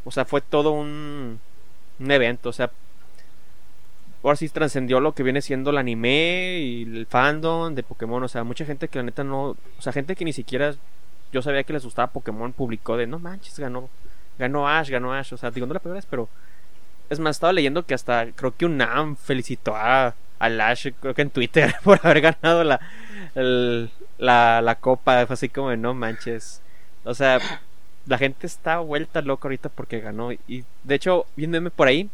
o 0.04 0.10
sea, 0.10 0.24
fue 0.24 0.40
todo 0.40 0.72
un, 0.72 1.40
un 2.00 2.10
evento, 2.10 2.50
o 2.50 2.52
sea, 2.52 2.70
ahora 4.22 4.36
sí 4.36 4.48
trascendió 4.48 5.00
lo 5.00 5.14
que 5.14 5.22
viene 5.22 5.42
siendo 5.42 5.70
el 5.70 5.78
anime 5.78 6.58
y 6.60 6.82
el 6.82 7.06
fandom 7.06 7.74
de 7.74 7.82
Pokémon, 7.82 8.22
o 8.22 8.28
sea, 8.28 8.44
mucha 8.44 8.64
gente 8.64 8.88
que 8.88 8.98
la 8.98 9.04
neta 9.04 9.24
no, 9.24 9.50
o 9.50 9.56
sea, 9.82 9.92
gente 9.92 10.16
que 10.16 10.24
ni 10.24 10.32
siquiera 10.32 10.74
yo 11.32 11.42
sabía 11.42 11.62
que 11.64 11.72
les 11.72 11.84
gustaba 11.84 12.08
Pokémon 12.12 12.52
publicó 12.52 12.96
de, 12.96 13.06
no 13.06 13.18
manches, 13.18 13.58
ganó, 13.58 13.88
ganó 14.38 14.68
Ash, 14.68 14.90
ganó 14.90 15.12
Ash, 15.12 15.32
o 15.34 15.36
sea, 15.36 15.50
digo, 15.50 15.66
no 15.66 15.74
la 15.74 15.80
primera 15.80 15.98
vez, 15.98 16.06
pero 16.08 16.28
es 17.10 17.20
más, 17.20 17.36
estaba 17.36 17.52
leyendo 17.52 17.86
que 17.86 17.94
hasta 17.94 18.32
creo 18.32 18.56
que 18.56 18.66
UNAM 18.66 19.16
felicitó 19.16 19.76
a, 19.76 20.14
a 20.38 20.48
Lash, 20.48 20.88
creo 21.00 21.14
que 21.14 21.22
en 21.22 21.30
Twitter, 21.30 21.74
por 21.84 22.00
haber 22.04 22.20
ganado 22.22 22.64
la, 22.64 22.80
el- 23.34 23.90
la, 24.18 24.60
la 24.62 24.74
copa. 24.76 25.26
Fue 25.26 25.34
así 25.34 25.48
como 25.48 25.70
de 25.70 25.76
no 25.78 25.94
manches. 25.94 26.62
O 27.04 27.14
sea, 27.14 27.40
la 28.08 28.18
gente 28.18 28.46
está 28.46 28.78
vuelta 28.80 29.22
loca 29.22 29.48
ahorita 29.48 29.68
porque 29.68 30.00
ganó. 30.00 30.32
Y 30.32 30.64
de 30.84 30.94
hecho, 30.96 31.26
viéndome 31.36 31.70
por 31.70 31.88
ahí, 31.88 32.10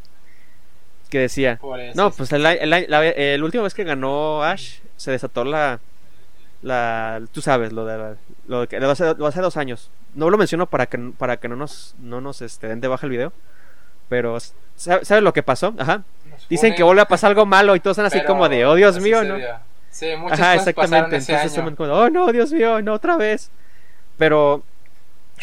que 1.10 1.20
decía: 1.20 1.56
Por 1.60 1.80
eso. 1.80 2.00
No, 2.00 2.10
pues 2.10 2.32
el, 2.32 2.44
el, 2.46 2.70
la, 2.70 3.04
el 3.06 3.42
última 3.44 3.62
vez 3.62 3.74
que 3.74 3.84
ganó 3.84 4.42
Ash, 4.42 4.78
se 4.96 5.10
desató 5.10 5.44
la. 5.44 5.80
la 6.62 7.22
tú 7.32 7.40
sabes, 7.40 7.72
lo 7.72 7.84
de, 7.86 7.98
la- 7.98 8.16
lo 8.48 8.60
de 8.62 8.66
que 8.68 8.80
lo 8.80 8.90
hace, 8.90 9.14
lo 9.14 9.26
hace 9.26 9.40
dos 9.40 9.56
años. 9.56 9.90
No 10.14 10.30
lo 10.30 10.38
menciono 10.38 10.66
para 10.66 10.86
que, 10.86 10.98
para 11.18 11.36
que 11.38 11.48
no 11.48 11.56
nos, 11.56 11.94
no 11.98 12.20
nos 12.20 12.42
este, 12.42 12.68
den 12.68 12.80
de 12.80 12.88
baja 12.88 13.06
el 13.06 13.10
video. 13.10 13.32
Pero, 14.08 14.38
¿sabes 14.76 15.08
sabe 15.08 15.20
lo 15.22 15.32
que 15.32 15.42
pasó? 15.42 15.74
Ajá. 15.78 16.02
Dicen 16.48 16.74
que 16.74 16.82
vuelve 16.82 17.02
a 17.02 17.08
pasar 17.08 17.30
algo 17.30 17.46
malo 17.46 17.74
y 17.76 17.80
todos 17.80 17.96
están 17.96 18.06
así 18.06 18.18
pero 18.18 18.28
como 18.28 18.48
de, 18.48 18.64
oh 18.66 18.74
Dios 18.74 19.00
mío, 19.00 19.24
¿no? 19.24 19.36
Sí, 19.90 20.06
muchas 20.18 20.40
Ajá, 20.40 20.54
cosas 20.54 20.74
pasaron 20.74 21.14
exactamente. 21.14 21.16
ese 21.16 21.32
Entonces 21.32 21.58
año. 21.58 21.76
como, 21.76 21.92
oh 21.92 22.10
no, 22.10 22.32
Dios 22.32 22.52
mío, 22.52 22.82
no 22.82 22.94
otra 22.94 23.16
vez. 23.16 23.50
Pero, 24.18 24.62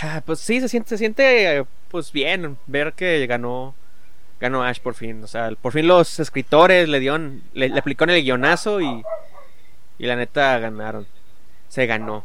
ah, 0.02 0.22
pues 0.26 0.40
sí, 0.40 0.60
se 0.60 0.70
siente, 0.70 0.90
se 0.90 0.98
siente, 0.98 1.58
eh, 1.58 1.66
pues 1.90 2.12
bien 2.12 2.58
ver 2.68 2.94
que 2.94 3.26
ganó, 3.28 3.76
ganó 4.40 4.64
Ash 4.64 4.80
por 4.80 4.94
fin. 4.96 5.24
O 5.24 5.28
sea, 5.28 5.52
por 5.62 5.74
fin 5.74 5.88
los 5.88 6.20
escritores 6.20 6.88
le 6.90 7.00
dieron, 7.00 7.42
le, 7.54 7.70
le 7.70 7.80
aplicaron 7.80 8.16
el 8.16 8.24
guionazo 8.24 8.82
y, 8.82 9.04
y 9.98 10.06
la 10.06 10.16
neta 10.16 10.58
ganaron. 10.60 11.08
Se 11.70 11.86
ganó. 11.86 12.24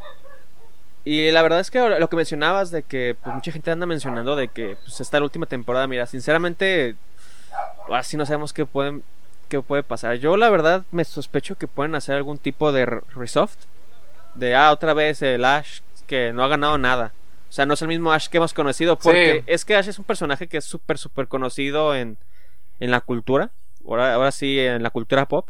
Y 1.05 1.31
la 1.31 1.43
verdad 1.43 1.61
es 1.61 1.71
que 1.71 1.79
lo 2.01 2.09
que 2.09 2.17
mencionabas 2.17 2.73
de 2.73 2.83
que 2.83 3.17
pues, 3.23 3.35
mucha 3.35 3.53
gente 3.53 3.71
anda 3.71 3.87
mencionando 3.87 4.35
de 4.35 4.49
que 4.49 4.77
pues, 4.85 5.01
esta 5.01 5.17
es 5.17 5.21
la 5.21 5.25
última 5.25 5.47
temporada, 5.47 5.87
mira, 5.87 6.05
sinceramente, 6.07 6.97
ahora 7.87 8.03
sí 8.03 8.17
no 8.17 8.27
sabemos 8.27 8.53
qué 8.53 8.67
pueden 8.67 9.05
qué 9.49 9.61
puede 9.62 9.85
pasar. 9.85 10.17
Yo 10.17 10.37
la 10.37 10.51
verdad 10.51 10.83
me 10.91 11.05
sospecho 11.05 11.55
que 11.55 11.69
pueden 11.69 11.95
hacer 11.95 12.17
algún 12.17 12.39
tipo 12.39 12.73
de 12.73 12.87
re- 12.87 13.01
resoft 13.14 13.59
de 14.35 14.57
ah 14.57 14.73
otra 14.73 14.93
vez 14.93 15.23
el 15.23 15.45
Ash 15.45 15.79
que 16.09 16.33
no 16.33 16.43
ha 16.43 16.49
ganado 16.49 16.79
nada. 16.79 17.12
O 17.49 17.53
sea, 17.53 17.64
no 17.66 17.74
es 17.74 17.82
el 17.82 17.88
mismo 17.88 18.12
Ash 18.12 18.28
que 18.28 18.36
hemos 18.38 18.53
conocido 18.53 18.99
porque 18.99 19.38
Sí. 19.40 19.44
es 19.47 19.64
que 19.64 19.76
Ash 19.76 19.88
es 19.88 19.99
un 19.99 20.05
personaje 20.05 20.47
que 20.49 20.59
es 20.59 20.64
súper 20.64 20.99
súper 20.99 21.28
conocido 21.28 21.94
en 21.94 22.16
en 22.80 22.90
la 22.90 23.01
cultura, 23.01 23.51
ahora 23.86 24.14
ahora 24.14 24.30
sí 24.32 24.59
en 24.59 24.82
la 24.82 24.90
cultura 24.90 25.26
pop. 25.26 25.49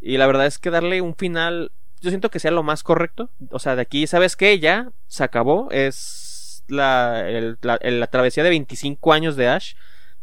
Y 0.00 0.16
la 0.16 0.26
verdad 0.26 0.46
es 0.46 0.58
que 0.58 0.70
darle 0.70 1.00
un 1.02 1.14
final 1.14 1.70
yo 2.00 2.08
siento 2.08 2.30
que 2.30 2.38
sea 2.40 2.50
lo 2.50 2.62
más 2.62 2.82
correcto. 2.82 3.28
O 3.50 3.58
sea, 3.58 3.76
de 3.76 3.82
aquí, 3.82 4.06
¿sabes 4.06 4.34
qué? 4.34 4.58
Ya 4.58 4.88
se 5.06 5.22
acabó. 5.22 5.68
Es 5.70 6.64
la, 6.68 7.28
el- 7.28 7.58
la, 7.60 8.06
travesía 8.06 8.42
de 8.42 8.48
25 8.50 9.12
años 9.12 9.36
de 9.36 9.48
Ash. 9.48 9.74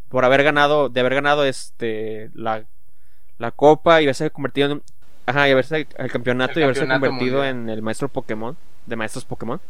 Por 0.10 0.26
haber 0.26 0.42
ganado, 0.44 0.90
de 0.90 1.00
haber 1.02 1.14
ganado 1.14 1.46
este, 1.46 2.32
la, 2.34 2.64
la 3.38 3.52
copa 3.52 4.02
y 4.02 4.06
haberse 4.06 4.32
convertido 4.32 4.72
en 4.72 4.82
Ajá, 5.28 5.48
y 5.48 5.52
haberse 5.52 5.88
el 5.98 6.12
campeonato 6.12 6.54
El 6.54 6.60
y 6.62 6.64
haberse 6.64 6.82
campeonato 6.88 7.06
convertido 7.12 7.38
mundial. 7.44 7.56
en 7.64 7.70
el 7.70 7.82
maestro 7.84 8.08
Pokémon. 8.10 8.58
De 8.88 8.96
maestros 8.96 9.26
Pokémon. 9.26 9.62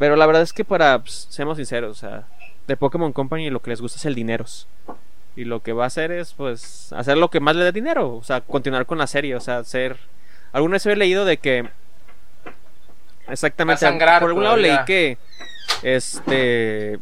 Pero 0.00 0.16
la 0.16 0.24
verdad 0.24 0.40
es 0.40 0.54
que 0.54 0.64
para, 0.64 0.98
pues, 0.98 1.26
seamos 1.28 1.58
sinceros, 1.58 1.90
o 1.90 2.00
sea, 2.00 2.24
de 2.66 2.74
Pokémon 2.74 3.12
Company 3.12 3.50
lo 3.50 3.60
que 3.60 3.68
les 3.68 3.82
gusta 3.82 3.98
es 3.98 4.06
el 4.06 4.14
dineros. 4.14 4.66
Y 5.36 5.44
lo 5.44 5.62
que 5.62 5.74
va 5.74 5.84
a 5.84 5.88
hacer 5.88 6.10
es, 6.10 6.32
pues, 6.32 6.90
hacer 6.94 7.18
lo 7.18 7.28
que 7.28 7.38
más 7.38 7.54
le 7.54 7.64
dé 7.64 7.72
dinero. 7.72 8.16
O 8.16 8.22
sea, 8.24 8.40
continuar 8.40 8.86
con 8.86 8.96
la 8.96 9.06
serie. 9.06 9.36
O 9.36 9.40
sea, 9.40 9.58
hacer. 9.58 9.98
Alguna 10.52 10.76
vez 10.76 10.86
he 10.86 10.96
leído 10.96 11.26
de 11.26 11.36
que. 11.36 11.68
Exactamente. 13.28 13.86
por 13.86 14.30
algún 14.30 14.42
lado 14.42 14.56
leí 14.56 14.74
que. 14.86 15.18
Este. 15.82 16.98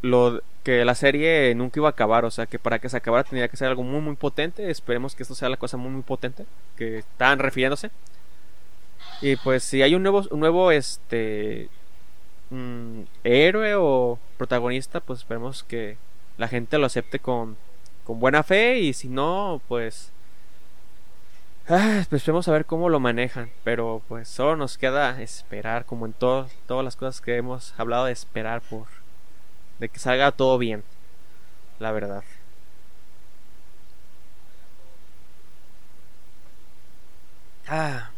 Lo, 0.00 0.40
que 0.62 0.82
la 0.86 0.94
serie 0.94 1.54
nunca 1.54 1.78
iba 1.78 1.88
a 1.88 1.90
acabar. 1.90 2.24
O 2.24 2.30
sea, 2.30 2.46
que 2.46 2.58
para 2.58 2.78
que 2.78 2.88
se 2.88 2.96
acabara 2.96 3.24
tenía 3.24 3.48
que 3.48 3.58
ser 3.58 3.68
algo 3.68 3.82
muy, 3.82 4.00
muy 4.00 4.16
potente. 4.16 4.70
Esperemos 4.70 5.14
que 5.14 5.24
esto 5.24 5.34
sea 5.34 5.50
la 5.50 5.58
cosa 5.58 5.76
muy, 5.76 5.90
muy 5.90 6.02
potente. 6.02 6.46
Que 6.78 7.00
estaban 7.00 7.38
refiriéndose. 7.38 7.90
Y 9.20 9.36
pues, 9.36 9.62
si 9.62 9.82
hay 9.82 9.94
un 9.94 10.02
nuevo. 10.02 10.24
Un 10.30 10.40
nuevo 10.40 10.70
este. 10.70 11.68
Mm, 12.50 13.02
héroe 13.24 13.74
o 13.76 14.18
protagonista, 14.36 15.00
pues 15.00 15.20
esperemos 15.20 15.64
que 15.64 15.96
la 16.36 16.48
gente 16.48 16.78
lo 16.78 16.86
acepte 16.86 17.18
con, 17.18 17.56
con 18.04 18.20
buena 18.20 18.42
fe 18.42 18.78
y 18.80 18.92
si 18.92 19.08
no, 19.08 19.60
pues... 19.68 20.12
Ah, 21.68 22.04
pues 22.10 22.26
vamos 22.26 22.46
a 22.46 22.52
ver 22.52 22.66
cómo 22.66 22.90
lo 22.90 23.00
manejan, 23.00 23.50
pero 23.64 24.02
pues 24.08 24.28
solo 24.28 24.56
nos 24.56 24.76
queda 24.76 25.22
esperar, 25.22 25.86
como 25.86 26.04
en 26.04 26.12
todas 26.12 26.50
las 26.68 26.96
cosas 26.96 27.22
que 27.22 27.36
hemos 27.36 27.74
hablado 27.78 28.04
de 28.04 28.12
esperar 28.12 28.60
por 28.60 28.86
de 29.78 29.88
que 29.88 29.98
salga 29.98 30.32
todo 30.32 30.58
bien, 30.58 30.84
la 31.78 31.92
verdad. 31.92 32.24
Ah. 37.66 38.13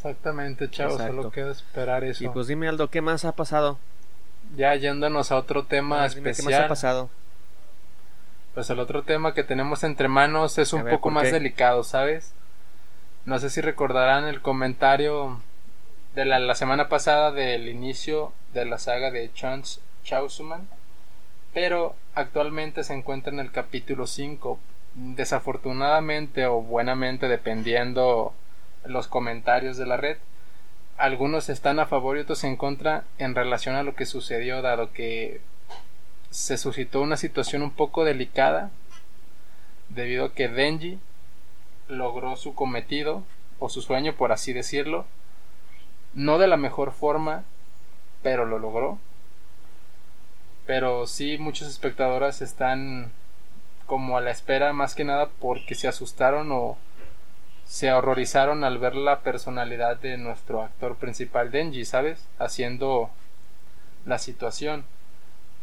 Exactamente, 0.00 0.70
chao, 0.70 0.96
solo 0.96 1.30
queda 1.30 1.52
esperar 1.52 2.04
eso. 2.04 2.24
Y 2.24 2.28
pues 2.30 2.46
dime 2.46 2.68
Aldo, 2.68 2.88
¿qué 2.88 3.02
más 3.02 3.26
ha 3.26 3.32
pasado? 3.32 3.78
ya 4.56 4.74
yéndonos 4.74 5.30
a 5.30 5.36
otro 5.36 5.64
tema 5.64 6.06
especial. 6.06 6.64
ha 6.64 6.68
pasado? 6.68 7.10
Pues 8.54 8.68
el 8.70 8.80
otro 8.80 9.02
tema 9.02 9.34
que 9.34 9.44
tenemos 9.44 9.84
entre 9.84 10.08
manos 10.08 10.58
es 10.58 10.72
un 10.72 10.84
poco 10.84 11.10
más 11.10 11.30
delicado, 11.30 11.84
¿sabes? 11.84 12.34
No 13.24 13.38
sé 13.38 13.50
si 13.50 13.60
recordarán 13.60 14.24
el 14.24 14.40
comentario 14.40 15.40
de 16.14 16.24
la, 16.24 16.54
semana 16.54 16.88
pasada 16.88 17.30
del 17.30 17.68
inicio 17.68 18.32
de 18.52 18.64
la 18.64 18.78
saga 18.78 19.10
de 19.10 19.32
Chance 19.32 19.80
Chausuman, 20.02 20.66
pero 21.54 21.94
actualmente 22.14 22.82
se 22.82 22.94
encuentra 22.94 23.32
en 23.32 23.38
el 23.38 23.52
capítulo 23.52 24.06
5. 24.06 24.58
Desafortunadamente 24.94 26.46
o 26.46 26.60
buenamente, 26.60 27.28
dependiendo 27.28 28.34
los 28.84 29.08
comentarios 29.08 29.76
de 29.76 29.86
la 29.86 29.96
red, 29.96 30.18
algunos 30.96 31.48
están 31.48 31.78
a 31.78 31.86
favor 31.86 32.16
y 32.16 32.20
otros 32.20 32.44
en 32.44 32.56
contra 32.56 33.04
en 33.18 33.34
relación 33.34 33.74
a 33.74 33.82
lo 33.82 33.94
que 33.94 34.06
sucedió, 34.06 34.62
dado 34.62 34.92
que 34.92 35.40
se 36.30 36.58
suscitó 36.58 37.00
una 37.00 37.16
situación 37.16 37.62
un 37.62 37.70
poco 37.70 38.04
delicada 38.04 38.70
debido 39.88 40.26
a 40.26 40.34
que 40.34 40.48
Denji 40.48 40.98
logró 41.88 42.36
su 42.36 42.54
cometido 42.54 43.24
o 43.58 43.68
su 43.68 43.82
sueño, 43.82 44.14
por 44.14 44.32
así 44.32 44.52
decirlo, 44.52 45.06
no 46.14 46.38
de 46.38 46.46
la 46.46 46.56
mejor 46.56 46.92
forma, 46.92 47.44
pero 48.22 48.44
lo 48.46 48.58
logró. 48.58 48.98
Pero 50.66 51.06
sí 51.06 51.38
muchas 51.38 51.68
espectadoras 51.68 52.42
están 52.42 53.10
como 53.86 54.16
a 54.16 54.20
la 54.20 54.30
espera 54.30 54.72
más 54.72 54.94
que 54.94 55.04
nada 55.04 55.30
porque 55.40 55.74
se 55.74 55.88
asustaron 55.88 56.52
o 56.52 56.78
se 57.70 57.92
horrorizaron 57.92 58.64
al 58.64 58.78
ver 58.78 58.96
la 58.96 59.20
personalidad 59.20 59.96
de 59.96 60.16
nuestro 60.16 60.60
actor 60.60 60.96
principal 60.96 61.52
Denji, 61.52 61.84
¿sabes? 61.84 62.26
Haciendo 62.40 63.10
la 64.04 64.18
situación. 64.18 64.84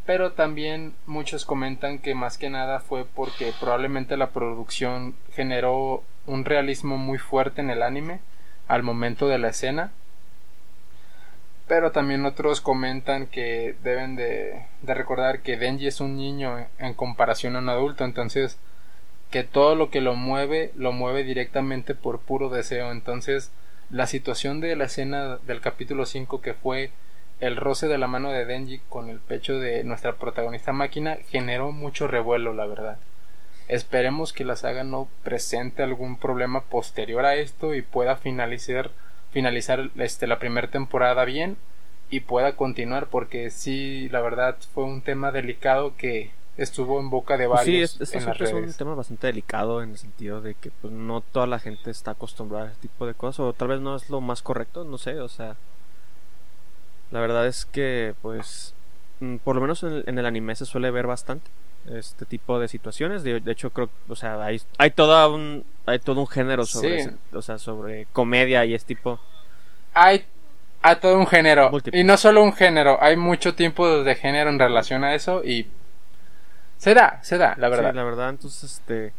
Pero 0.06 0.32
también 0.32 0.94
muchos 1.06 1.44
comentan 1.44 2.00
que 2.00 2.16
más 2.16 2.38
que 2.38 2.50
nada 2.50 2.80
fue 2.80 3.04
porque 3.04 3.52
probablemente 3.60 4.16
la 4.16 4.30
producción 4.30 5.16
generó 5.34 6.02
un 6.26 6.46
realismo 6.46 6.96
muy 6.96 7.18
fuerte 7.18 7.60
en 7.60 7.72
el 7.72 7.84
anime 7.84 8.22
al 8.70 8.84
momento 8.84 9.28
de 9.28 9.40
la 9.40 9.50
escena. 9.50 9.92
Pero 11.68 11.92
también 11.92 12.26
otros 12.26 12.62
comentan 12.62 13.28
que 13.28 13.76
deben 13.84 14.16
de, 14.16 14.66
recordar 14.82 15.42
que 15.42 15.58
Denji 15.58 15.88
es 15.88 16.00
un 16.00 16.16
niño 16.16 16.68
en 16.80 16.94
comparación 16.94 17.58
a 17.58 17.60
un 17.60 17.68
adulto, 17.68 18.06
entonces 18.06 18.58
que 19.32 19.44
todo 19.44 19.76
lo 19.76 19.90
que 19.90 20.02
lo 20.02 20.16
mueve 20.16 20.72
lo 20.76 20.92
mueve 20.92 21.24
directamente 21.24 21.96
por 21.96 22.20
puro 22.20 22.50
deseo. 22.50 22.92
Entonces, 22.92 23.52
la 23.90 24.08
situación 24.08 24.60
de 24.62 24.76
la 24.76 24.86
escena 24.86 25.38
del 25.38 25.62
capítulo 25.62 26.06
5 26.06 26.42
que 26.42 26.54
fue 26.54 26.92
el 27.40 27.56
roce 27.56 27.88
de 27.88 27.98
la 27.98 28.08
mano 28.08 28.32
de 28.32 28.46
Denji 28.46 28.82
con 28.90 29.10
el 29.10 29.20
pecho 29.20 29.60
de 29.60 29.84
nuestra 29.84 30.14
protagonista 30.14 30.74
máquina 30.74 31.18
generó 31.30 31.72
mucho 31.72 32.08
revuelo, 32.08 32.54
la 32.54 32.66
verdad. 32.66 32.98
Esperemos 33.68 34.34
que 34.34 34.46
la 34.46 34.56
saga 34.56 34.84
no 34.84 35.08
presente 35.24 35.84
algún 35.84 36.18
problema 36.18 36.62
posterior 36.62 37.26
a 37.26 37.36
esto 37.36 37.76
y 37.76 37.82
pueda 37.82 38.16
finalizar 38.16 38.92
finalizar 39.32 39.90
este, 39.98 40.26
la 40.26 40.40
primera 40.40 40.70
temporada 40.70 41.26
bien 41.26 41.58
y 42.10 42.22
pueda 42.22 42.56
continuar 42.56 43.08
porque 43.08 43.50
sí, 43.50 44.10
la 44.10 44.22
verdad 44.22 44.58
fue 44.74 44.86
un 44.86 45.02
tema 45.02 45.32
delicado 45.32 45.96
que 45.98 46.32
estuvo 46.58 47.00
en 47.00 47.10
boca 47.10 47.38
de 47.38 47.48
pues 47.48 47.60
varios. 47.60 47.92
sí, 47.92 48.18
es, 48.18 48.54
un 48.54 48.74
tema 48.74 48.96
bastante 48.96 49.28
delicado 49.28 49.82
en 49.84 49.92
el 49.92 49.98
sentido 49.98 50.42
de 50.42 50.56
que 50.56 50.72
pues, 50.72 50.92
no 50.92 51.22
toda 51.22 51.48
la 51.48 51.60
gente 51.60 51.92
está 51.92 52.12
acostumbrada 52.12 52.66
a 52.66 52.72
este 52.72 52.88
tipo 52.88 53.06
de 53.06 53.14
cosas, 53.14 53.42
o 53.42 53.54
tal 53.54 53.70
vez 53.70 53.80
no 53.80 53.96
es 53.96 54.10
lo 54.10 54.22
más 54.22 54.42
correcto, 54.42 54.84
no 54.84 54.98
sé, 54.98 55.20
o 55.20 55.30
sea. 55.30 55.56
La 57.12 57.22
verdad 57.22 57.48
es 57.48 57.66
que, 57.66 58.16
pues, 58.22 58.74
mm, 59.22 59.38
por 59.38 59.56
lo 59.56 59.62
menos 59.62 59.84
en 59.84 60.18
el, 60.20 60.26
anime 60.26 60.56
se 60.56 60.66
suele 60.66 60.92
ver 60.92 61.08
bastante 61.08 61.50
este 61.90 62.26
tipo 62.26 62.60
de 62.60 62.68
situaciones. 62.68 63.24
De, 63.24 63.42
hecho, 63.46 63.70
creo, 63.70 63.90
o 64.10 64.16
sea, 64.16 64.44
hay, 64.44 64.62
hay, 64.78 64.92
toda 64.92 65.30
un, 65.30 65.64
hay 65.86 66.00
todo 66.00 66.20
un 66.20 66.28
género 66.28 66.66
sobre, 66.66 67.14
o 67.32 67.42
sea, 67.42 67.60
sobre 67.60 68.08
comedia 68.12 68.66
y 68.66 68.74
este 68.74 68.96
tipo. 68.96 69.22
Hay 69.94 70.26
hay 70.82 70.96
todo 70.98 71.18
un 71.18 71.28
género. 71.28 71.72
Y 71.92 72.04
no 72.04 72.18
solo 72.18 72.44
un 72.44 72.54
género, 72.54 72.98
hay 73.02 73.18
mucho 73.18 73.56
tiempo 73.56 74.04
de 74.04 74.16
género 74.16 74.50
en 74.50 74.60
relación 74.60 75.04
a 75.04 75.16
eso 75.16 75.44
y 75.44 75.68
se 76.78 76.94
da, 76.94 77.20
se 77.24 77.38
da, 77.38 77.56
la 77.58 77.70
verdad. 77.70 77.92
Sí, 77.92 77.96
la 77.96 78.04
verdad, 78.04 78.30
entonces, 78.30 78.64
este. 78.80 79.14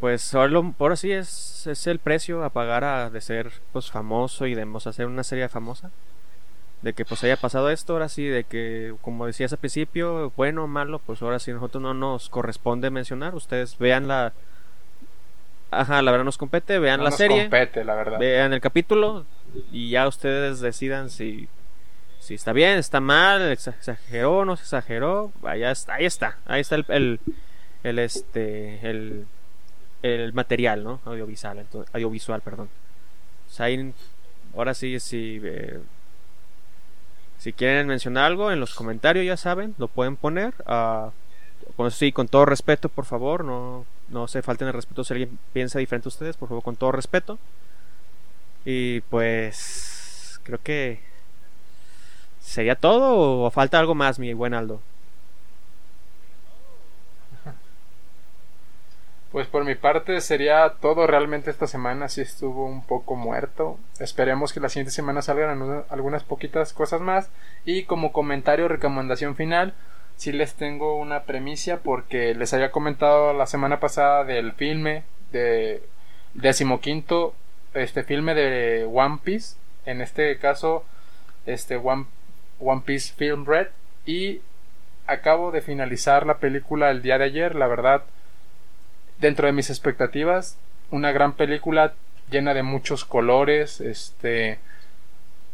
Pues 0.00 0.32
ahora, 0.34 0.60
ahora 0.78 0.96
sí 0.96 1.10
es, 1.10 1.66
es 1.66 1.86
el 1.88 1.98
precio 1.98 2.44
a 2.44 2.50
pagar 2.50 2.84
a, 2.84 3.10
de 3.10 3.20
ser 3.20 3.50
pues 3.72 3.90
famoso 3.90 4.46
y 4.46 4.54
de 4.54 4.66
hacer 4.84 5.06
una 5.06 5.24
serie 5.24 5.48
famosa. 5.48 5.90
De 6.82 6.92
que 6.92 7.04
pues 7.04 7.24
haya 7.24 7.36
pasado 7.36 7.70
esto, 7.70 7.94
ahora 7.94 8.08
sí, 8.08 8.24
de 8.24 8.44
que 8.44 8.94
como 9.02 9.26
decías 9.26 9.52
al 9.52 9.58
principio, 9.58 10.32
bueno 10.36 10.64
o 10.64 10.66
malo, 10.68 11.00
pues 11.00 11.20
ahora 11.22 11.40
sí 11.40 11.52
nosotros 11.52 11.82
no 11.82 11.94
nos 11.94 12.28
corresponde 12.28 12.90
mencionar. 12.90 13.34
Ustedes 13.34 13.76
vean 13.78 14.06
la... 14.06 14.32
Ajá, 15.72 16.00
la 16.00 16.12
verdad 16.12 16.24
nos 16.24 16.38
compete, 16.38 16.78
vean 16.78 17.02
la 17.02 17.10
serie. 17.10 17.42
compete, 17.42 17.84
la 17.84 17.96
verdad. 17.96 18.20
Vean 18.20 18.52
el 18.52 18.60
capítulo 18.60 19.26
y 19.72 19.90
ya 19.90 20.06
ustedes 20.06 20.60
decidan 20.60 21.10
si 21.10 21.48
si 22.28 22.34
está 22.34 22.52
bien, 22.52 22.76
está 22.76 23.00
mal, 23.00 23.50
exageró, 23.50 24.44
no 24.44 24.54
se 24.54 24.64
exageró, 24.64 25.32
vaya, 25.40 25.72
ahí 25.86 26.04
está, 26.04 26.36
ahí 26.44 26.60
está 26.60 26.74
el, 26.74 27.20
el, 27.82 27.98
este, 27.98 28.86
el, 28.86 29.24
el 30.02 30.34
material, 30.34 30.84
¿no? 30.84 31.00
Audiovisual, 31.06 31.64
audiovisual, 31.90 32.42
perdón. 32.42 32.68
ahora 34.54 34.74
sí, 34.74 35.00
si, 35.00 35.40
eh, 35.42 35.80
si 37.38 37.54
quieren 37.54 37.86
mencionar 37.86 38.24
algo 38.24 38.52
en 38.52 38.60
los 38.60 38.74
comentarios, 38.74 39.24
ya 39.24 39.38
saben, 39.38 39.74
lo 39.78 39.88
pueden 39.88 40.16
poner. 40.16 40.52
Uh, 40.66 41.10
con, 41.76 41.90
sí, 41.90 42.12
con 42.12 42.28
todo 42.28 42.44
respeto, 42.44 42.90
por 42.90 43.06
favor, 43.06 43.42
no, 43.42 43.86
no 44.10 44.28
se 44.28 44.42
falten 44.42 44.68
el 44.68 44.74
respeto 44.74 45.02
si 45.02 45.14
alguien 45.14 45.38
piensa 45.54 45.78
diferente 45.78 46.08
a 46.08 46.10
ustedes, 46.10 46.36
por 46.36 46.50
favor, 46.50 46.62
con 46.62 46.76
todo 46.76 46.92
respeto. 46.92 47.38
Y 48.66 49.00
pues, 49.00 50.38
creo 50.44 50.58
que 50.62 51.07
¿Sería 52.48 52.76
todo 52.76 53.42
o 53.42 53.50
falta 53.50 53.78
algo 53.78 53.94
más, 53.94 54.18
mi 54.18 54.32
buen 54.32 54.54
Aldo? 54.54 54.80
Pues 59.30 59.46
por 59.46 59.66
mi 59.66 59.74
parte 59.74 60.18
sería 60.22 60.72
todo 60.80 61.06
realmente 61.06 61.50
esta 61.50 61.66
semana, 61.66 62.08
si 62.08 62.22
estuvo 62.22 62.64
un 62.64 62.82
poco 62.82 63.16
muerto. 63.16 63.78
Esperemos 64.00 64.54
que 64.54 64.60
la 64.60 64.70
siguiente 64.70 64.92
semana 64.92 65.20
salgan 65.20 65.84
algunas 65.90 66.24
poquitas 66.24 66.72
cosas 66.72 67.02
más. 67.02 67.30
Y 67.66 67.84
como 67.84 68.12
comentario, 68.12 68.66
recomendación 68.66 69.36
final, 69.36 69.74
si 70.16 70.32
les 70.32 70.54
tengo 70.54 70.96
una 70.96 71.24
premicia 71.24 71.80
porque 71.80 72.34
les 72.34 72.54
había 72.54 72.70
comentado 72.70 73.34
la 73.34 73.46
semana 73.46 73.78
pasada 73.78 74.24
del 74.24 74.52
filme 74.52 75.02
de 75.32 75.82
decimoquinto, 76.32 77.34
este 77.74 78.04
filme 78.04 78.34
de 78.34 78.88
One 78.90 79.18
Piece. 79.22 79.58
En 79.84 80.00
este 80.00 80.38
caso, 80.38 80.86
este 81.44 81.76
One 81.76 82.06
One 82.60 82.82
Piece 82.84 83.14
Film 83.14 83.44
Red 83.46 83.68
y 84.06 84.40
acabo 85.06 85.50
de 85.50 85.60
finalizar 85.60 86.26
la 86.26 86.38
película 86.38 86.90
el 86.90 87.02
día 87.02 87.18
de 87.18 87.24
ayer, 87.24 87.54
la 87.54 87.66
verdad, 87.66 88.02
dentro 89.18 89.46
de 89.46 89.52
mis 89.52 89.70
expectativas, 89.70 90.58
una 90.90 91.12
gran 91.12 91.34
película 91.34 91.94
llena 92.30 92.54
de 92.54 92.62
muchos 92.62 93.04
colores, 93.04 93.80
este 93.80 94.58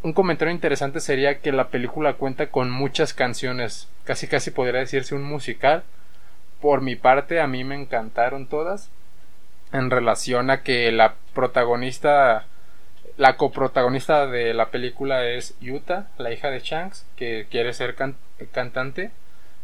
un 0.04 0.12
comentario 0.12 0.52
interesante 0.52 1.00
sería 1.00 1.38
que 1.38 1.50
la 1.50 1.68
película 1.68 2.12
cuenta 2.12 2.50
con 2.50 2.70
muchas 2.70 3.14
canciones, 3.14 3.88
casi 4.04 4.26
casi 4.26 4.50
podría 4.50 4.80
decirse 4.80 5.14
un 5.14 5.22
musical. 5.22 5.82
Por 6.60 6.82
mi 6.82 6.94
parte, 6.94 7.40
a 7.40 7.46
mí 7.46 7.64
me 7.64 7.74
encantaron 7.74 8.46
todas 8.46 8.90
en 9.72 9.90
relación 9.90 10.50
a 10.50 10.62
que 10.62 10.92
la 10.92 11.14
protagonista, 11.32 12.44
la 13.16 13.36
coprotagonista 13.36 14.26
de 14.26 14.54
la 14.54 14.70
película 14.70 15.26
es 15.26 15.54
Yuta, 15.60 16.08
la 16.18 16.32
hija 16.32 16.50
de 16.50 16.60
Shanks, 16.60 17.06
que 17.16 17.46
quiere 17.50 17.72
ser 17.72 17.94
cantante. 18.52 19.10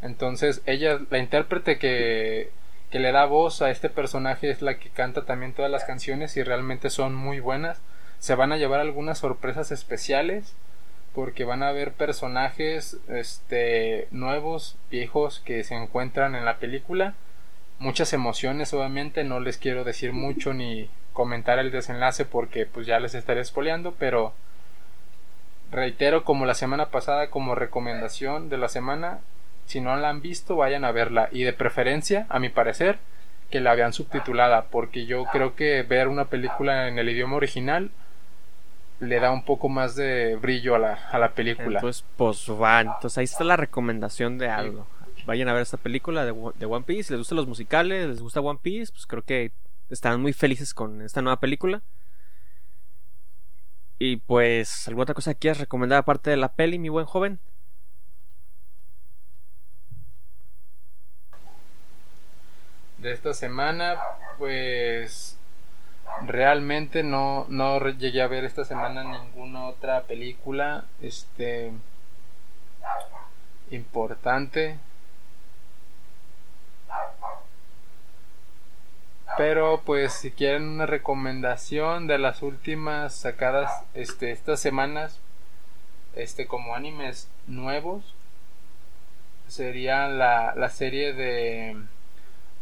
Entonces, 0.02 0.62
ella, 0.66 1.00
la 1.10 1.18
intérprete 1.18 1.78
que, 1.78 2.50
que 2.90 3.00
le 3.00 3.12
da 3.12 3.24
voz 3.26 3.62
a 3.62 3.70
este 3.70 3.90
personaje 3.90 4.50
es 4.50 4.62
la 4.62 4.78
que 4.78 4.90
canta 4.90 5.24
también 5.24 5.52
todas 5.52 5.70
las 5.70 5.84
canciones 5.84 6.36
y 6.36 6.42
realmente 6.42 6.90
son 6.90 7.14
muy 7.14 7.40
buenas. 7.40 7.80
Se 8.18 8.34
van 8.34 8.52
a 8.52 8.56
llevar 8.56 8.80
algunas 8.80 9.18
sorpresas 9.18 9.72
especiales 9.72 10.54
porque 11.14 11.44
van 11.44 11.62
a 11.62 11.68
haber 11.68 11.92
personajes 11.92 12.98
este 13.08 14.06
nuevos, 14.10 14.76
viejos 14.90 15.40
que 15.40 15.64
se 15.64 15.74
encuentran 15.74 16.36
en 16.36 16.44
la 16.44 16.58
película 16.58 17.14
muchas 17.80 18.12
emociones 18.12 18.72
obviamente 18.74 19.24
no 19.24 19.40
les 19.40 19.56
quiero 19.56 19.84
decir 19.84 20.12
mucho 20.12 20.52
ni 20.54 20.88
comentar 21.12 21.58
el 21.58 21.70
desenlace 21.70 22.24
porque 22.24 22.66
pues 22.66 22.86
ya 22.86 23.00
les 23.00 23.14
estaré 23.14 23.40
espoleando 23.40 23.94
pero 23.98 24.32
reitero 25.70 26.24
como 26.24 26.46
la 26.46 26.54
semana 26.54 26.86
pasada 26.86 27.30
como 27.30 27.54
recomendación 27.54 28.48
de 28.48 28.58
la 28.58 28.68
semana 28.68 29.20
si 29.66 29.80
no 29.80 29.96
la 29.96 30.08
han 30.08 30.22
visto 30.22 30.56
vayan 30.56 30.84
a 30.84 30.92
verla 30.92 31.28
y 31.32 31.42
de 31.42 31.52
preferencia 31.52 32.26
a 32.28 32.38
mi 32.38 32.48
parecer 32.48 32.98
que 33.50 33.60
la 33.60 33.74
vean 33.74 33.92
subtitulada 33.92 34.66
porque 34.70 35.06
yo 35.06 35.24
creo 35.26 35.54
que 35.54 35.82
ver 35.82 36.08
una 36.08 36.26
película 36.26 36.88
en 36.88 36.98
el 36.98 37.08
idioma 37.08 37.36
original 37.36 37.90
le 39.00 39.18
da 39.18 39.30
un 39.32 39.44
poco 39.44 39.68
más 39.68 39.96
de 39.96 40.36
brillo 40.36 40.74
a 40.74 40.78
la, 40.78 40.92
a 41.10 41.18
la 41.18 41.30
película. 41.30 41.78
Entonces, 41.78 42.04
pues 42.18 42.46
va, 42.50 42.82
entonces 42.82 43.16
ahí 43.16 43.24
está 43.24 43.44
la 43.44 43.56
recomendación 43.56 44.36
de 44.36 44.50
algo 44.50 44.86
vayan 45.26 45.48
a 45.48 45.52
ver 45.52 45.62
esta 45.62 45.76
película 45.76 46.24
de, 46.24 46.32
One 46.32 46.84
Piece. 46.84 47.04
Si 47.04 47.12
les 47.12 47.20
gustan 47.20 47.36
los 47.36 47.46
musicales, 47.46 48.08
les 48.08 48.20
gusta 48.20 48.40
One 48.40 48.58
Piece, 48.62 48.92
pues 48.92 49.06
creo 49.06 49.22
que 49.22 49.52
estarán 49.90 50.22
muy 50.22 50.32
felices 50.32 50.74
con 50.74 51.02
esta 51.02 51.22
nueva 51.22 51.40
película. 51.40 51.82
Y 53.98 54.16
pues, 54.16 54.88
¿alguna 54.88 55.02
otra 55.02 55.14
cosa 55.14 55.34
que 55.34 55.40
quieras 55.40 55.60
recomendar 55.60 55.98
aparte 55.98 56.30
de 56.30 56.36
la 56.36 56.54
peli, 56.54 56.78
mi 56.78 56.88
buen 56.88 57.06
joven? 57.06 57.38
De 62.98 63.12
esta 63.12 63.34
semana, 63.34 63.96
pues 64.38 65.38
realmente 66.26 67.02
no, 67.02 67.46
no 67.48 67.78
llegué 67.90 68.22
a 68.22 68.26
ver 68.26 68.44
esta 68.44 68.64
semana 68.64 69.04
ninguna 69.04 69.66
otra 69.66 70.02
película 70.02 70.84
este 71.00 71.72
importante 73.70 74.78
Pero 79.40 79.80
pues 79.86 80.12
si 80.12 80.32
quieren 80.32 80.68
una 80.68 80.84
recomendación 80.84 82.06
de 82.06 82.18
las 82.18 82.42
últimas 82.42 83.14
sacadas 83.14 83.84
este, 83.94 84.32
estas 84.32 84.60
semanas, 84.60 85.18
este 86.14 86.46
como 86.46 86.74
animes 86.74 87.30
nuevos, 87.46 88.14
sería 89.48 90.08
la, 90.08 90.52
la 90.56 90.68
serie 90.68 91.14
de 91.14 91.74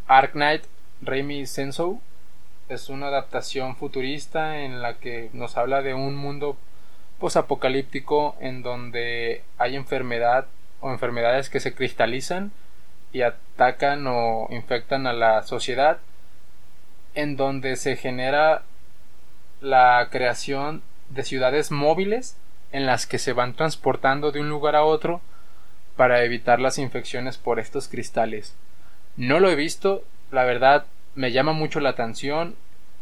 Ark 0.07 0.35
Knight 0.35 0.63
Remy 1.03 1.47
Sensou. 1.47 2.01
Es 2.69 2.91
una 2.91 3.09
adaptación 3.09 3.75
futurista 3.75 4.61
en 4.61 4.81
la 4.81 4.99
que 4.99 5.31
nos 5.33 5.57
habla 5.57 5.83
de 5.83 5.95
un 5.95 6.15
mundo 6.15 6.57
posapocalíptico 7.19 8.37
en 8.39 8.63
donde 8.63 9.43
hay 9.59 9.75
enfermedad 9.75 10.47
o 10.81 10.93
enfermedades 10.93 11.51
que 11.51 11.59
se 11.59 11.75
cristalizan 11.75 12.53
y 13.13 13.23
atacan 13.23 14.07
o 14.07 14.47
infectan 14.53 15.09
a 15.09 15.13
la 15.13 15.43
sociedad 15.43 15.99
en 17.15 17.37
donde 17.37 17.77
se 17.77 17.97
genera 17.97 18.63
la 19.61 20.09
creación 20.11 20.83
de 21.09 21.25
ciudades 21.25 21.71
móviles 21.71 22.37
en 22.71 22.87
las 22.87 23.07
que 23.07 23.19
se 23.19 23.33
van 23.33 23.55
transportando 23.55 24.31
de 24.31 24.41
un 24.41 24.49
lugar 24.49 24.77
a 24.77 24.85
otro 24.85 25.21
para 25.97 26.23
evitar 26.23 26.61
las 26.61 26.79
infecciones 26.79 27.39
por 27.39 27.59
estos 27.59 27.89
cristales. 27.89 28.55
No 29.17 29.41
lo 29.41 29.51
he 29.51 29.57
visto, 29.57 30.05
la 30.31 30.45
verdad 30.45 30.87
me 31.15 31.33
llama 31.33 31.53
mucho 31.53 31.81
la 31.81 31.91
atención. 31.91 32.55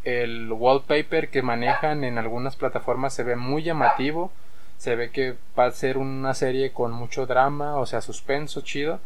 El 0.05 0.51
wallpaper 0.53 1.29
que 1.29 1.43
manejan 1.43 2.05
en 2.05 2.17
algunas 2.17 2.57
plataformas 2.57 3.13
se 3.13 3.25
ve 3.25 3.37
muy 3.37 3.63
llamativo. 3.63 4.33
Se 4.79 4.95
ve 4.95 5.11
que 5.11 5.35
va 5.59 5.67
a 5.67 5.71
ser 5.73 5.99
una 5.99 6.33
serie 6.33 6.73
con 6.73 6.93
mucho 6.93 7.27
drama, 7.27 7.77
o 7.77 7.87
sea, 7.87 8.01
suspenso, 8.01 8.61
chido 8.61 9.01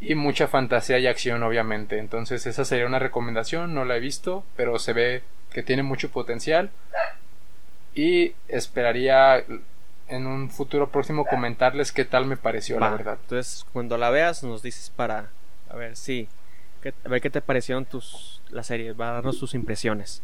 y 0.00 0.14
mucha 0.14 0.48
fantasía 0.48 0.98
y 0.98 1.06
acción 1.06 1.42
obviamente. 1.42 1.98
Entonces 1.98 2.46
esa 2.46 2.64
sería 2.64 2.86
una 2.86 2.98
recomendación 2.98 3.74
no 3.74 3.84
la 3.84 3.96
he 3.96 4.00
visto 4.00 4.44
pero 4.56 4.78
se 4.78 4.92
ve 4.92 5.22
que 5.50 5.62
tiene 5.62 5.82
mucho 5.82 6.10
potencial. 6.10 6.70
Y 7.94 8.34
esperaría 8.48 9.44
en 10.08 10.26
un 10.26 10.50
futuro 10.50 10.90
próximo 10.90 11.24
comentarles 11.24 11.92
qué 11.92 12.04
tal 12.04 12.26
me 12.26 12.36
pareció 12.36 12.78
la 12.78 12.90
verdad. 12.90 13.18
Entonces 13.22 13.64
cuando 13.72 13.96
la 13.96 14.10
veas 14.10 14.42
nos 14.42 14.62
dices 14.62 14.90
para 14.90 15.30
a 15.70 15.76
ver 15.76 15.96
si 15.96 16.28
a 17.04 17.08
ver 17.08 17.22
qué 17.22 17.30
te 17.30 17.40
parecieron 17.40 17.86
tus 17.86 18.42
la 18.50 18.62
serie 18.62 18.92
va 18.92 19.10
a 19.10 19.12
darnos 19.14 19.38
tus 19.38 19.54
impresiones. 19.54 20.22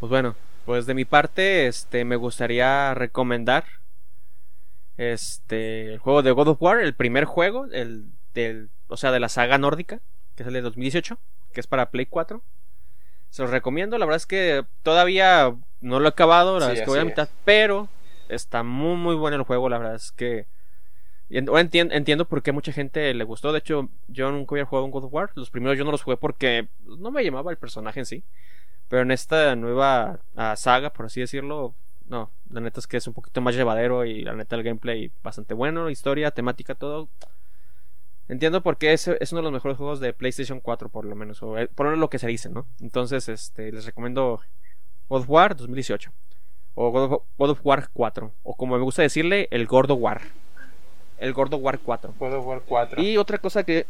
Pues 0.00 0.10
bueno 0.10 0.34
pues 0.64 0.86
de 0.86 0.94
mi 0.94 1.04
parte 1.04 1.66
este 1.66 2.04
me 2.04 2.16
gustaría 2.16 2.94
recomendar 2.94 3.64
este 4.96 5.94
el 5.94 5.98
juego 5.98 6.22
de 6.22 6.30
God 6.32 6.48
of 6.48 6.62
War 6.62 6.80
el 6.80 6.94
primer 6.94 7.24
juego 7.24 7.66
el 7.66 8.06
del, 8.34 8.70
o 8.88 8.96
sea, 8.96 9.12
de 9.12 9.20
la 9.20 9.28
saga 9.28 9.58
nórdica, 9.58 10.00
que 10.34 10.42
es 10.42 10.46
el 10.46 10.54
de 10.54 10.62
2018, 10.62 11.18
que 11.52 11.60
es 11.60 11.66
para 11.66 11.90
Play 11.90 12.06
4. 12.06 12.42
Se 13.30 13.42
los 13.42 13.50
recomiendo, 13.50 13.96
la 13.98 14.06
verdad 14.06 14.16
es 14.16 14.26
que 14.26 14.64
todavía 14.82 15.54
no 15.80 16.00
lo 16.00 16.06
he 16.06 16.08
acabado, 16.08 16.58
la 16.58 16.66
verdad 16.66 16.80
es 16.80 16.84
que 16.84 16.90
voy 16.90 16.98
a 16.98 17.04
mitad, 17.04 17.28
pero 17.44 17.88
está 18.28 18.62
muy 18.62 18.96
muy 18.96 19.14
bueno 19.14 19.36
el 19.36 19.42
juego, 19.42 19.68
la 19.68 19.78
verdad 19.78 19.94
es 19.94 20.12
que 20.12 20.46
entiendo, 21.30 21.94
entiendo 21.94 22.24
por 22.24 22.42
qué 22.42 22.52
mucha 22.52 22.72
gente 22.72 23.14
le 23.14 23.24
gustó. 23.24 23.52
De 23.52 23.58
hecho, 23.58 23.88
yo 24.08 24.30
nunca 24.30 24.54
había 24.54 24.64
jugado 24.64 24.84
un 24.84 24.90
God 24.90 25.04
of 25.04 25.14
War. 25.14 25.30
Los 25.34 25.50
primeros 25.50 25.78
yo 25.78 25.84
no 25.84 25.92
los 25.92 26.02
jugué 26.02 26.16
porque 26.16 26.68
no 26.84 27.10
me 27.10 27.24
llamaba 27.24 27.50
el 27.50 27.56
personaje 27.56 28.00
en 28.00 28.06
sí. 28.06 28.24
Pero 28.88 29.02
en 29.02 29.12
esta 29.12 29.54
nueva 29.54 30.20
ah, 30.34 30.56
saga, 30.56 30.92
por 30.92 31.06
así 31.06 31.20
decirlo, 31.20 31.74
no, 32.08 32.30
la 32.50 32.60
neta 32.60 32.80
es 32.80 32.88
que 32.88 32.96
es 32.96 33.06
un 33.06 33.14
poquito 33.14 33.40
más 33.40 33.54
llevadero 33.54 34.04
y 34.04 34.24
la 34.24 34.34
neta 34.34 34.56
el 34.56 34.64
gameplay 34.64 35.12
bastante 35.22 35.54
bueno, 35.54 35.90
historia, 35.90 36.32
temática, 36.32 36.74
todo. 36.74 37.08
Entiendo 38.30 38.62
por 38.62 38.76
qué 38.78 38.92
es, 38.92 39.08
es, 39.08 39.32
uno 39.32 39.40
de 39.40 39.42
los 39.42 39.52
mejores 39.52 39.76
juegos 39.76 39.98
de 39.98 40.12
PlayStation 40.12 40.60
4, 40.60 40.88
por 40.88 41.04
lo 41.04 41.16
menos. 41.16 41.42
O, 41.42 41.58
eh, 41.58 41.66
por 41.66 41.86
lo 41.86 41.90
menos 41.90 42.00
lo 42.00 42.10
que 42.10 42.20
se 42.20 42.28
dice, 42.28 42.48
¿no? 42.48 42.64
Entonces, 42.80 43.28
este, 43.28 43.72
les 43.72 43.86
recomiendo 43.86 44.40
God 45.08 45.22
of 45.22 45.28
War 45.28 45.56
2018. 45.56 46.12
O 46.76 46.92
God 46.92 47.50
of, 47.50 47.60
War 47.64 47.88
4. 47.92 48.32
O 48.44 48.54
como 48.54 48.76
me 48.76 48.84
gusta 48.84 49.02
decirle, 49.02 49.48
el 49.50 49.66
Gordo 49.66 49.96
War. 49.96 50.20
El 51.18 51.32
Gordo 51.32 51.56
War 51.56 51.80
4. 51.80 52.14
God 52.20 52.34
of 52.34 52.46
War 52.46 52.62
4. 52.64 53.02
Y 53.02 53.16
otra 53.16 53.38
cosa 53.38 53.64
que. 53.64 53.84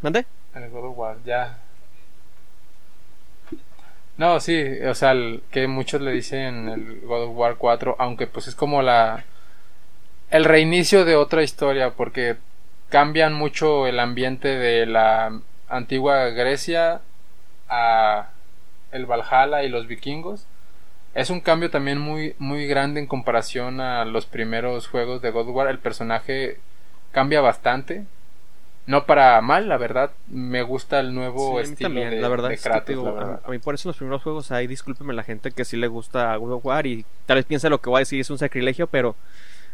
¿Mande? 0.00 0.24
El 0.54 0.70
God 0.70 0.90
of 0.90 0.96
War, 0.96 1.16
ya. 1.24 1.58
No, 4.16 4.38
sí, 4.38 4.62
o 4.88 4.94
sea, 4.94 5.12
que 5.50 5.66
muchos 5.66 6.00
le 6.00 6.12
dicen 6.12 6.68
el 6.68 7.00
God 7.00 7.24
of 7.24 7.36
War 7.36 7.56
4, 7.56 7.96
aunque 7.98 8.28
pues 8.28 8.46
es 8.46 8.54
como 8.54 8.80
la. 8.80 9.24
El 10.30 10.44
reinicio 10.44 11.04
de 11.04 11.16
otra 11.16 11.42
historia, 11.42 11.94
porque 11.94 12.36
cambian 12.88 13.34
mucho 13.34 13.86
el 13.86 14.00
ambiente 14.00 14.48
de 14.48 14.86
la 14.86 15.40
antigua 15.68 16.28
Grecia 16.30 17.00
a 17.68 18.30
el 18.92 19.06
Valhalla 19.06 19.62
y 19.62 19.68
los 19.68 19.86
vikingos. 19.86 20.46
Es 21.14 21.30
un 21.30 21.40
cambio 21.40 21.70
también 21.70 21.98
muy, 21.98 22.34
muy 22.38 22.66
grande 22.66 23.00
en 23.00 23.06
comparación 23.06 23.80
a 23.80 24.04
los 24.04 24.26
primeros 24.26 24.88
juegos 24.88 25.20
de 25.20 25.30
God 25.30 25.48
of 25.48 25.54
War. 25.54 25.68
El 25.68 25.78
personaje 25.78 26.58
cambia 27.12 27.40
bastante. 27.40 28.04
No 28.86 29.04
para 29.04 29.40
mal, 29.42 29.68
la 29.68 29.76
verdad. 29.76 30.12
Me 30.28 30.62
gusta 30.62 31.00
el 31.00 31.14
nuevo 31.14 31.60
estilo 31.60 31.90
de, 31.90 32.20
la 32.20 32.28
verdad 32.28 32.50
Kratos. 32.62 33.40
A, 33.44 33.50
mí 33.50 33.58
por 33.58 33.74
eso 33.74 33.90
los 33.90 33.96
primeros 33.96 34.22
juegos 34.22 34.50
ahí, 34.50 34.66
discúlpeme 34.66 35.12
la 35.12 35.24
gente 35.24 35.50
que 35.50 35.64
sí 35.64 35.76
le 35.76 35.88
gusta 35.88 36.34
God 36.36 36.52
of 36.52 36.64
War 36.64 36.86
y 36.86 37.04
tal 37.26 37.36
vez 37.36 37.44
piense 37.44 37.68
lo 37.68 37.80
que 37.80 37.90
voy 37.90 37.98
a 37.98 38.00
decir 38.00 38.20
es 38.20 38.30
un 38.30 38.38
sacrilegio, 38.38 38.86
pero 38.86 39.14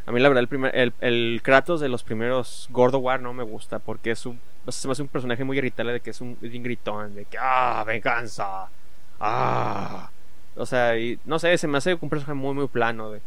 a 0.07 0.13
mí 0.13 0.21
la 0.21 0.29
verdad 0.29 0.43
el, 0.43 0.49
primer, 0.49 0.77
el, 0.77 0.93
el 1.01 1.41
Kratos 1.43 1.81
de 1.81 1.89
los 1.89 2.03
primeros 2.03 2.69
Gordo 2.71 2.99
War 2.99 3.21
no 3.21 3.33
me 3.33 3.43
gusta 3.43 3.79
porque 3.79 4.11
es 4.11 4.27
un, 4.27 4.39
se 4.69 4.89
me 4.89 4.93
hace 4.93 5.03
un 5.03 5.09
personaje 5.09 5.45
muy 5.45 5.59
irritable 5.59 5.93
de 5.93 6.01
que 6.01 6.11
es 6.11 6.21
un, 6.21 6.37
gritón, 6.41 7.15
de 7.15 7.25
que 7.25 7.39
¡ah, 7.41 7.85
venganza! 7.87 8.69
¡ah! 9.21 10.11
O 10.57 10.67
sea, 10.67 10.99
y, 10.99 11.19
no 11.25 11.39
sé, 11.39 11.57
se 11.59 11.67
me 11.67 11.79
hace 11.79 11.97
un 12.01 12.09
personaje 12.09 12.35
muy 12.35 12.55
muy 12.55 12.69
plano. 12.69 13.11
De, 13.11 13.21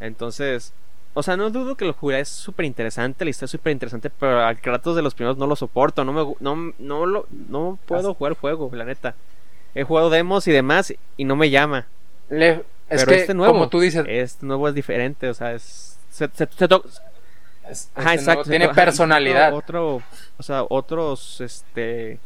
entonces, 0.00 0.72
o 1.14 1.22
sea, 1.22 1.36
no 1.36 1.50
dudo 1.50 1.76
que 1.76 1.84
lo 1.84 1.94
jugué 1.94 2.20
es 2.20 2.28
súper 2.28 2.66
interesante, 2.66 3.24
la 3.24 3.30
historia 3.30 3.46
es 3.46 3.50
súper 3.52 3.72
interesante, 3.72 4.10
pero 4.10 4.44
al 4.44 4.60
Kratos 4.60 4.96
de 4.96 5.02
los 5.02 5.14
primeros 5.14 5.38
no 5.38 5.46
lo 5.46 5.56
soporto, 5.56 6.04
no 6.04 6.12
me 6.12 6.34
no, 6.40 6.74
no, 6.78 7.06
lo, 7.06 7.26
no 7.30 7.78
puedo 7.86 8.14
jugar 8.14 8.32
el 8.32 8.38
juego, 8.38 8.70
la 8.74 8.84
neta. 8.84 9.14
He 9.74 9.84
jugado 9.84 10.10
demos 10.10 10.46
y 10.48 10.52
demás 10.52 10.94
y 11.16 11.24
no 11.24 11.36
me 11.36 11.50
llama. 11.50 11.86
Le, 12.28 12.50
Es 12.50 12.64
Pero 12.88 13.06
que, 13.06 13.14
este 13.16 13.34
nuevo, 13.34 13.52
como 13.52 13.68
tú 13.68 13.80
dices, 13.80 14.04
este 14.08 14.46
nuevo 14.46 14.68
es 14.68 14.74
diferente, 14.74 15.28
o 15.28 15.34
sea, 15.34 15.54
es... 15.54 15.95
Se, 16.16 16.28
se- 16.32 16.48
se 16.56 16.68
to- 16.68 16.84
es- 17.68 17.90
Ajá, 17.94 18.14
este 18.14 18.20
exacto. 18.22 18.32
nuevo 18.44 18.50
tiene 18.50 18.68
personalidad. 18.70 19.52
Otro, 19.54 20.02
o 20.38 20.42
sea, 20.42 20.64
otros, 20.68 21.40
este, 21.40 22.18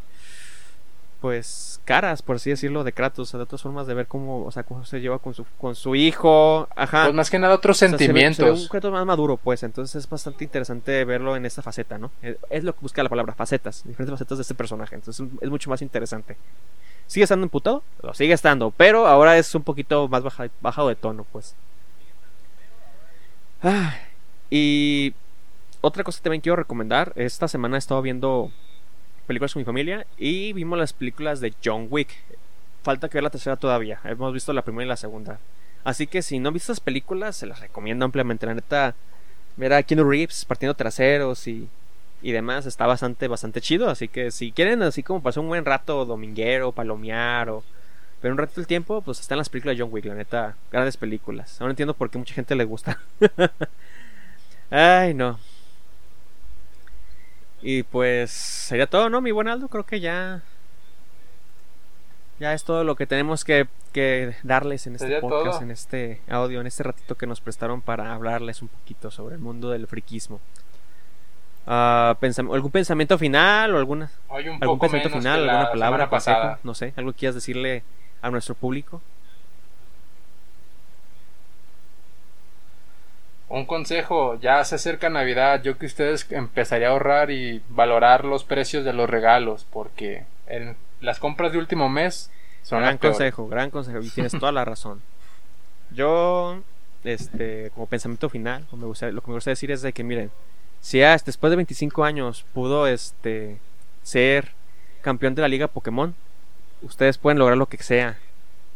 pues, 1.20 1.80
caras, 1.84 2.22
por 2.22 2.36
así 2.36 2.51
decirlo, 2.51 2.82
de 2.84 2.93
Kratos, 2.93 3.28
o 3.28 3.30
sea, 3.30 3.38
de 3.38 3.45
otras 3.45 3.61
formas 3.61 3.86
de 3.86 3.93
ver 3.95 4.07
cómo, 4.07 4.45
o 4.47 4.51
sea, 4.53 4.62
cómo 4.62 4.84
se 4.86 5.01
lleva 5.01 5.18
con 5.18 5.34
su, 5.34 5.45
con 5.59 5.74
su 5.74 5.95
hijo, 5.95 6.66
ajá. 6.76 7.05
Pues 7.05 7.14
más 7.14 7.30
que 7.30 7.38
nada 7.38 7.55
otros 7.57 7.76
O 7.76 7.78
sea, 7.78 7.88
se 7.88 7.95
ve- 7.95 7.99
sentimientos. 7.99 8.36
se 8.36 8.45
ve 8.45 8.51
un 8.53 8.68
Kratos 8.68 8.93
más 8.93 9.05
maduro, 9.05 9.36
pues, 9.36 9.62
entonces 9.62 9.97
es 10.05 10.09
bastante 10.09 10.45
interesante 10.45 11.05
verlo 11.05 11.36
en 11.36 11.45
esta 11.45 11.61
faceta, 11.62 11.99
¿no? 11.99 12.11
Es, 12.22 12.36
es 12.49 12.64
lo 12.64 12.72
que 12.74 12.80
busca 12.80 13.03
la 13.03 13.09
palabra, 13.11 13.34
facetas, 13.34 13.82
diferentes 13.84 14.12
facetas 14.12 14.38
de 14.38 14.43
este 14.43 14.55
personaje, 14.55 14.95
entonces 14.95 15.26
es 15.43 15.51
mucho 15.51 15.68
más 15.68 15.82
interesante. 15.82 16.36
Sigue 17.07 17.24
estando 17.24 17.45
imputado, 17.45 17.82
lo 18.03 18.14
sigue 18.14 18.32
estando, 18.32 18.70
pero 18.70 19.07
ahora 19.07 19.36
es 19.36 19.55
un 19.55 19.62
poquito 19.62 20.07
más 20.09 20.22
baja- 20.22 20.49
bajado 20.61 20.88
de 20.88 20.95
tono, 20.97 21.26
pues. 21.32 21.55
Ah, 23.62 23.94
y 24.48 25.12
otra 25.82 26.02
cosa 26.02 26.18
que 26.18 26.24
también 26.24 26.40
quiero 26.40 26.56
recomendar, 26.56 27.12
esta 27.16 27.46
semana 27.46 27.76
he 27.76 27.78
estado 27.78 28.00
viendo 28.00 28.50
películas 29.26 29.52
con 29.52 29.61
mi 29.61 29.66
familia 29.66 30.06
y 30.16 30.54
vimos 30.54 30.78
las 30.78 30.94
películas 30.94 31.40
de 31.40 31.52
John 31.62 31.86
Wick. 31.90 32.08
Falta 32.82 33.11
que 33.11 33.18
ver 33.18 33.24
la 33.24 33.30
tercera 33.30 33.56
todavía, 33.56 34.00
hemos 34.04 34.32
visto 34.32 34.54
la 34.54 34.62
primera 34.62 34.86
y 34.86 34.88
la 34.88 34.96
segunda. 34.96 35.40
Así 35.84 36.06
que 36.06 36.22
si 36.22 36.38
no 36.38 36.48
han 36.48 36.54
visto 36.54 36.72
esas 36.72 36.80
películas, 36.80 37.36
se 37.36 37.46
las 37.46 37.61
recomiendo 37.61 38.06
ampliamente. 38.06 38.46
La 38.46 38.54
neta, 38.54 38.94
ver 39.56 39.74
a 39.74 39.82
Keanu 39.82 40.08
Reeves 40.08 40.46
partiendo 40.46 40.74
traseros 40.74 41.46
y, 41.46 41.68
y 42.22 42.32
demás 42.32 42.64
está 42.64 42.86
bastante, 42.86 43.28
bastante 43.28 43.61
chido. 43.61 43.90
Así 43.90 44.08
que 44.08 44.30
si 44.30 44.52
quieren 44.52 44.82
así 44.82 45.02
como 45.02 45.22
pasar 45.22 45.42
un 45.42 45.48
buen 45.48 45.66
rato 45.66 46.06
dominguero, 46.06 46.72
palomear 46.72 47.50
o 47.50 47.62
ver 48.22 48.32
un 48.32 48.38
rato 48.38 48.60
el 48.60 48.66
tiempo, 48.66 49.00
pues 49.02 49.20
están 49.20 49.38
las 49.38 49.48
películas 49.48 49.76
de 49.76 49.82
John 49.82 49.92
Wick, 49.92 50.04
la 50.04 50.14
neta, 50.14 50.54
grandes 50.70 50.96
películas. 50.96 51.60
Ahora 51.60 51.72
entiendo 51.72 51.94
por 51.94 52.10
qué 52.10 52.18
mucha 52.18 52.34
gente 52.34 52.54
le 52.54 52.64
gusta. 52.64 52.98
Ay, 54.70 55.14
no. 55.14 55.38
Y 57.62 57.82
pues 57.82 58.30
sería 58.30 58.86
todo, 58.86 59.10
¿no? 59.10 59.20
Mi 59.20 59.30
buen 59.32 59.48
Aldo, 59.48 59.68
creo 59.68 59.84
que 59.84 60.00
ya... 60.00 60.42
Ya 62.38 62.54
es 62.54 62.64
todo 62.64 62.84
lo 62.84 62.96
que 62.96 63.06
tenemos 63.06 63.44
que, 63.44 63.68
que 63.92 64.34
darles 64.42 64.86
en 64.86 64.94
este 64.94 65.20
podcast, 65.20 65.56
todo. 65.58 65.62
en 65.62 65.70
este 65.70 66.22
audio, 66.26 66.62
en 66.62 66.66
este 66.66 66.82
ratito 66.82 67.14
que 67.14 67.26
nos 67.26 67.42
prestaron 67.42 67.82
para 67.82 68.14
hablarles 68.14 68.62
un 68.62 68.68
poquito 68.68 69.10
sobre 69.10 69.34
el 69.34 69.42
mundo 69.42 69.68
del 69.68 69.86
friquismo. 69.86 70.40
Ah, 71.66 72.16
pensam- 72.18 72.50
¿Algún 72.54 72.70
pensamiento 72.70 73.18
final 73.18 73.74
o 73.74 73.78
alguna, 73.78 74.10
algún 74.30 74.78
pensamiento 74.78 75.10
final, 75.10 75.40
alguna 75.50 75.70
palabra, 75.70 76.08
pasada. 76.08 76.58
No 76.64 76.72
sé, 76.74 76.94
algo 76.96 77.12
que 77.12 77.18
quieras 77.18 77.34
decirle 77.34 77.82
a 78.22 78.30
nuestro 78.30 78.54
público. 78.54 79.00
Un 83.48 83.64
consejo, 83.66 84.38
ya 84.40 84.64
se 84.64 84.76
acerca 84.76 85.08
Navidad, 85.08 85.60
yo 85.62 85.76
que 85.76 85.86
ustedes 85.86 86.30
empezaría 86.30 86.86
a 86.88 86.90
ahorrar 86.92 87.32
y 87.32 87.60
valorar 87.68 88.24
los 88.24 88.44
precios 88.44 88.84
de 88.84 88.92
los 88.92 89.10
regalos, 89.10 89.66
porque 89.72 90.24
en 90.46 90.76
las 91.00 91.18
compras 91.18 91.50
de 91.50 91.58
último 91.58 91.88
mes 91.88 92.30
son 92.62 92.80
gran 92.82 92.98
consejo, 92.98 93.48
gran 93.48 93.70
consejo, 93.70 93.98
y 94.00 94.10
tienes 94.10 94.32
toda 94.38 94.52
la 94.52 94.64
razón. 94.64 95.02
Yo, 95.90 96.60
este, 97.02 97.72
como 97.74 97.86
pensamiento 97.86 98.28
final, 98.28 98.66
lo, 98.70 98.78
me 98.78 98.86
gusta- 98.86 99.10
lo 99.10 99.20
que 99.20 99.28
me 99.28 99.34
gusta 99.34 99.50
decir 99.50 99.72
es 99.72 99.82
de 99.82 99.92
que, 99.92 100.04
miren, 100.04 100.30
si 100.80 101.00
después 101.00 101.50
de 101.50 101.56
25 101.56 102.04
años 102.04 102.44
pudo, 102.54 102.86
este, 102.86 103.58
ser 104.04 104.52
campeón 105.02 105.34
de 105.34 105.42
la 105.42 105.48
liga 105.48 105.66
Pokémon, 105.66 106.14
ustedes 106.83 107.18
pueden 107.18 107.39
lograr 107.39 107.59
lo 107.59 107.66
que 107.66 107.83
sea. 107.83 108.18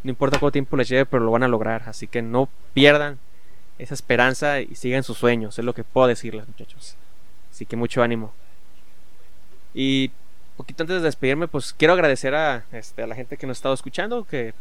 No 0.03 0.11
importa 0.11 0.39
cuánto 0.39 0.53
tiempo 0.53 0.77
les 0.77 0.89
lleve, 0.89 1.07
pero 1.07 1.25
lo 1.25 1.31
van 1.31 1.43
a 1.43 1.49
lograr. 1.49 1.85
Así 1.87 2.07
que 2.07 2.23
no 2.23 2.49
pierdan 2.73 3.19
esa 3.79 3.95
esperanza 3.95 4.61
y 4.61 4.75
sigan 4.75 5.03
sus 5.03 5.19
sueños. 5.19 5.59
Es 5.59 5.65
lo 5.65 5.75
que 5.75 5.85
puedo 5.85 6.07
decirles, 6.07 6.47
muchachos. 6.47 6.97
Así 7.51 7.67
que 7.67 7.77
mucho 7.77 8.03
ánimo. 8.03 8.33
Y 9.73 10.11
poquito 10.57 10.83
antes 10.83 10.97
de 10.97 11.03
despedirme, 11.03 11.49
pues 11.49 11.73
quiero 11.73 11.95
agradecer 11.95 12.35
a, 12.35 12.65
este, 12.73 13.03
a 13.03 13.07
la 13.07 13.15
gente 13.15 13.37
que 13.37 13.47
nos 13.47 13.57
ha 13.57 13.59
estado 13.59 13.75
escuchando, 13.75 14.25
que 14.25 14.55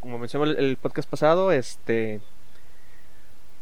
como 0.00 0.18
mencioné 0.18 0.50
el, 0.50 0.56
el 0.56 0.76
podcast 0.76 1.08
pasado, 1.08 1.52
este, 1.52 2.20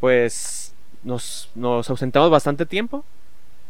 pues 0.00 0.74
nos, 1.02 1.50
nos 1.54 1.88
ausentamos 1.90 2.30
bastante 2.30 2.66
tiempo. 2.66 3.04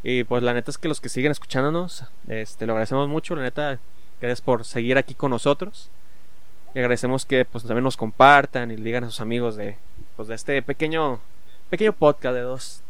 Y 0.03 0.25
pues 0.25 0.43
la 0.43 0.53
neta 0.53 0.71
es 0.71 0.79
que 0.79 0.89
los 0.89 1.01
que 1.01 1.09
siguen 1.09 1.31
escuchándonos, 1.31 2.05
este, 2.27 2.67
lo 2.67 2.73
agradecemos 2.73 3.09
mucho, 3.09 3.37
la 3.37 3.43
neta, 3.43 3.79
gracias 4.23 4.41
por 4.41 4.64
seguir 4.64 4.97
aquí 4.99 5.14
con 5.14 5.31
nosotros. 5.31 5.91
Y 6.75 6.79
agradecemos 6.79 7.27
que 7.27 7.45
pues 7.45 7.64
también 7.64 7.85
nos 7.85 7.97
compartan 7.97 8.70
y 8.70 8.77
le 8.77 8.85
digan 8.85 9.05
a 9.05 9.09
sus 9.09 9.20
amigos 9.20 9.57
de, 9.57 9.77
pues, 10.16 10.29
de 10.29 10.35
este 10.35 10.62
pequeño, 10.62 11.20
pequeño 11.68 11.93
podcast 11.93 12.35
de 12.35 12.41
dos, 12.41 12.83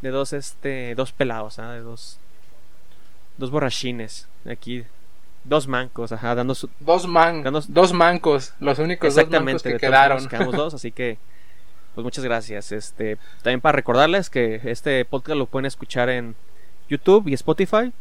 de 0.00 0.10
dos, 0.10 0.32
este, 0.32 0.94
dos 0.94 1.12
pelados, 1.12 1.58
¿ah? 1.58 1.72
de 1.72 1.80
dos, 1.80 2.18
dos 3.36 3.50
borrachines 3.50 4.28
aquí, 4.50 4.84
dos 5.44 5.68
mancos, 5.68 6.12
ajá, 6.12 6.34
dando 6.34 6.54
su, 6.54 6.70
Dos, 6.80 7.06
man, 7.06 7.44
dos 7.68 7.92
mancos, 7.92 8.54
los 8.60 8.78
únicos 8.78 9.14
dos 9.14 9.16
mancos 9.16 9.28
Exactamente, 9.28 9.72
que 9.72 9.78
quedaron. 9.78 10.18
modos 10.18 10.28
quedamos 10.28 10.56
dos, 10.56 10.74
así 10.74 10.90
que 10.92 11.18
pues 11.94 12.04
muchas 12.04 12.24
gracias. 12.24 12.72
Este, 12.72 13.18
también 13.42 13.60
para 13.60 13.76
recordarles 13.76 14.30
que 14.30 14.60
este 14.64 15.04
podcast 15.04 15.36
lo 15.36 15.46
pueden 15.46 15.66
escuchar 15.66 16.08
en 16.08 16.34
YouTube 16.88 17.28
y 17.28 17.34
Spotify 17.34 17.92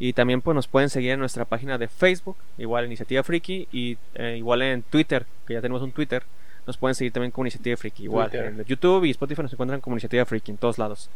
y 0.00 0.14
también 0.14 0.40
pues 0.40 0.54
nos 0.54 0.66
pueden 0.66 0.88
seguir 0.88 1.12
en 1.12 1.20
nuestra 1.20 1.44
página 1.44 1.76
de 1.76 1.86
Facebook, 1.86 2.38
igual 2.56 2.86
Iniciativa 2.86 3.22
Friki 3.22 3.68
y 3.70 3.98
eh, 4.14 4.36
igual 4.38 4.62
en 4.62 4.82
Twitter, 4.82 5.26
que 5.46 5.52
ya 5.52 5.60
tenemos 5.60 5.82
un 5.82 5.92
Twitter. 5.92 6.24
Nos 6.66 6.78
pueden 6.78 6.94
seguir 6.94 7.12
también 7.12 7.30
como 7.30 7.44
Iniciativa 7.44 7.76
Friki, 7.76 8.04
igual 8.04 8.30
Twitter. 8.30 8.46
en 8.46 8.64
YouTube 8.64 9.04
y 9.04 9.10
Spotify 9.10 9.42
nos 9.42 9.52
encuentran 9.52 9.82
como 9.82 9.94
Iniciativa 9.96 10.24
Friki 10.24 10.52
en 10.52 10.56
todos 10.56 10.78
lados. 10.78 11.10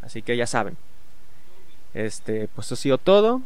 Así 0.00 0.22
que 0.22 0.36
ya 0.38 0.46
saben. 0.46 0.78
Este, 1.92 2.48
pues 2.54 2.68
eso 2.68 2.74
ha 2.74 2.78
sido 2.78 2.98
todo 2.98 3.42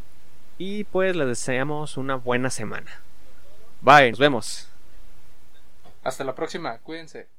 y 0.57 0.85
pues 0.85 1.13
les 1.13 1.27
deseamos 1.27 1.97
una 1.97 2.15
buena 2.15 2.49
semana. 2.49 3.01
Bye, 3.81 4.11
nos 4.11 4.19
vemos. 4.19 4.69
Hasta 6.03 6.23
la 6.23 6.35
próxima, 6.35 6.77
cuídense. 6.77 7.34